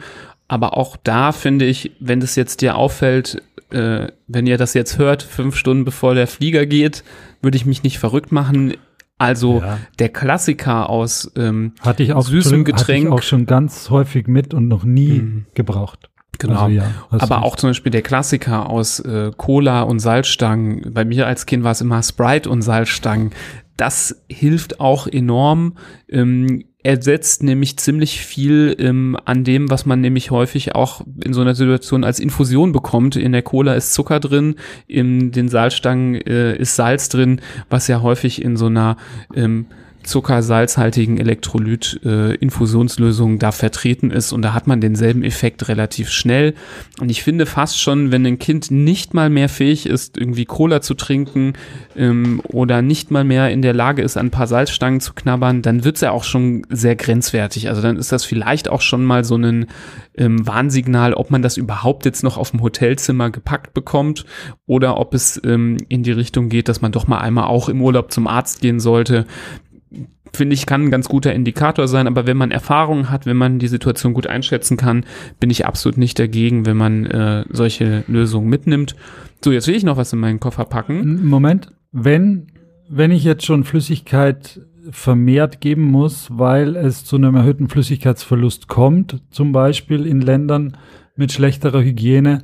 Aber 0.52 0.76
auch 0.76 0.98
da 1.02 1.32
finde 1.32 1.64
ich, 1.64 1.92
wenn 1.98 2.20
das 2.20 2.36
jetzt 2.36 2.60
dir 2.60 2.76
auffällt, 2.76 3.40
äh, 3.70 4.08
wenn 4.26 4.46
ihr 4.46 4.58
das 4.58 4.74
jetzt 4.74 4.98
hört, 4.98 5.22
fünf 5.22 5.56
Stunden 5.56 5.86
bevor 5.86 6.14
der 6.14 6.26
Flieger 6.26 6.66
geht, 6.66 7.04
würde 7.40 7.56
ich 7.56 7.64
mich 7.64 7.82
nicht 7.82 7.98
verrückt 7.98 8.32
machen. 8.32 8.74
Also 9.16 9.60
ja. 9.60 9.78
der 9.98 10.10
Klassiker 10.10 10.90
aus 10.90 11.32
ähm, 11.36 11.72
hatte 11.80 12.02
ich 12.02 12.12
auch, 12.12 12.26
süßem 12.26 12.64
Getränk. 12.64 13.06
Hatte 13.06 13.14
ich 13.14 13.20
auch 13.20 13.22
schon 13.22 13.46
ganz 13.46 13.88
häufig 13.88 14.26
mit 14.26 14.52
und 14.52 14.68
noch 14.68 14.84
nie 14.84 15.20
mhm. 15.22 15.46
gebraucht. 15.54 16.10
Genau. 16.38 16.64
Also, 16.64 16.74
ja, 16.74 16.90
Aber 17.08 17.44
auch 17.44 17.56
zum 17.56 17.70
Beispiel 17.70 17.92
der 17.92 18.02
Klassiker 18.02 18.68
aus 18.68 19.00
äh, 19.00 19.30
Cola 19.34 19.82
und 19.82 20.00
Salzstangen. 20.00 20.92
Bei 20.92 21.06
mir 21.06 21.26
als 21.26 21.46
Kind 21.46 21.64
war 21.64 21.72
es 21.72 21.80
immer 21.80 22.02
Sprite 22.02 22.50
und 22.50 22.60
Salzstangen. 22.60 23.30
Das 23.76 24.22
hilft 24.28 24.80
auch 24.80 25.06
enorm. 25.06 25.76
Ähm, 26.08 26.64
ersetzt 26.82 27.42
nämlich 27.42 27.76
ziemlich 27.76 28.20
viel 28.20 28.74
ähm, 28.78 29.16
an 29.24 29.44
dem, 29.44 29.70
was 29.70 29.86
man 29.86 30.00
nämlich 30.00 30.30
häufig 30.30 30.74
auch 30.74 31.02
in 31.24 31.32
so 31.32 31.40
einer 31.40 31.54
Situation 31.54 32.02
als 32.02 32.18
Infusion 32.18 32.72
bekommt. 32.72 33.14
In 33.14 33.32
der 33.32 33.42
Cola 33.42 33.74
ist 33.74 33.94
Zucker 33.94 34.18
drin, 34.18 34.56
in 34.88 35.30
den 35.30 35.48
Salzstangen 35.48 36.16
äh, 36.16 36.56
ist 36.56 36.74
Salz 36.74 37.08
drin, 37.08 37.40
was 37.70 37.86
ja 37.86 38.02
häufig 38.02 38.42
in 38.42 38.56
so 38.56 38.66
einer 38.66 38.96
ähm, 39.34 39.66
zuckersalzhaltigen 40.02 41.18
Elektrolyt-Infusionslösung 41.18 43.34
äh, 43.34 43.38
da 43.38 43.52
vertreten 43.52 44.10
ist 44.10 44.32
und 44.32 44.42
da 44.42 44.54
hat 44.54 44.66
man 44.66 44.80
denselben 44.80 45.22
Effekt 45.22 45.68
relativ 45.68 46.10
schnell. 46.10 46.54
Und 47.00 47.10
ich 47.10 47.22
finde 47.22 47.46
fast 47.46 47.80
schon, 47.80 48.12
wenn 48.12 48.26
ein 48.26 48.38
Kind 48.38 48.70
nicht 48.70 49.14
mal 49.14 49.30
mehr 49.30 49.48
fähig 49.48 49.86
ist, 49.86 50.18
irgendwie 50.18 50.44
Cola 50.44 50.80
zu 50.80 50.94
trinken 50.94 51.54
ähm, 51.96 52.40
oder 52.44 52.82
nicht 52.82 53.10
mal 53.10 53.24
mehr 53.24 53.50
in 53.50 53.62
der 53.62 53.74
Lage 53.74 54.02
ist, 54.02 54.16
ein 54.16 54.30
paar 54.30 54.46
Salzstangen 54.46 55.00
zu 55.00 55.14
knabbern, 55.14 55.62
dann 55.62 55.84
wird's 55.84 56.00
ja 56.00 56.10
auch 56.10 56.24
schon 56.24 56.66
sehr 56.68 56.96
grenzwertig. 56.96 57.68
Also 57.68 57.82
dann 57.82 57.96
ist 57.96 58.12
das 58.12 58.24
vielleicht 58.24 58.68
auch 58.68 58.80
schon 58.80 59.04
mal 59.04 59.24
so 59.24 59.36
ein 59.36 59.66
ähm, 60.16 60.46
Warnsignal, 60.46 61.14
ob 61.14 61.30
man 61.30 61.42
das 61.42 61.56
überhaupt 61.56 62.04
jetzt 62.04 62.22
noch 62.22 62.36
auf 62.36 62.50
dem 62.50 62.62
Hotelzimmer 62.62 63.30
gepackt 63.30 63.74
bekommt 63.74 64.24
oder 64.66 64.98
ob 64.98 65.14
es 65.14 65.40
ähm, 65.44 65.78
in 65.88 66.02
die 66.02 66.12
Richtung 66.12 66.48
geht, 66.48 66.68
dass 66.68 66.82
man 66.82 66.92
doch 66.92 67.06
mal 67.06 67.18
einmal 67.18 67.44
auch 67.44 67.68
im 67.68 67.80
Urlaub 67.80 68.12
zum 68.12 68.26
Arzt 68.26 68.60
gehen 68.60 68.80
sollte 68.80 69.26
finde 70.34 70.54
ich, 70.54 70.66
kann 70.66 70.84
ein 70.84 70.90
ganz 70.90 71.08
guter 71.08 71.32
Indikator 71.32 71.88
sein, 71.88 72.06
aber 72.06 72.26
wenn 72.26 72.36
man 72.36 72.50
Erfahrungen 72.50 73.10
hat, 73.10 73.26
wenn 73.26 73.36
man 73.36 73.58
die 73.58 73.68
Situation 73.68 74.14
gut 74.14 74.26
einschätzen 74.26 74.76
kann, 74.76 75.04
bin 75.40 75.50
ich 75.50 75.66
absolut 75.66 75.98
nicht 75.98 76.18
dagegen, 76.18 76.66
wenn 76.66 76.76
man 76.76 77.06
äh, 77.06 77.44
solche 77.50 78.04
Lösungen 78.06 78.48
mitnimmt. 78.48 78.96
So, 79.44 79.52
jetzt 79.52 79.66
will 79.68 79.74
ich 79.74 79.84
noch 79.84 79.96
was 79.96 80.12
in 80.12 80.20
meinen 80.20 80.40
Koffer 80.40 80.64
packen. 80.64 81.26
Moment, 81.26 81.68
wenn, 81.90 82.46
wenn 82.88 83.10
ich 83.10 83.24
jetzt 83.24 83.44
schon 83.44 83.64
Flüssigkeit 83.64 84.60
vermehrt 84.90 85.60
geben 85.60 85.84
muss, 85.84 86.28
weil 86.30 86.76
es 86.76 87.04
zu 87.04 87.16
einem 87.16 87.36
erhöhten 87.36 87.68
Flüssigkeitsverlust 87.68 88.68
kommt, 88.68 89.22
zum 89.30 89.52
Beispiel 89.52 90.06
in 90.06 90.20
Ländern 90.20 90.76
mit 91.14 91.32
schlechterer 91.32 91.82
Hygiene, 91.82 92.42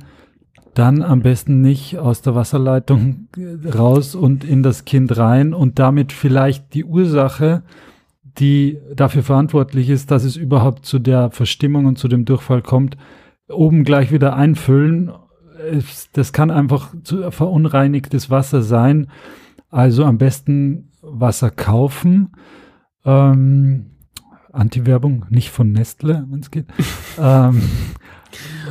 dann 0.79 1.03
am 1.03 1.19
besten 1.19 1.59
nicht 1.59 1.97
aus 1.97 2.21
der 2.21 2.35
Wasserleitung 2.35 3.27
raus 3.65 4.15
und 4.15 4.45
in 4.45 4.63
das 4.63 4.85
Kind 4.85 5.17
rein 5.17 5.53
und 5.53 5.77
damit 5.77 6.13
vielleicht 6.13 6.73
die 6.73 6.85
Ursache, 6.85 7.63
die 8.23 8.79
dafür 8.95 9.23
verantwortlich 9.23 9.89
ist, 9.89 10.09
dass 10.09 10.23
es 10.23 10.37
überhaupt 10.37 10.85
zu 10.85 10.99
der 10.99 11.31
Verstimmung 11.31 11.85
und 11.85 11.97
zu 11.97 12.07
dem 12.07 12.23
Durchfall 12.23 12.61
kommt, 12.61 12.95
oben 13.49 13.83
gleich 13.83 14.13
wieder 14.13 14.37
einfüllen. 14.37 15.11
Das 16.13 16.31
kann 16.31 16.49
einfach 16.49 16.93
verunreinigtes 17.29 18.29
Wasser 18.29 18.61
sein. 18.61 19.07
Also 19.69 20.05
am 20.05 20.17
besten 20.17 20.91
Wasser 21.01 21.51
kaufen. 21.51 22.31
Ähm, 23.03 23.87
Anti-Werbung, 24.53 25.25
nicht 25.29 25.49
von 25.49 25.73
Nestle, 25.73 26.25
wenn 26.29 26.39
es 26.39 26.51
geht. 26.51 26.67
ähm, 27.19 27.61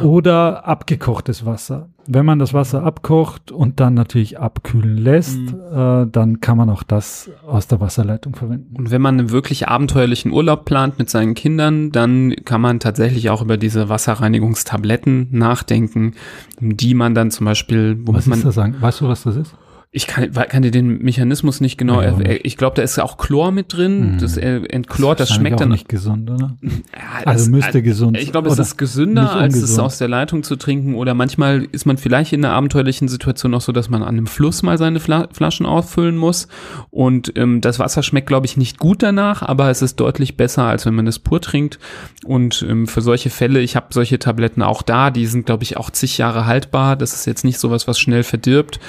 oder 0.02 0.66
abgekochtes 0.66 1.44
Wasser. 1.44 1.88
Wenn 2.06 2.24
man 2.24 2.38
das 2.38 2.54
Wasser 2.54 2.84
abkocht 2.84 3.52
und 3.52 3.80
dann 3.80 3.94
natürlich 3.94 4.38
abkühlen 4.38 4.96
lässt, 4.96 5.38
mhm. 5.38 5.60
äh, 5.72 6.06
dann 6.06 6.40
kann 6.40 6.56
man 6.56 6.70
auch 6.70 6.82
das 6.82 7.30
aus 7.46 7.66
der 7.66 7.80
Wasserleitung 7.80 8.34
verwenden. 8.34 8.76
Und 8.76 8.90
wenn 8.90 9.02
man 9.02 9.18
einen 9.18 9.30
wirklich 9.30 9.68
abenteuerlichen 9.68 10.32
Urlaub 10.32 10.64
plant 10.64 10.98
mit 10.98 11.10
seinen 11.10 11.34
Kindern, 11.34 11.92
dann 11.92 12.34
kann 12.44 12.60
man 12.60 12.80
tatsächlich 12.80 13.28
auch 13.30 13.42
über 13.42 13.58
diese 13.58 13.88
Wasserreinigungstabletten 13.88 15.28
nachdenken, 15.32 16.14
die 16.60 16.94
man 16.94 17.14
dann 17.14 17.30
zum 17.30 17.44
Beispiel, 17.44 17.98
wo 18.04 18.14
was 18.14 18.26
man. 18.26 18.38
Ist 18.38 18.56
das? 18.56 18.56
Weißt 18.56 19.00
du, 19.00 19.08
was 19.08 19.24
das 19.24 19.36
ist? 19.36 19.54
Ich 19.90 20.06
kann, 20.06 20.30
kann 20.32 20.62
dir 20.62 20.70
den 20.70 20.98
Mechanismus 20.98 21.62
nicht 21.62 21.78
genau. 21.78 22.02
Ja, 22.02 22.20
er, 22.20 22.44
ich 22.44 22.58
glaube, 22.58 22.76
da 22.76 22.82
ist 22.82 22.98
auch 23.00 23.16
Chlor 23.16 23.52
mit 23.52 23.72
drin. 23.72 24.12
Mhm. 24.12 24.18
Das 24.18 24.36
entchlort, 24.36 25.18
das, 25.18 25.28
das 25.28 25.36
schmeckt 25.38 25.60
dann 25.60 25.70
nicht 25.70 25.88
gesund, 25.88 26.30
oder? 26.30 26.56
Ja, 26.62 27.24
also 27.24 27.50
müsste 27.50 27.82
gesund. 27.82 28.18
Ich 28.18 28.30
glaube, 28.30 28.50
es 28.50 28.58
ist 28.58 28.76
gesünder, 28.76 29.32
als 29.32 29.56
es 29.56 29.78
aus 29.78 29.96
der 29.96 30.08
Leitung 30.08 30.42
zu 30.42 30.56
trinken. 30.56 30.94
Oder 30.94 31.14
manchmal 31.14 31.66
ist 31.72 31.86
man 31.86 31.96
vielleicht 31.96 32.34
in 32.34 32.44
einer 32.44 32.52
abenteuerlichen 32.52 33.08
Situation 33.08 33.54
auch 33.54 33.62
so, 33.62 33.72
dass 33.72 33.88
man 33.88 34.02
an 34.02 34.08
einem 34.08 34.26
Fluss 34.26 34.62
mal 34.62 34.76
seine 34.76 35.00
Fla 35.00 35.28
Flaschen 35.32 35.64
auffüllen 35.64 36.18
muss. 36.18 36.48
Und 36.90 37.32
ähm, 37.36 37.62
das 37.62 37.78
Wasser 37.78 38.02
schmeckt, 38.02 38.26
glaube 38.26 38.44
ich, 38.44 38.58
nicht 38.58 38.78
gut 38.78 39.02
danach, 39.02 39.40
aber 39.40 39.70
es 39.70 39.80
ist 39.80 39.96
deutlich 40.00 40.36
besser, 40.36 40.64
als 40.64 40.84
wenn 40.84 40.94
man 40.94 41.06
es 41.06 41.18
pur 41.18 41.40
trinkt. 41.40 41.78
Und 42.26 42.64
ähm, 42.68 42.86
für 42.86 43.00
solche 43.00 43.30
Fälle, 43.30 43.60
ich 43.60 43.74
habe 43.74 43.86
solche 43.90 44.18
Tabletten 44.18 44.60
auch 44.60 44.82
da, 44.82 45.10
die 45.10 45.24
sind, 45.24 45.46
glaube 45.46 45.62
ich, 45.62 45.78
auch 45.78 45.88
zig 45.88 46.18
Jahre 46.18 46.44
haltbar. 46.44 46.94
Das 46.94 47.14
ist 47.14 47.26
jetzt 47.26 47.44
nicht 47.44 47.58
sowas, 47.58 47.88
was 47.88 47.98
schnell 47.98 48.22
verdirbt. 48.22 48.80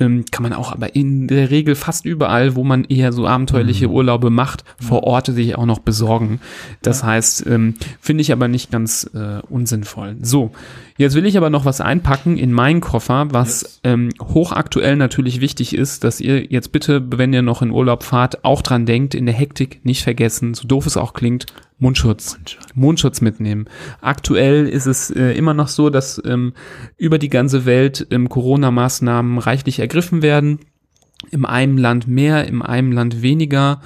Ähm, 0.00 0.24
kann 0.32 0.42
man 0.42 0.52
auch 0.52 0.72
aber 0.72 0.96
in 0.96 1.28
der 1.28 1.50
Regel 1.50 1.76
fast 1.76 2.04
überall, 2.04 2.56
wo 2.56 2.64
man 2.64 2.82
eher 2.84 3.12
so 3.12 3.28
abenteuerliche 3.28 3.86
mhm. 3.86 3.94
Urlaube 3.94 4.28
macht, 4.28 4.64
vor 4.80 5.04
Ort 5.04 5.26
sich 5.26 5.56
auch 5.56 5.66
noch 5.66 5.78
besorgen. 5.78 6.40
Das 6.82 7.02
ja. 7.02 7.08
heißt, 7.08 7.46
ähm, 7.46 7.74
finde 8.00 8.22
ich 8.22 8.32
aber 8.32 8.48
nicht 8.48 8.72
ganz 8.72 9.08
äh, 9.14 9.40
unsinnvoll. 9.48 10.16
So, 10.20 10.50
jetzt 10.98 11.14
will 11.14 11.26
ich 11.26 11.36
aber 11.36 11.48
noch 11.48 11.64
was 11.64 11.80
einpacken 11.80 12.36
in 12.36 12.52
meinen 12.52 12.80
Koffer, 12.80 13.28
was 13.30 13.62
yes. 13.62 13.80
ähm, 13.84 14.08
hochaktuell 14.20 14.96
natürlich 14.96 15.40
wichtig 15.40 15.76
ist, 15.76 16.02
dass 16.02 16.20
ihr 16.20 16.44
jetzt 16.44 16.72
bitte, 16.72 17.00
wenn 17.16 17.32
ihr 17.32 17.42
noch 17.42 17.62
in 17.62 17.70
Urlaub 17.70 18.02
fahrt, 18.02 18.44
auch 18.44 18.62
dran 18.62 18.86
denkt, 18.86 19.14
in 19.14 19.26
der 19.26 19.34
Hektik 19.34 19.84
nicht 19.84 20.02
vergessen, 20.02 20.54
so 20.54 20.66
doof 20.66 20.86
es 20.86 20.96
auch 20.96 21.12
klingt, 21.14 21.46
Mundschutz. 21.84 22.38
Mundschutz 22.74 23.20
mitnehmen. 23.20 23.66
Aktuell 24.00 24.66
ist 24.66 24.86
es 24.86 25.10
äh, 25.10 25.32
immer 25.32 25.52
noch 25.52 25.68
so, 25.68 25.90
dass 25.90 26.20
ähm, 26.24 26.54
über 26.96 27.18
die 27.18 27.28
ganze 27.28 27.66
Welt 27.66 28.06
ähm, 28.10 28.30
Corona-Maßnahmen 28.30 29.36
reichlich 29.36 29.80
ergriffen 29.80 30.22
werden. 30.22 30.60
Im 31.30 31.44
einem 31.44 31.78
Land 31.78 32.06
mehr, 32.08 32.46
im 32.46 32.62
einem 32.62 32.92
Land 32.92 33.22
weniger. 33.22 33.80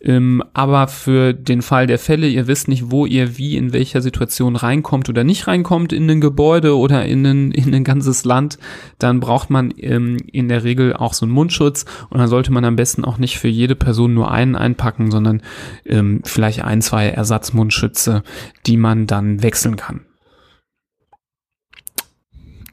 Ähm, 0.00 0.42
aber 0.52 0.86
für 0.88 1.32
den 1.32 1.62
Fall 1.62 1.86
der 1.86 1.98
Fälle, 1.98 2.28
ihr 2.28 2.46
wisst 2.46 2.68
nicht, 2.68 2.90
wo 2.90 3.06
ihr 3.06 3.38
wie 3.38 3.56
in 3.56 3.72
welcher 3.72 4.02
Situation 4.02 4.54
reinkommt 4.54 5.08
oder 5.08 5.24
nicht 5.24 5.46
reinkommt 5.46 5.94
in 5.94 6.10
ein 6.10 6.20
Gebäude 6.20 6.76
oder 6.76 7.06
in 7.06 7.24
ein, 7.26 7.52
in 7.52 7.74
ein 7.74 7.84
ganzes 7.84 8.24
Land, 8.24 8.58
dann 8.98 9.20
braucht 9.20 9.48
man 9.48 9.72
ähm, 9.78 10.18
in 10.30 10.48
der 10.48 10.62
Regel 10.62 10.92
auch 10.94 11.14
so 11.14 11.24
einen 11.24 11.32
Mundschutz 11.32 11.86
und 12.10 12.18
dann 12.18 12.28
sollte 12.28 12.52
man 12.52 12.66
am 12.66 12.76
besten 12.76 13.04
auch 13.04 13.16
nicht 13.16 13.38
für 13.38 13.48
jede 13.48 13.76
Person 13.76 14.12
nur 14.12 14.30
einen 14.30 14.56
einpacken, 14.56 15.10
sondern 15.10 15.42
ähm, 15.86 16.20
vielleicht 16.24 16.62
ein, 16.62 16.82
zwei 16.82 17.08
Ersatzmundschütze, 17.08 18.22
die 18.66 18.76
man 18.76 19.06
dann 19.06 19.42
wechseln 19.42 19.76
kann. 19.76 20.02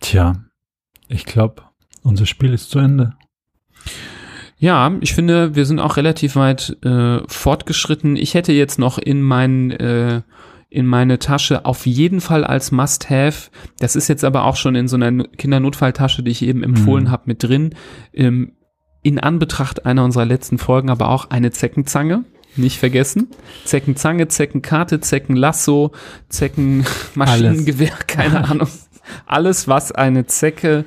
Tja, 0.01 0.33
ich 1.07 1.25
glaube, 1.25 1.63
unser 2.03 2.25
Spiel 2.25 2.53
ist 2.53 2.71
zu 2.71 2.79
Ende. 2.79 3.13
Ja, 4.61 4.91
ich 5.01 5.13
finde, 5.15 5.55
wir 5.55 5.65
sind 5.65 5.79
auch 5.79 5.97
relativ 5.97 6.35
weit 6.35 6.77
äh, 6.85 7.19
fortgeschritten. 7.27 8.15
Ich 8.15 8.35
hätte 8.35 8.53
jetzt 8.53 8.77
noch 8.77 8.99
in 8.99 9.23
mein, 9.23 9.71
äh, 9.71 10.21
in 10.69 10.85
meine 10.85 11.17
Tasche 11.17 11.65
auf 11.65 11.87
jeden 11.87 12.21
Fall 12.21 12.43
als 12.43 12.71
Must-Have. 12.71 13.49
Das 13.79 13.95
ist 13.95 14.07
jetzt 14.07 14.23
aber 14.23 14.45
auch 14.45 14.55
schon 14.55 14.75
in 14.75 14.87
so 14.87 14.97
einer 14.97 15.23
Kindernotfalltasche, 15.23 16.21
die 16.21 16.29
ich 16.29 16.43
eben 16.43 16.61
empfohlen 16.63 17.05
Mhm. 17.05 17.11
habe, 17.11 17.23
mit 17.25 17.41
drin. 17.41 17.73
Ähm, 18.13 18.51
in 19.01 19.17
Anbetracht 19.19 19.87
einer 19.87 20.03
unserer 20.05 20.25
letzten 20.25 20.59
Folgen 20.59 20.91
aber 20.91 21.09
auch 21.09 21.31
eine 21.31 21.49
Zeckenzange. 21.49 22.23
Nicht 22.55 22.77
vergessen. 22.77 23.29
Zeckenzange, 23.65 24.27
Zeckenkarte, 24.27 24.99
Zeckenlasso, 24.99 25.91
Zeckenmaschinengewehr, 26.29 27.93
keine 28.05 28.47
Ahnung. 28.47 28.67
Alles, 29.25 29.67
was 29.67 29.91
eine 29.91 30.27
Zecke 30.27 30.85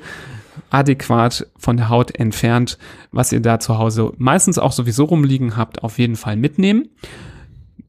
adäquat 0.69 1.47
von 1.57 1.77
der 1.77 1.89
Haut 1.89 2.15
entfernt, 2.15 2.77
was 3.11 3.31
ihr 3.31 3.41
da 3.41 3.59
zu 3.59 3.77
Hause 3.77 4.11
meistens 4.17 4.57
auch 4.57 4.71
sowieso 4.71 5.05
rumliegen 5.05 5.57
habt, 5.57 5.83
auf 5.83 5.99
jeden 5.99 6.15
Fall 6.15 6.35
mitnehmen. 6.35 6.89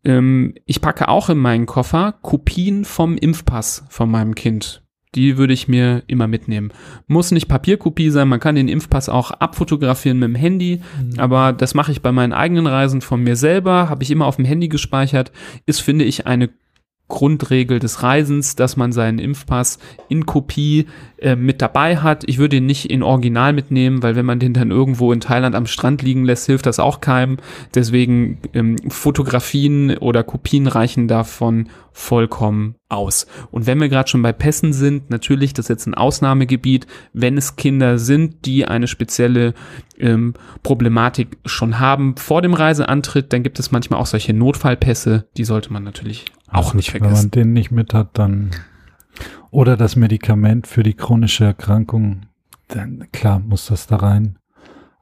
Ähm, 0.05 0.55
ich 0.65 0.81
packe 0.81 1.09
auch 1.09 1.29
in 1.29 1.39
meinen 1.39 1.67
Koffer 1.67 2.15
Kopien 2.23 2.85
vom 2.85 3.17
Impfpass 3.17 3.85
von 3.89 4.11
meinem 4.11 4.35
Kind. 4.35 4.83
Die 5.15 5.39
würde 5.39 5.55
ich 5.55 5.67
mir 5.67 6.03
immer 6.09 6.27
mitnehmen. 6.29 6.73
Muss 7.07 7.31
nicht 7.31 7.49
Papierkopie 7.49 8.11
sein, 8.11 8.29
man 8.29 8.41
kann 8.41 8.55
den 8.55 8.69
Impfpass 8.69 9.09
auch 9.09 9.31
abfotografieren 9.31 10.19
mit 10.19 10.29
dem 10.29 10.35
Handy, 10.35 10.83
aber 11.17 11.55
das 11.55 11.75
mache 11.75 11.91
ich 11.91 12.03
bei 12.03 12.13
meinen 12.13 12.35
eigenen 12.35 12.67
Reisen 12.67 13.01
von 13.01 13.23
mir 13.23 13.35
selber, 13.35 13.89
habe 13.89 14.03
ich 14.03 14.11
immer 14.11 14.27
auf 14.27 14.37
dem 14.37 14.45
Handy 14.45 14.69
gespeichert, 14.69 15.33
ist, 15.65 15.81
finde 15.81 16.05
ich, 16.05 16.27
eine 16.27 16.51
Grundregel 17.09 17.79
des 17.79 18.03
Reisens, 18.03 18.57
dass 18.57 18.77
man 18.77 18.93
seinen 18.93 19.19
Impfpass 19.19 19.79
in 20.09 20.27
Kopie 20.27 20.87
äh, 21.19 21.37
mit 21.37 21.63
dabei 21.63 21.99
hat. 21.99 22.25
Ich 22.27 22.39
würde 22.39 22.57
ihn 22.57 22.67
nicht 22.67 22.91
in 22.91 23.03
Original 23.03 23.53
mitnehmen, 23.53 24.03
weil 24.03 24.17
wenn 24.17 24.27
man 24.27 24.41
den 24.41 24.55
dann 24.55 24.73
irgendwo 24.73 25.13
in 25.13 25.21
Thailand 25.21 25.55
am 25.55 25.67
Strand 25.67 26.03
liegen 26.03 26.25
lässt, 26.25 26.47
hilft 26.47 26.67
das 26.67 26.81
auch 26.81 27.01
keinem. 27.01 27.37
Deswegen 27.75 28.39
ähm, 28.55 28.77
Fotografien 28.89 29.97
oder 29.99 30.25
Kopien 30.25 30.67
reichen 30.67 31.07
davon 31.07 31.69
vollkommen 31.93 32.75
aus. 32.89 33.27
Und 33.51 33.67
wenn 33.67 33.81
wir 33.81 33.89
gerade 33.89 34.11
schon 34.11 34.23
bei 34.23 34.33
Pässen 34.33 34.73
sind, 34.73 35.09
natürlich, 35.09 35.55
das 35.55 35.67
ist 35.67 35.71
jetzt 35.71 35.87
ein 35.87 35.95
Ausnahmegebiet, 35.95 36.87
wenn 37.13 37.39
es 37.39 37.57
Kinder 37.57 37.99
sind, 37.99 38.45
die 38.45 38.67
eine 38.67 38.87
spezielle 38.87 39.55
ähm, 39.99 40.35
Problematik 40.63 41.39
schon 41.47 41.79
haben 41.79 42.17
vor 42.17 42.43
dem 42.43 42.53
Reiseantritt, 42.53 43.33
dann 43.33 43.43
gibt 43.43 43.59
es 43.59 43.71
manchmal 43.71 44.01
auch 44.01 44.07
solche 44.07 44.35
Notfallpässe, 44.35 45.29
die 45.37 45.45
sollte 45.45 45.73
man 45.73 45.85
natürlich 45.85 46.27
auch 46.49 46.75
nicht 46.75 46.93
Wenn 46.95 47.01
man 47.03 47.11
vergessen. 47.11 47.31
den 47.33 47.53
nicht 47.53 47.71
mit 47.71 47.95
hat, 47.95 48.11
dann 48.19 48.51
oder 49.51 49.77
das 49.77 49.97
Medikament 49.97 50.67
für 50.67 50.83
die 50.83 50.95
chronische 50.95 51.45
Erkrankung, 51.45 52.23
dann 52.69 53.07
klar 53.13 53.39
muss 53.39 53.67
das 53.67 53.87
da 53.87 53.97
rein. 53.97 54.39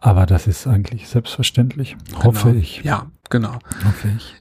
Aber 0.01 0.27
das 0.27 0.47
ist 0.47 0.67
eigentlich 0.67 1.09
selbstverständlich. 1.09 1.97
Hoffe 2.23 2.49
Genau. 2.51 2.61
ich. 2.61 2.83
Ja, 2.85 3.07
genau. 3.31 3.59
Hoffe 3.85 4.09
ich. 4.17 4.35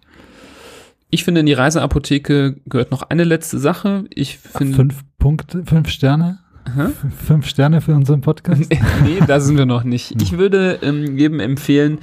Ich 1.09 1.23
finde, 1.23 1.39
in 1.41 1.45
die 1.45 1.53
Reiseapotheke 1.53 2.57
gehört 2.65 2.91
noch 2.91 3.03
eine 3.03 3.23
letzte 3.23 3.59
Sache. 3.59 4.05
Ich 4.09 4.37
finde. 4.39 4.75
Fünf 4.75 5.03
Punkte, 5.19 5.63
fünf 5.65 5.89
Sterne? 5.89 6.39
Hä? 6.75 6.87
Fünf 7.25 7.47
Sterne 7.47 7.81
für 7.81 7.93
unseren 7.93 8.21
Podcast? 8.21 8.69
nee, 9.03 9.19
da 9.25 9.39
sind 9.39 9.57
wir 9.57 9.65
noch 9.65 9.83
nicht. 9.83 10.21
Ich 10.21 10.37
würde 10.37 10.79
ähm, 10.81 11.17
jedem 11.17 11.39
empfehlen, 11.39 11.99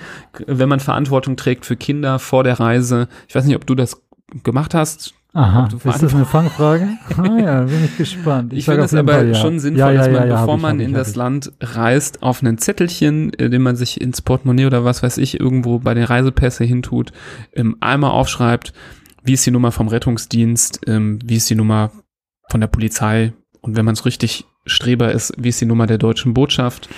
wenn 0.46 0.68
man 0.68 0.80
Verantwortung 0.80 1.36
trägt 1.36 1.66
für 1.66 1.76
Kinder 1.76 2.18
vor 2.18 2.44
der 2.44 2.61
Reise. 2.61 3.09
Ich 3.28 3.34
weiß 3.34 3.44
nicht, 3.46 3.57
ob 3.57 3.66
du 3.66 3.74
das 3.74 4.01
gemacht 4.42 4.74
hast. 4.74 5.14
Aha, 5.32 5.68
du 5.68 5.76
ist 5.76 6.02
das 6.02 6.12
eine 6.12 6.24
Fangfrage? 6.24 6.88
Ah 7.16 7.38
ja, 7.38 7.62
bin 7.62 7.84
ich 7.84 7.96
gespannt. 7.96 8.52
Ich, 8.52 8.64
sag 8.64 8.74
finde 8.74 8.86
es 8.86 8.94
aber 8.94 9.12
Fall 9.12 9.28
ja. 9.28 9.34
schon 9.34 9.60
sinnvoll, 9.60 9.94
ja, 9.94 9.94
dass 9.94 10.10
man, 10.10 10.28
bevor 10.28 10.56
ich, 10.56 10.62
man 10.62 10.80
ich, 10.80 10.86
in 10.86 10.94
hab 10.94 11.00
das 11.00 11.10
ich. 11.10 11.16
Land 11.16 11.52
reist, 11.60 12.22
auf 12.22 12.42
einen 12.42 12.58
Zettelchen, 12.58 13.32
äh, 13.34 13.48
den 13.48 13.62
man 13.62 13.76
sich 13.76 14.00
ins 14.00 14.22
Portemonnaie 14.22 14.66
oder 14.66 14.84
was 14.84 15.04
weiß 15.04 15.18
ich 15.18 15.38
irgendwo 15.38 15.78
bei 15.78 15.94
den 15.94 16.04
Reisepässe 16.04 16.64
hintut, 16.64 17.12
ähm, 17.54 17.76
einmal 17.78 18.10
aufschreibt, 18.10 18.72
wie 19.22 19.34
ist 19.34 19.46
die 19.46 19.52
Nummer 19.52 19.70
vom 19.70 19.86
Rettungsdienst, 19.86 20.80
ähm, 20.88 21.20
wie 21.24 21.36
ist 21.36 21.48
die 21.48 21.54
Nummer 21.54 21.92
von 22.48 22.60
der 22.60 22.68
Polizei 22.68 23.32
und 23.60 23.76
wenn 23.76 23.84
man 23.84 23.94
es 23.94 24.06
richtig 24.06 24.46
Streber 24.66 25.12
ist, 25.12 25.32
wie 25.38 25.48
ist 25.48 25.60
die 25.60 25.66
Nummer 25.66 25.86
der 25.86 25.98
deutschen 25.98 26.34
Botschaft. 26.34 26.88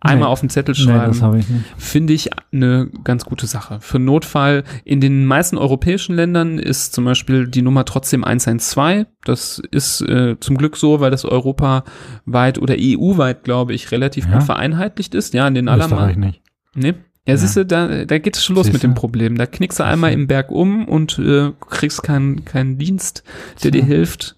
Einmal 0.00 0.28
Nee. 0.28 0.32
auf 0.32 0.40
den 0.40 0.48
Zettel 0.50 0.74
Nee, 0.78 0.82
schreiben 0.84 1.06
das 1.12 1.22
habe 1.22 1.38
ich 1.40 1.46
finde 1.76 2.12
ich 2.12 2.30
eine 2.52 2.88
ganz 3.04 3.24
gute 3.24 3.46
Sache. 3.46 3.78
Für 3.80 3.98
Notfall 3.98 4.62
in 4.84 5.00
den 5.00 5.24
meisten 5.26 5.58
europäischen 5.58 6.14
Ländern 6.14 6.58
ist 6.58 6.92
zum 6.94 7.04
Beispiel 7.04 7.48
die 7.48 7.62
Nummer 7.62 7.84
trotzdem 7.84 8.22
112. 8.24 9.06
Das 9.24 9.60
ist 9.70 10.00
äh, 10.02 10.36
zum 10.38 10.56
Glück 10.56 10.76
so, 10.76 11.00
weil 11.00 11.10
das 11.10 11.24
europaweit 11.24 12.58
oder 12.58 12.76
EU-weit, 12.78 13.44
glaube 13.44 13.74
ich, 13.74 13.90
relativ 13.90 14.26
Ja. 14.26 14.34
gut 14.34 14.42
vereinheitlicht 14.44 15.14
ist. 15.14 15.34
Ja, 15.34 15.46
in 15.48 15.54
den 15.54 15.68
allermeisten. 15.68 16.20
nicht. 16.20 16.42
Nee. 16.74 16.94
Ja, 17.26 17.36
siehst 17.36 17.56
du, 17.56 17.66
da, 17.66 18.06
da 18.06 18.18
geht 18.18 18.36
es 18.36 18.44
schon 18.44 18.56
los 18.56 18.66
mit 18.66 18.74
Siehste. 18.76 18.88
dem 18.88 18.94
Problem. 18.94 19.36
Da 19.36 19.44
knickst 19.44 19.78
du 19.78 19.84
einmal 19.84 20.10
Siehste. 20.10 20.20
im 20.22 20.26
Berg 20.28 20.50
um 20.50 20.86
und 20.88 21.18
äh, 21.18 21.50
kriegst 21.68 22.02
keinen 22.02 22.44
keinen 22.46 22.78
Dienst, 22.78 23.22
der 23.62 23.70
dir 23.70 23.84
hilft. 23.84 24.36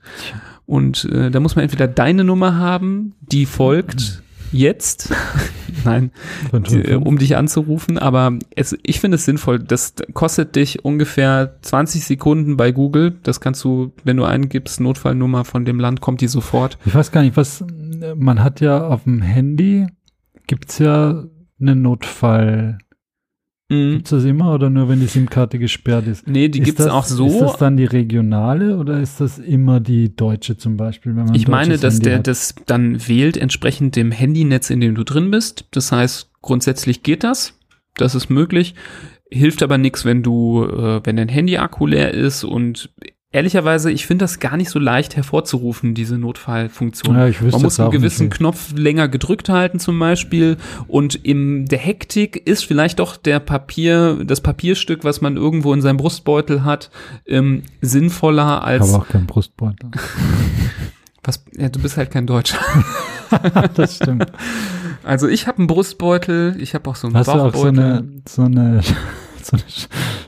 Und 0.66 1.04
äh, 1.04 1.30
da 1.30 1.38
muss 1.38 1.54
man 1.54 1.62
entweder 1.64 1.86
deine 1.86 2.24
Nummer 2.24 2.56
haben, 2.56 3.14
die 3.20 3.46
folgt 3.46 4.22
jetzt. 4.52 5.12
Nein, 5.84 6.10
die, 6.52 6.80
äh, 6.80 6.94
um 6.94 7.18
dich 7.18 7.36
anzurufen, 7.36 7.98
aber 7.98 8.38
es, 8.54 8.76
ich 8.82 9.00
finde 9.00 9.16
es 9.16 9.24
sinnvoll. 9.24 9.58
Das 9.58 9.94
kostet 10.12 10.56
dich 10.56 10.84
ungefähr 10.84 11.56
20 11.62 12.04
Sekunden 12.04 12.56
bei 12.56 12.72
Google. 12.72 13.18
Das 13.22 13.40
kannst 13.40 13.64
du, 13.64 13.92
wenn 14.04 14.16
du 14.16 14.24
eingibst, 14.24 14.80
Notfallnummer 14.80 15.44
von 15.44 15.64
dem 15.64 15.80
Land, 15.80 16.00
kommt 16.00 16.20
die 16.20 16.28
sofort. 16.28 16.78
Ich 16.84 16.94
weiß 16.94 17.12
gar 17.12 17.22
nicht, 17.22 17.36
was, 17.36 17.64
man 18.16 18.42
hat 18.42 18.60
ja 18.60 18.86
auf 18.86 19.04
dem 19.04 19.22
Handy, 19.22 19.86
gibt's 20.46 20.78
ja 20.78 21.24
einen 21.60 21.82
Notfall. 21.82 22.78
Mhm. 23.70 23.92
Gibt's 23.92 24.10
das 24.10 24.24
immer 24.24 24.52
oder 24.52 24.68
nur, 24.68 24.88
wenn 24.88 25.00
die 25.00 25.06
SIM-Karte 25.06 25.58
gesperrt 25.58 26.06
ist? 26.06 26.26
Nee, 26.28 26.48
die 26.48 26.60
gibt's 26.60 26.84
das- 26.84 26.92
auch 26.92 27.04
so. 27.04 27.26
Ist 27.28 27.40
das 27.40 27.56
dann 27.56 27.76
die 27.76 27.84
regionale 27.84 28.76
oder 28.76 29.00
ist 29.00 29.20
das 29.20 29.38
immer 29.38 29.80
die 29.80 30.14
deutsche 30.14 30.56
zum 30.58 30.76
Beispiel? 30.76 31.16
Wenn 31.16 31.26
man 31.26 31.34
Ich 31.34 31.46
ein 31.46 31.50
meine, 31.50 31.78
dass 31.78 31.94
Handy 31.94 32.04
der 32.04 32.18
hat? 32.18 32.26
das 32.26 32.54
dann 32.66 33.06
wählt 33.08 33.36
entsprechend 33.36 33.96
dem 33.96 34.10
Handynetz, 34.12 34.70
in 34.70 34.80
dem 34.80 34.94
du 34.94 35.04
drin 35.04 35.30
bist. 35.30 35.64
Das 35.70 35.92
heißt, 35.92 36.30
grundsätzlich 36.42 37.02
geht 37.02 37.24
das. 37.24 37.54
Das 37.96 38.14
ist 38.14 38.28
möglich. 38.28 38.74
Hilft 39.30 39.62
aber 39.62 39.78
nichts, 39.78 40.04
wenn 40.04 40.22
du, 40.24 40.64
äh, 40.64 41.00
wenn 41.04 41.16
dein 41.16 41.28
Handy-Akku 41.28 41.86
leer 41.86 42.12
ist 42.12 42.42
und 42.44 42.90
ehrlicherweise, 43.32 43.90
ich 43.92 44.06
finde 44.06 44.24
das 44.24 44.40
gar 44.40 44.56
nicht 44.56 44.70
so 44.70 44.78
leicht 44.78 45.16
hervorzurufen, 45.16 45.94
diese 45.94 46.18
Notfallfunktion. 46.18 47.16
Ja, 47.16 47.28
ich 47.28 47.40
Man 47.40 47.62
muss 47.62 47.78
einen 47.78 47.90
gewissen 47.90 48.26
nicht. 48.26 48.36
Knopf 48.36 48.72
länger 48.74 49.08
gedrückt 49.08 49.48
halten 49.48 49.78
zum 49.78 49.98
Beispiel 49.98 50.56
und 50.88 51.14
in 51.14 51.66
der 51.66 51.78
Hektik 51.78 52.36
ist 52.36 52.64
vielleicht 52.64 52.98
doch 52.98 53.16
der 53.16 53.38
Papier, 53.38 54.24
das 54.24 54.40
Papierstück, 54.40 55.04
was 55.04 55.20
man 55.20 55.36
irgendwo 55.36 55.72
in 55.72 55.80
seinem 55.80 55.96
Brustbeutel 55.96 56.64
hat, 56.64 56.90
ähm, 57.26 57.62
sinnvoller 57.80 58.58
Ich 58.58 58.66
als 58.66 58.92
habe 58.92 59.04
auch 59.04 59.08
keinen 59.08 59.26
Brustbeutel. 59.26 59.90
was, 61.22 61.44
ja, 61.56 61.68
du 61.68 61.78
bist 61.80 61.96
halt 61.96 62.10
kein 62.10 62.26
Deutscher. 62.26 62.58
das 63.74 63.96
stimmt. 63.96 64.32
Also 65.04 65.28
ich 65.28 65.46
habe 65.46 65.58
einen 65.58 65.66
Brustbeutel, 65.68 66.56
ich 66.58 66.74
habe 66.74 66.90
auch 66.90 66.96
so 66.96 67.06
einen 67.06 67.16
Hast 67.16 67.28
du 67.28 67.32
auch 67.32 67.36
so 67.54 67.62
Bauchbeutel. 67.62 67.78
eine, 67.78 68.22
so 68.28 68.42
eine, 68.42 68.80
so 69.42 69.56
eine, 69.56 69.62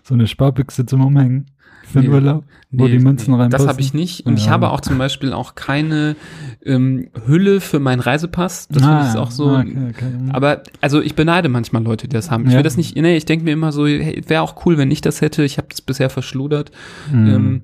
so 0.04 0.14
eine 0.14 0.26
Sparbüchse 0.28 0.86
zum 0.86 1.04
Umhängen 1.04 1.46
für 1.92 2.00
den 2.00 2.10
Nee. 2.10 2.16
Urlaub, 2.16 2.44
wo 2.70 2.84
Nee, 2.84 2.92
die 2.92 2.98
Münzen 2.98 3.32
nee, 3.34 3.40
reinpassen? 3.40 3.66
Das 3.66 3.72
habe 3.72 3.80
ich 3.80 3.94
nicht. 3.94 4.26
Und 4.26 4.38
ich 4.38 4.46
Ja. 4.46 4.52
habe 4.52 4.70
auch 4.70 4.80
zum 4.80 4.98
Beispiel 4.98 5.32
auch 5.32 5.54
keine 5.54 6.16
ähm, 6.64 7.08
Hülle 7.26 7.60
für 7.60 7.78
meinen 7.80 8.00
Reisepass. 8.00 8.68
Das 8.68 8.82
finde 8.84 9.06
ich 9.12 9.18
auch 9.18 9.30
so. 9.30 9.50
Ah, 9.50 9.60
okay, 9.60 9.90
okay. 9.90 10.06
Aber 10.32 10.62
also 10.80 11.00
ich 11.00 11.14
beneide 11.14 11.48
manchmal 11.48 11.82
Leute, 11.82 12.08
die 12.08 12.14
das 12.14 12.30
haben. 12.30 12.44
Ich 12.46 12.52
Ja. 12.52 12.56
will 12.58 12.62
das 12.64 12.76
nicht, 12.76 12.96
nee, 12.96 13.16
ich 13.16 13.24
denke 13.24 13.44
mir 13.44 13.52
immer 13.52 13.72
so, 13.72 13.86
hey, 13.86 14.22
wäre 14.26 14.42
auch 14.42 14.64
cool, 14.66 14.78
wenn 14.78 14.90
ich 14.90 15.00
das 15.00 15.20
hätte. 15.20 15.42
Ich 15.44 15.58
habe 15.58 15.68
das 15.70 15.80
bisher 15.80 16.08
verschludert. 16.10 16.70
Hm. 17.10 17.26
Ähm, 17.26 17.62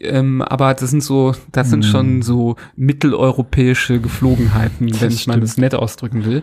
ähm, 0.00 0.42
aber 0.42 0.74
das 0.74 0.90
sind 0.90 1.02
so, 1.02 1.32
das 1.52 1.70
sind 1.70 1.80
Mm. 1.80 1.88
schon 1.88 2.22
so 2.22 2.56
mitteleuropäische 2.74 4.00
Geflogenheiten, 4.00 4.86
wenn 4.92 4.98
Das 4.98 5.14
ich 5.14 5.26
mal 5.28 5.38
das 5.40 5.56
nett 5.58 5.74
ausdrücken 5.76 6.24
will. 6.24 6.42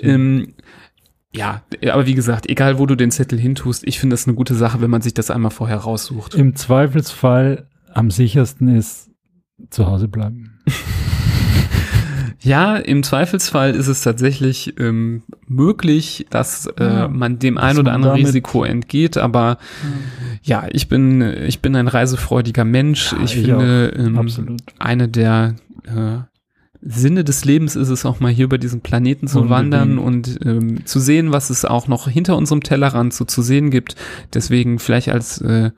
Ähm, 0.00 0.54
ja, 1.32 1.62
aber 1.92 2.06
wie 2.06 2.14
gesagt, 2.14 2.48
egal 2.48 2.78
wo 2.78 2.86
du 2.86 2.96
den 2.96 3.10
Zettel 3.10 3.38
hintust, 3.38 3.84
ich 3.86 4.00
finde 4.00 4.14
das 4.14 4.26
eine 4.26 4.34
gute 4.34 4.54
Sache, 4.54 4.80
wenn 4.80 4.90
man 4.90 5.02
sich 5.02 5.14
das 5.14 5.30
einmal 5.30 5.50
vorher 5.50 5.78
raussucht. 5.78 6.34
Im 6.34 6.56
Zweifelsfall 6.56 7.68
am 7.92 8.10
sichersten 8.10 8.68
ist 8.68 9.10
zu 9.70 9.86
Hause 9.86 10.08
bleiben. 10.08 10.58
Ja, 12.42 12.76
im 12.76 13.02
Zweifelsfall 13.02 13.74
ist 13.74 13.86
es 13.86 14.00
tatsächlich 14.00 14.80
ähm, 14.80 15.22
möglich, 15.46 16.26
dass 16.30 16.66
äh, 16.78 16.84
Ja, 16.84 17.08
man 17.08 17.38
dem 17.38 17.58
ein 17.58 17.78
oder 17.78 17.92
anderen 17.92 18.16
Risiko 18.16 18.64
entgeht, 18.64 19.18
aber 19.18 19.58
ja, 20.42 20.66
ich 20.70 20.88
bin 20.88 21.20
ich 21.20 21.60
bin 21.60 21.76
ein 21.76 21.86
reisefreudiger 21.86 22.64
Mensch. 22.64 23.12
Ja, 23.12 23.18
ich, 23.22 23.36
ich 23.36 23.44
finde, 23.44 23.92
ähm, 23.94 24.56
eine 24.78 25.08
der 25.08 25.54
äh, 25.84 26.29
Sinne 26.82 27.24
des 27.24 27.44
Lebens 27.44 27.76
ist 27.76 27.90
es 27.90 28.06
auch 28.06 28.20
mal 28.20 28.32
hier 28.32 28.46
über 28.46 28.58
diesen 28.58 28.80
Planeten 28.80 29.26
zu 29.26 29.40
Unbedingt. 29.40 29.72
wandern 29.72 29.98
und 29.98 30.38
ähm, 30.44 30.86
zu 30.86 30.98
sehen, 30.98 31.32
was 31.32 31.50
es 31.50 31.64
auch 31.64 31.88
noch 31.88 32.08
hinter 32.08 32.36
unserem 32.36 32.62
Tellerrand 32.62 33.12
so 33.12 33.24
zu 33.24 33.42
sehen 33.42 33.70
gibt. 33.70 33.96
Deswegen 34.32 34.78
vielleicht 34.78 35.10
als 35.10 35.40
äh, 35.40 35.70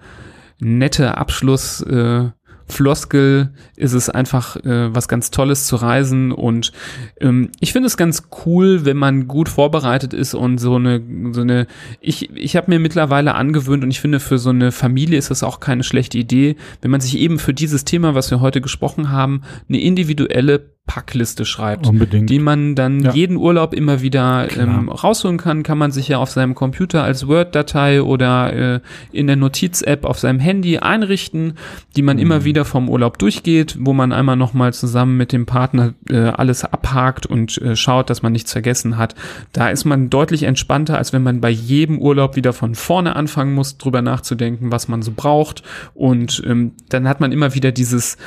nette 0.60 1.18
Abschluss 1.18 1.80
äh, 1.82 2.30
Floskel 2.72 3.50
ist 3.76 3.92
es 3.92 4.08
einfach 4.08 4.56
äh, 4.56 4.94
was 4.94 5.08
ganz 5.08 5.30
Tolles 5.30 5.66
zu 5.66 5.76
reisen 5.76 6.32
und 6.32 6.72
ähm, 7.20 7.50
ich 7.60 7.72
finde 7.72 7.86
es 7.86 7.96
ganz 7.96 8.28
cool, 8.46 8.84
wenn 8.84 8.96
man 8.96 9.28
gut 9.28 9.48
vorbereitet 9.48 10.14
ist 10.14 10.34
und 10.34 10.58
so 10.58 10.76
eine 10.76 11.02
so 11.32 11.42
eine 11.42 11.66
ich 12.00 12.30
ich 12.34 12.56
habe 12.56 12.70
mir 12.70 12.78
mittlerweile 12.78 13.34
angewöhnt 13.34 13.84
und 13.84 13.90
ich 13.90 14.00
finde 14.00 14.20
für 14.20 14.38
so 14.38 14.50
eine 14.50 14.72
Familie 14.72 15.18
ist 15.18 15.30
es 15.30 15.42
auch 15.42 15.60
keine 15.60 15.82
schlechte 15.82 16.18
Idee, 16.18 16.56
wenn 16.80 16.90
man 16.90 17.00
sich 17.00 17.18
eben 17.18 17.38
für 17.38 17.52
dieses 17.52 17.84
Thema, 17.84 18.14
was 18.14 18.30
wir 18.30 18.40
heute 18.40 18.60
gesprochen 18.60 19.10
haben, 19.10 19.42
eine 19.68 19.80
individuelle 19.80 20.72
Packliste 20.86 21.44
schreibt 21.44 21.86
Unbedingt. 21.86 22.28
die 22.28 22.40
man 22.40 22.74
dann 22.74 23.00
Ja. 23.00 23.12
jeden 23.12 23.36
Urlaub 23.36 23.72
immer 23.72 24.02
wieder 24.02 24.48
ähm, 24.58 24.88
rausholen 24.88 25.38
kann, 25.38 25.62
kann 25.62 25.78
man 25.78 25.92
sich 25.92 26.08
ja 26.08 26.18
auf 26.18 26.30
seinem 26.30 26.54
Computer 26.56 27.04
als 27.04 27.28
Word-Datei 27.28 28.02
oder 28.02 28.52
äh, 28.52 28.80
in 29.12 29.28
der 29.28 29.36
Notiz-App 29.36 30.04
auf 30.04 30.18
seinem 30.18 30.40
Handy 30.40 30.78
einrichten, 30.78 31.54
die 31.96 32.02
man 32.02 32.16
Mhm. 32.16 32.22
immer 32.22 32.44
wieder 32.44 32.64
vom 32.64 32.88
Urlaub 32.90 33.16
durchgeht, 33.18 33.76
wo 33.80 33.92
man 33.92 34.12
einmal 34.12 34.34
nochmal 34.36 34.74
zusammen 34.74 35.16
mit 35.16 35.30
dem 35.32 35.46
Partner 35.46 35.94
äh, 36.10 36.16
alles 36.18 36.64
abhakt 36.64 37.26
und 37.26 37.56
äh, 37.62 37.76
schaut, 37.76 38.10
dass 38.10 38.22
man 38.22 38.32
nichts 38.32 38.50
vergessen 38.52 38.98
hat. 38.98 39.14
Da 39.52 39.68
ist 39.70 39.84
man 39.84 40.10
deutlich 40.10 40.42
entspannter, 40.42 40.98
als 40.98 41.12
wenn 41.12 41.22
man 41.22 41.40
bei 41.40 41.50
jedem 41.50 41.98
Urlaub 42.00 42.34
wieder 42.34 42.52
von 42.52 42.74
vorne 42.74 43.14
anfangen 43.14 43.54
muss, 43.54 43.78
drüber 43.78 44.02
nachzudenken, 44.02 44.72
was 44.72 44.88
man 44.88 45.00
so 45.02 45.12
braucht. 45.14 45.62
Und 45.94 46.42
ähm, 46.44 46.72
dann 46.88 47.08
hat 47.08 47.20
man 47.20 47.30
immer 47.30 47.54
wieder 47.54 47.70
dieses 47.70 48.18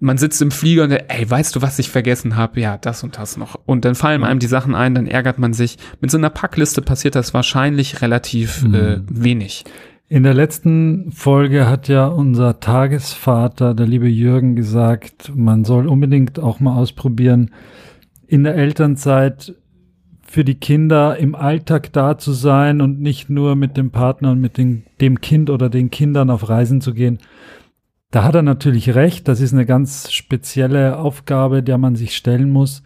man 0.00 0.16
sitzt 0.18 0.40
im 0.42 0.50
Flieger 0.50 0.84
und 0.84 0.90
der, 0.90 1.10
ey, 1.10 1.28
weißt 1.28 1.56
du, 1.56 1.62
was 1.62 1.78
ich 1.78 1.88
vergessen 1.90 2.36
habe? 2.36 2.60
Ja, 2.60 2.78
das 2.78 3.02
und 3.02 3.18
das 3.18 3.36
noch. 3.36 3.58
Und 3.66 3.84
dann 3.84 3.94
fallen 3.96 4.22
einem 4.22 4.38
die 4.38 4.46
Sachen 4.46 4.74
ein, 4.74 4.94
dann 4.94 5.06
ärgert 5.06 5.38
man 5.38 5.52
sich. 5.52 5.76
Mit 6.00 6.10
so 6.10 6.18
einer 6.18 6.30
Packliste 6.30 6.82
passiert 6.82 7.14
das 7.16 7.34
wahrscheinlich 7.34 8.00
relativ 8.00 8.62
Mhm. 8.62 8.74
äh, 8.74 9.00
wenig. 9.08 9.64
In 10.08 10.22
der 10.22 10.34
letzten 10.34 11.10
Folge 11.12 11.68
hat 11.68 11.88
ja 11.88 12.06
unser 12.06 12.60
Tagesvater, 12.60 13.74
der 13.74 13.86
liebe 13.86 14.08
Jürgen, 14.08 14.56
gesagt, 14.56 15.32
man 15.34 15.64
soll 15.64 15.86
unbedingt 15.86 16.38
auch 16.38 16.60
mal 16.60 16.76
ausprobieren, 16.76 17.50
in 18.26 18.44
der 18.44 18.54
Elternzeit 18.54 19.54
für 20.22 20.44
die 20.44 20.54
Kinder 20.54 21.16
im 21.16 21.34
Alltag 21.34 21.92
da 21.92 22.18
zu 22.18 22.32
sein 22.32 22.80
und 22.80 23.00
nicht 23.00 23.30
nur 23.30 23.56
mit 23.56 23.76
dem 23.76 23.90
Partner 23.90 24.30
und 24.30 24.40
mit 24.40 24.58
den, 24.58 24.84
dem 25.00 25.20
Kind 25.20 25.50
oder 25.50 25.68
den 25.70 25.90
Kindern 25.90 26.30
auf 26.30 26.48
Reisen 26.48 26.80
zu 26.80 26.94
gehen. 26.94 27.18
Da 28.10 28.24
hat 28.24 28.34
er 28.34 28.42
natürlich 28.42 28.94
recht, 28.94 29.28
das 29.28 29.40
ist 29.40 29.52
eine 29.52 29.66
ganz 29.66 30.10
spezielle 30.12 30.98
Aufgabe, 30.98 31.62
der 31.62 31.76
man 31.76 31.94
sich 31.94 32.16
stellen 32.16 32.50
muss. 32.50 32.82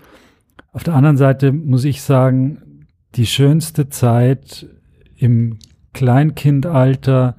Auf 0.73 0.83
der 0.83 0.95
anderen 0.95 1.17
Seite 1.17 1.53
muss 1.53 1.85
ich 1.85 2.03
sagen, 2.03 2.87
die 3.15 3.27
schönste 3.27 3.89
Zeit 3.89 4.67
im 5.17 5.59
Kleinkindalter, 5.93 7.37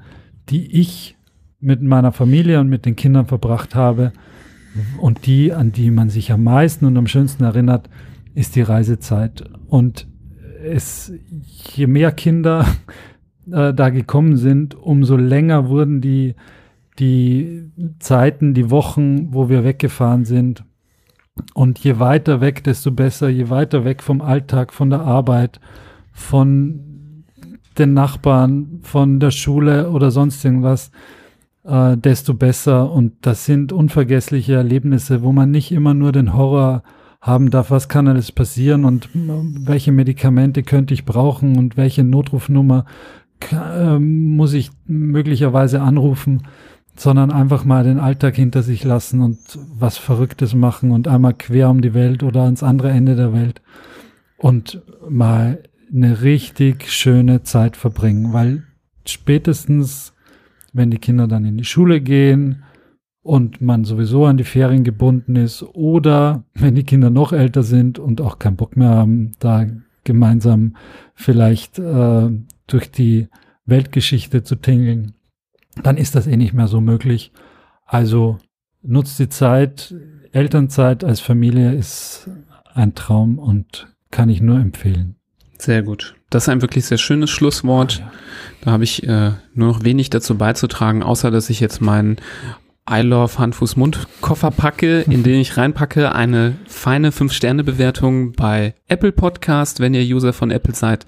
die 0.50 0.80
ich 0.80 1.18
mit 1.60 1.82
meiner 1.82 2.12
Familie 2.12 2.60
und 2.60 2.70
mit 2.70 2.86
den 2.86 2.96
Kindern 2.96 3.26
verbracht 3.26 3.76
habe 3.76 4.14
und 5.00 5.26
die, 5.26 5.54
an 5.54 5.72
die 5.72 5.92
man 5.92 6.10
sich 6.10 6.32
am 6.32 6.44
meisten 6.44 6.86
und 6.86 6.98
am 6.98 7.08
schönsten 7.08 7.44
erinnert, 7.44 7.90
ist 8.34 8.56
die 8.56 8.62
Reisezeit. 8.62 9.44
Und 9.68 10.08
es, 10.64 11.12
je 11.74 11.88
mehr 11.88 12.12
Kinder 12.12 12.66
äh, 13.52 13.74
da 13.74 13.90
gekommen 13.90 14.38
sind, 14.38 14.76
umso 14.76 15.18
länger 15.18 15.68
wurden 15.70 16.02
die, 16.02 16.36
die 17.00 17.72
Zeiten, 18.00 18.54
die 18.54 18.70
Wochen, 18.70 19.34
wo 19.34 19.50
wir 19.50 19.64
weggefahren 19.64 20.26
sind. 20.26 20.64
Und 21.54 21.80
je 21.80 22.00
weiter 22.00 22.42
weg, 22.42 22.64
desto 22.64 22.92
besser, 22.92 23.30
je 23.30 23.50
weiter 23.50 23.86
weg 23.86 24.04
vom 24.04 24.22
Alltag, 24.22 24.72
von 24.72 24.90
der 24.90 25.02
Arbeit, 25.02 25.60
von 26.12 27.26
den 27.78 27.94
Nachbarn, 27.94 28.80
von 28.84 29.20
der 29.20 29.32
Schule 29.32 29.90
oder 29.90 30.12
sonst 30.12 30.46
irgendwas, 30.46 30.92
äh, 31.64 31.98
desto 31.98 32.36
besser. 32.36 32.92
Und 32.92 33.14
das 33.22 33.46
sind 33.46 33.72
unvergessliche 33.74 34.54
Erlebnisse, 34.54 35.24
wo 35.24 35.32
man 35.32 35.50
nicht 35.50 35.72
immer 35.72 35.94
nur 35.94 36.12
den 36.12 36.34
Horror 36.34 36.84
haben 37.20 37.50
darf, 37.50 37.72
was 37.72 37.88
kann 37.88 38.08
alles 38.08 38.32
passieren 38.32 38.84
und 38.84 39.06
äh, 39.16 39.30
welche 39.66 39.92
Medikamente 39.92 40.62
könnte 40.62 40.94
ich 40.94 41.06
brauchen 41.06 41.58
und 41.58 41.78
welche 41.78 42.04
Notrufnummer 42.04 42.86
äh, 43.52 43.98
muss 43.98 44.54
ich 44.54 44.72
möglicherweise 44.86 45.82
anrufen, 45.82 46.44
sondern 46.96 47.32
einfach 47.32 47.66
mal 47.66 47.84
den 47.84 48.00
Alltag 48.00 48.36
hinter 48.36 48.64
sich 48.64 48.84
lassen 48.84 49.22
und 49.22 49.40
was 49.74 49.98
Verrücktes 49.98 50.54
machen 50.54 50.92
und 50.92 51.08
einmal 51.08 51.34
quer 51.34 51.70
um 51.70 51.82
die 51.82 51.94
Welt 51.94 52.24
oder 52.24 52.44
ans 52.44 52.64
andere 52.64 52.92
Ende 52.92 53.16
der 53.16 53.34
Welt 53.34 53.62
und 54.38 54.82
mal 55.10 55.64
eine 55.92 56.22
richtig 56.22 56.92
schöne 56.92 57.44
Zeit 57.44 57.78
verbringen, 57.78 58.34
weil 58.34 58.64
spätestens, 59.06 60.14
wenn 60.72 60.92
die 60.92 60.98
Kinder 60.98 61.28
dann 61.28 61.46
in 61.46 61.58
die 61.58 61.66
Schule 61.66 62.02
gehen 62.02 62.64
und 63.22 63.62
man 63.62 63.86
sowieso 63.86 64.26
an 64.26 64.38
die 64.38 64.44
Ferien 64.44 64.84
gebunden 64.84 65.36
ist 65.36 65.64
oder 65.64 66.44
wenn 66.54 66.76
die 66.76 66.84
Kinder 66.84 67.10
noch 67.10 67.32
älter 67.32 67.64
sind 67.64 68.00
und 68.00 68.22
auch 68.22 68.40
keinen 68.40 68.58
Bock 68.58 68.76
mehr 68.76 68.90
haben, 68.90 69.32
da 69.40 69.66
gemeinsam 70.04 70.76
vielleicht 71.16 71.80
äh, 71.80 72.30
durch 72.68 72.92
die 72.92 73.28
Weltgeschichte 73.66 74.44
zu 74.44 74.56
tingeln, 74.56 75.14
dann 75.82 75.98
ist 75.98 76.16
das 76.16 76.28
eh 76.28 76.38
nicht 76.38 76.54
mehr 76.54 76.68
so 76.68 76.82
möglich. 76.82 77.32
Also 77.86 78.38
nutzt 78.82 79.20
die 79.20 79.30
Zeit. 79.30 79.94
Elternzeit 80.32 81.04
als 81.04 81.20
Familie 81.20 81.74
ist 81.74 82.30
ein 82.74 82.96
Traum 82.96 83.40
und 83.40 83.88
kann 84.12 84.30
ich 84.30 84.42
nur 84.42 84.60
empfehlen. 84.60 85.16
Sehr 85.58 85.84
gut. 85.84 86.16
Das 86.30 86.44
ist 86.44 86.50
ein 86.50 86.62
wirklich 86.62 86.86
sehr 86.86 86.98
schönes 86.98 87.30
Schlusswort. 87.30 88.04
Da 88.62 88.72
habe 88.72 88.84
ich 88.84 89.04
äh, 89.04 89.32
nur 89.54 89.68
noch 89.68 89.84
wenig 89.84 90.10
dazu 90.10 90.38
beizutragen, 90.38 91.04
außer 91.04 91.32
dass 91.32 91.50
ich 91.50 91.60
jetzt 91.60 91.80
meinen 91.80 92.18
I 92.90 93.02
Love 93.02 93.40
Hand, 93.40 93.56
Fuß, 93.56 93.78
Mund 93.78 94.08
Koffer 94.20 94.52
packe, 94.52 95.02
in 95.02 95.24
den 95.24 95.40
ich 95.40 95.56
reinpacke 95.56 96.14
eine 96.14 96.56
feine 96.68 97.12
5-Sterne-Bewertung 97.12 98.34
bei 98.34 98.76
Apple 98.88 99.14
Podcast, 99.14 99.80
wenn 99.80 99.94
ihr 99.94 100.04
User 100.04 100.34
von 100.34 100.52
Apple 100.52 100.76
seid. 100.76 101.06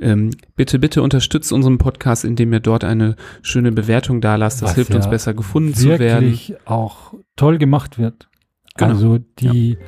Ähm, 0.00 0.30
bitte, 0.56 0.80
bitte 0.80 1.00
unterstützt 1.00 1.52
unseren 1.52 1.78
Podcast, 1.78 2.24
indem 2.24 2.52
ihr 2.52 2.58
dort 2.58 2.82
eine 2.82 3.14
schöne 3.42 3.70
Bewertung 3.70 4.20
da 4.20 4.34
lasst. 4.34 4.62
Das 4.62 4.70
Was 4.70 4.74
hilft 4.74 4.94
uns 4.94 5.04
ja 5.04 5.10
besser 5.12 5.34
gefunden 5.34 5.74
zu 5.74 5.96
werden. 5.98 6.24
Wirklich 6.24 6.56
auch 6.64 7.14
toll 7.36 7.58
gemacht 7.58 7.98
wird. 7.98 8.28
Genau. 8.76 8.90
Also 8.90 9.18
die, 9.38 9.78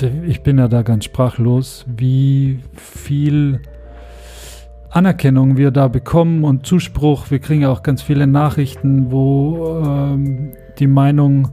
die, 0.00 0.06
ich 0.26 0.42
bin 0.42 0.58
ja 0.58 0.68
da 0.68 0.82
ganz 0.82 1.06
sprachlos, 1.06 1.86
wie 1.88 2.60
viel 2.74 3.62
Anerkennung 4.90 5.56
wir 5.56 5.70
da 5.70 5.88
bekommen 5.88 6.44
und 6.44 6.66
Zuspruch. 6.66 7.30
Wir 7.30 7.38
kriegen 7.38 7.62
ja 7.62 7.70
auch 7.70 7.82
ganz 7.82 8.02
viele 8.02 8.26
Nachrichten, 8.26 9.10
wo 9.10 9.82
ähm, 9.84 10.52
die 10.78 10.86
Meinung 10.86 11.48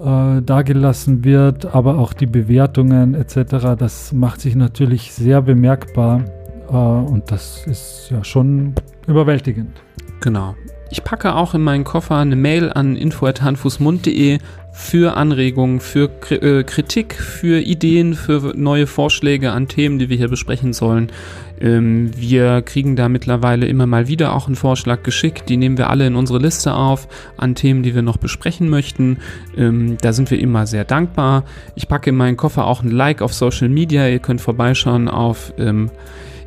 äh, 0.00 0.40
dargelassen 0.42 1.24
wird, 1.24 1.74
aber 1.74 1.98
auch 1.98 2.12
die 2.12 2.26
Bewertungen 2.26 3.14
etc. 3.14 3.76
Das 3.78 4.12
macht 4.12 4.40
sich 4.40 4.54
natürlich 4.54 5.12
sehr 5.12 5.42
bemerkbar 5.42 6.24
äh, 6.68 6.74
und 6.74 7.30
das 7.30 7.66
ist 7.66 8.08
ja 8.10 8.24
schon 8.24 8.74
überwältigend. 9.06 9.82
Genau. 10.20 10.54
Ich 10.92 11.04
packe 11.04 11.36
auch 11.36 11.54
in 11.54 11.62
meinen 11.62 11.84
Koffer 11.84 12.16
eine 12.16 12.34
Mail 12.34 12.72
an 12.72 12.96
info.handfußmund.de 12.96 14.38
für 14.72 15.16
Anregungen, 15.16 15.78
für 15.78 16.10
äh, 16.30 16.64
Kritik, 16.64 17.14
für 17.14 17.60
Ideen, 17.60 18.14
für 18.14 18.54
neue 18.56 18.88
Vorschläge 18.88 19.52
an 19.52 19.68
Themen, 19.68 20.00
die 20.00 20.08
wir 20.08 20.16
hier 20.16 20.28
besprechen 20.28 20.72
sollen. 20.72 21.12
Ähm, 21.60 22.10
wir 22.16 22.62
kriegen 22.62 22.96
da 22.96 23.08
mittlerweile 23.08 23.66
immer 23.66 23.86
mal 23.86 24.08
wieder 24.08 24.34
auch 24.34 24.46
einen 24.46 24.56
Vorschlag 24.56 25.02
geschickt. 25.02 25.48
Die 25.48 25.56
nehmen 25.56 25.78
wir 25.78 25.90
alle 25.90 26.06
in 26.06 26.16
unsere 26.16 26.38
Liste 26.38 26.74
auf 26.74 27.08
an 27.36 27.54
Themen, 27.54 27.82
die 27.82 27.94
wir 27.94 28.02
noch 28.02 28.16
besprechen 28.16 28.68
möchten. 28.68 29.18
Ähm, 29.56 29.98
da 30.00 30.12
sind 30.12 30.30
wir 30.30 30.40
immer 30.40 30.66
sehr 30.66 30.84
dankbar. 30.84 31.44
Ich 31.74 31.88
packe 31.88 32.10
in 32.10 32.16
meinen 32.16 32.36
Koffer 32.36 32.66
auch 32.66 32.82
ein 32.82 32.90
Like 32.90 33.22
auf 33.22 33.34
Social 33.34 33.68
Media. 33.68 34.08
Ihr 34.08 34.20
könnt 34.20 34.40
vorbeischauen 34.40 35.08
auf 35.08 35.52
ähm, 35.58 35.90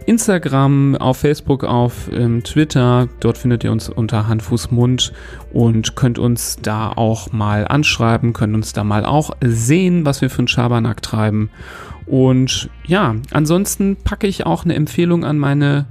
Instagram, 0.05 0.95
auf 0.97 1.18
Facebook, 1.18 1.64
auf 1.64 2.09
Twitter. 2.43 3.07
Dort 3.22 3.38
findet 3.38 3.64
ihr 3.64 3.72
uns 3.72 3.88
unter 3.88 4.28
Hand, 4.28 4.41
Fuß, 4.41 4.70
Mund 4.72 5.14
und 5.53 5.95
könnt 5.95 6.20
uns 6.20 6.57
da 6.61 6.89
auch 6.89 7.32
mal 7.32 7.66
anschreiben, 7.66 8.34
könnt 8.34 8.53
uns 8.53 8.74
da 8.74 8.84
mal 8.84 9.05
auch 9.05 9.32
sehen, 9.41 10.05
was 10.05 10.20
wir 10.20 10.30
für 10.30 10.39
einen 10.39 10.49
Schabernack 10.49 11.01
treiben. 11.01 11.49
Und 12.06 12.70
ja, 12.86 13.16
ansonsten 13.32 13.95
packe 13.95 14.28
ich 14.28 14.45
auch 14.45 14.66
eine 14.66 14.76
Empfehlung 14.76 15.24
an 15.24 15.38
meine 15.38 15.86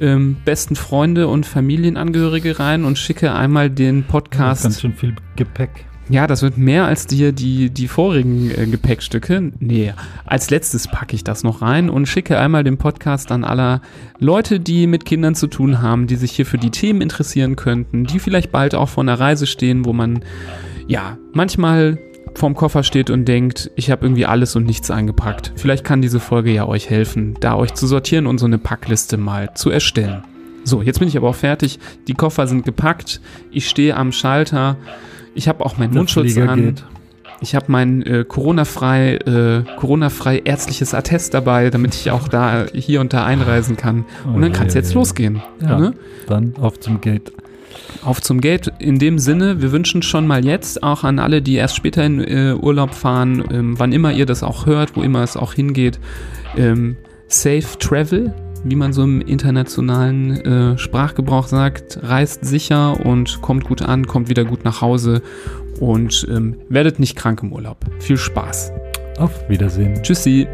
ähm, 0.00 0.36
besten 0.44 0.76
Freunde 0.76 1.28
und 1.28 1.46
Familienangehörige 1.46 2.58
rein 2.58 2.84
und 2.84 2.98
schicke 2.98 3.34
einmal 3.34 3.70
den 3.70 4.00
Ganz 4.00 4.08
Podcast 4.08 4.80
schön 4.80 4.92
viel 4.92 5.14
Gepäck. 5.36 5.86
Ja, 6.10 6.26
das 6.26 6.40
wird 6.40 6.56
mehr 6.56 6.86
als 6.86 7.06
dir 7.06 7.32
die, 7.32 7.68
die 7.68 7.86
vorigen 7.86 8.50
äh, 8.50 8.66
Gepäckstücke. 8.66 9.52
Nee, 9.60 9.92
als 10.24 10.48
letztes 10.48 10.88
packe 10.88 11.14
ich 11.14 11.22
das 11.22 11.44
noch 11.44 11.60
rein 11.60 11.90
und 11.90 12.06
schicke 12.06 12.38
einmal 12.38 12.64
den 12.64 12.78
Podcast 12.78 13.30
an 13.30 13.44
aller 13.44 13.82
Leute, 14.18 14.58
die 14.58 14.86
mit 14.86 15.04
Kindern 15.04 15.34
zu 15.34 15.48
tun 15.48 15.82
haben, 15.82 16.06
die 16.06 16.16
sich 16.16 16.32
hier 16.32 16.46
für 16.46 16.56
die 16.56 16.70
Themen 16.70 17.02
interessieren 17.02 17.56
könnten, 17.56 18.04
die 18.04 18.20
vielleicht 18.20 18.50
bald 18.52 18.74
auch 18.74 18.88
vor 18.88 19.04
einer 19.04 19.20
Reise 19.20 19.46
stehen, 19.46 19.84
wo 19.84 19.92
man 19.92 20.20
ja 20.86 21.18
manchmal 21.34 21.98
vorm 22.38 22.54
Koffer 22.54 22.82
steht 22.82 23.10
und 23.10 23.26
denkt, 23.26 23.70
ich 23.76 23.90
habe 23.90 24.06
irgendwie 24.06 24.24
alles 24.26 24.56
und 24.56 24.64
nichts 24.64 24.90
eingepackt. 24.90 25.52
Vielleicht 25.56 25.84
kann 25.84 26.00
diese 26.00 26.20
Folge 26.20 26.50
ja 26.52 26.66
euch 26.66 26.88
helfen, 26.88 27.34
da 27.40 27.54
euch 27.56 27.74
zu 27.74 27.86
sortieren 27.86 28.26
und 28.26 28.38
so 28.38 28.46
eine 28.46 28.58
Packliste 28.58 29.16
mal 29.18 29.52
zu 29.54 29.70
erstellen. 29.70 30.22
So, 30.64 30.82
jetzt 30.82 30.98
bin 30.98 31.08
ich 31.08 31.16
aber 31.16 31.28
auch 31.28 31.34
fertig. 31.34 31.78
Die 32.08 32.14
Koffer 32.14 32.46
sind 32.46 32.64
gepackt. 32.64 33.20
Ich 33.50 33.68
stehe 33.68 33.96
am 33.96 34.12
Schalter. 34.12 34.76
Ich 35.34 35.48
habe 35.48 35.64
auch 35.64 35.78
meinen 35.78 35.92
Der 35.92 36.00
Mundschutz 36.00 36.32
Flieger 36.32 36.50
an. 36.50 36.64
geht. 36.64 36.84
Ich 37.40 37.54
habe 37.54 37.66
mein 37.68 38.02
äh, 38.02 38.24
Corona-frei 38.26 39.14
äh, 39.14 39.62
Corona-frei 39.76 40.40
ärztliches 40.44 40.92
Attest 40.94 41.34
dabei, 41.34 41.70
damit 41.70 41.94
ich 41.94 42.10
auch 42.10 42.26
da 42.28 42.66
hier 42.74 43.00
und 43.00 43.12
da 43.12 43.24
einreisen 43.24 43.76
kann. 43.76 44.04
Und 44.26 44.42
dann 44.42 44.52
kann 44.52 44.66
es 44.66 44.74
jetzt 44.74 44.92
losgehen. 44.94 45.40
Ja, 45.62 45.78
Ne? 45.78 45.94
dann 46.26 46.54
auf 46.60 46.80
zum 46.80 47.00
Gate. 47.00 47.32
Auf 48.02 48.20
zum 48.22 48.40
Gate. 48.40 48.72
In 48.78 48.98
dem 48.98 49.18
Sinne, 49.18 49.60
wir 49.60 49.72
wünschen 49.72 50.02
schon 50.02 50.26
mal 50.26 50.44
jetzt 50.44 50.82
auch 50.82 51.04
an 51.04 51.18
alle, 51.18 51.42
die 51.42 51.54
erst 51.54 51.76
später 51.76 52.04
in 52.04 52.20
äh, 52.20 52.54
Urlaub 52.54 52.94
fahren, 52.94 53.44
ähm, 53.50 53.78
wann 53.78 53.92
immer 53.92 54.12
ihr 54.12 54.26
das 54.26 54.42
auch 54.42 54.66
hört, 54.66 54.96
wo 54.96 55.02
immer 55.02 55.22
es 55.22 55.36
auch 55.36 55.52
hingeht, 55.52 55.98
ähm, 56.56 56.96
Safe 57.28 57.78
Travel, 57.78 58.32
wie 58.64 58.76
man 58.76 58.92
so 58.92 59.02
im 59.02 59.20
internationalen 59.20 60.40
äh, 60.40 60.78
Sprachgebrauch 60.78 61.46
sagt. 61.46 61.98
Reist 62.02 62.44
sicher 62.44 63.04
und 63.04 63.42
kommt 63.42 63.64
gut 63.64 63.82
an, 63.82 64.06
kommt 64.06 64.28
wieder 64.28 64.44
gut 64.44 64.64
nach 64.64 64.80
Hause 64.80 65.22
und 65.80 66.26
ähm, 66.30 66.56
werdet 66.68 66.98
nicht 66.98 67.16
krank 67.16 67.42
im 67.42 67.52
Urlaub. 67.52 67.78
Viel 68.00 68.16
Spaß. 68.16 68.72
Auf 69.18 69.48
Wiedersehen. 69.48 70.02
Tschüssi. 70.02 70.46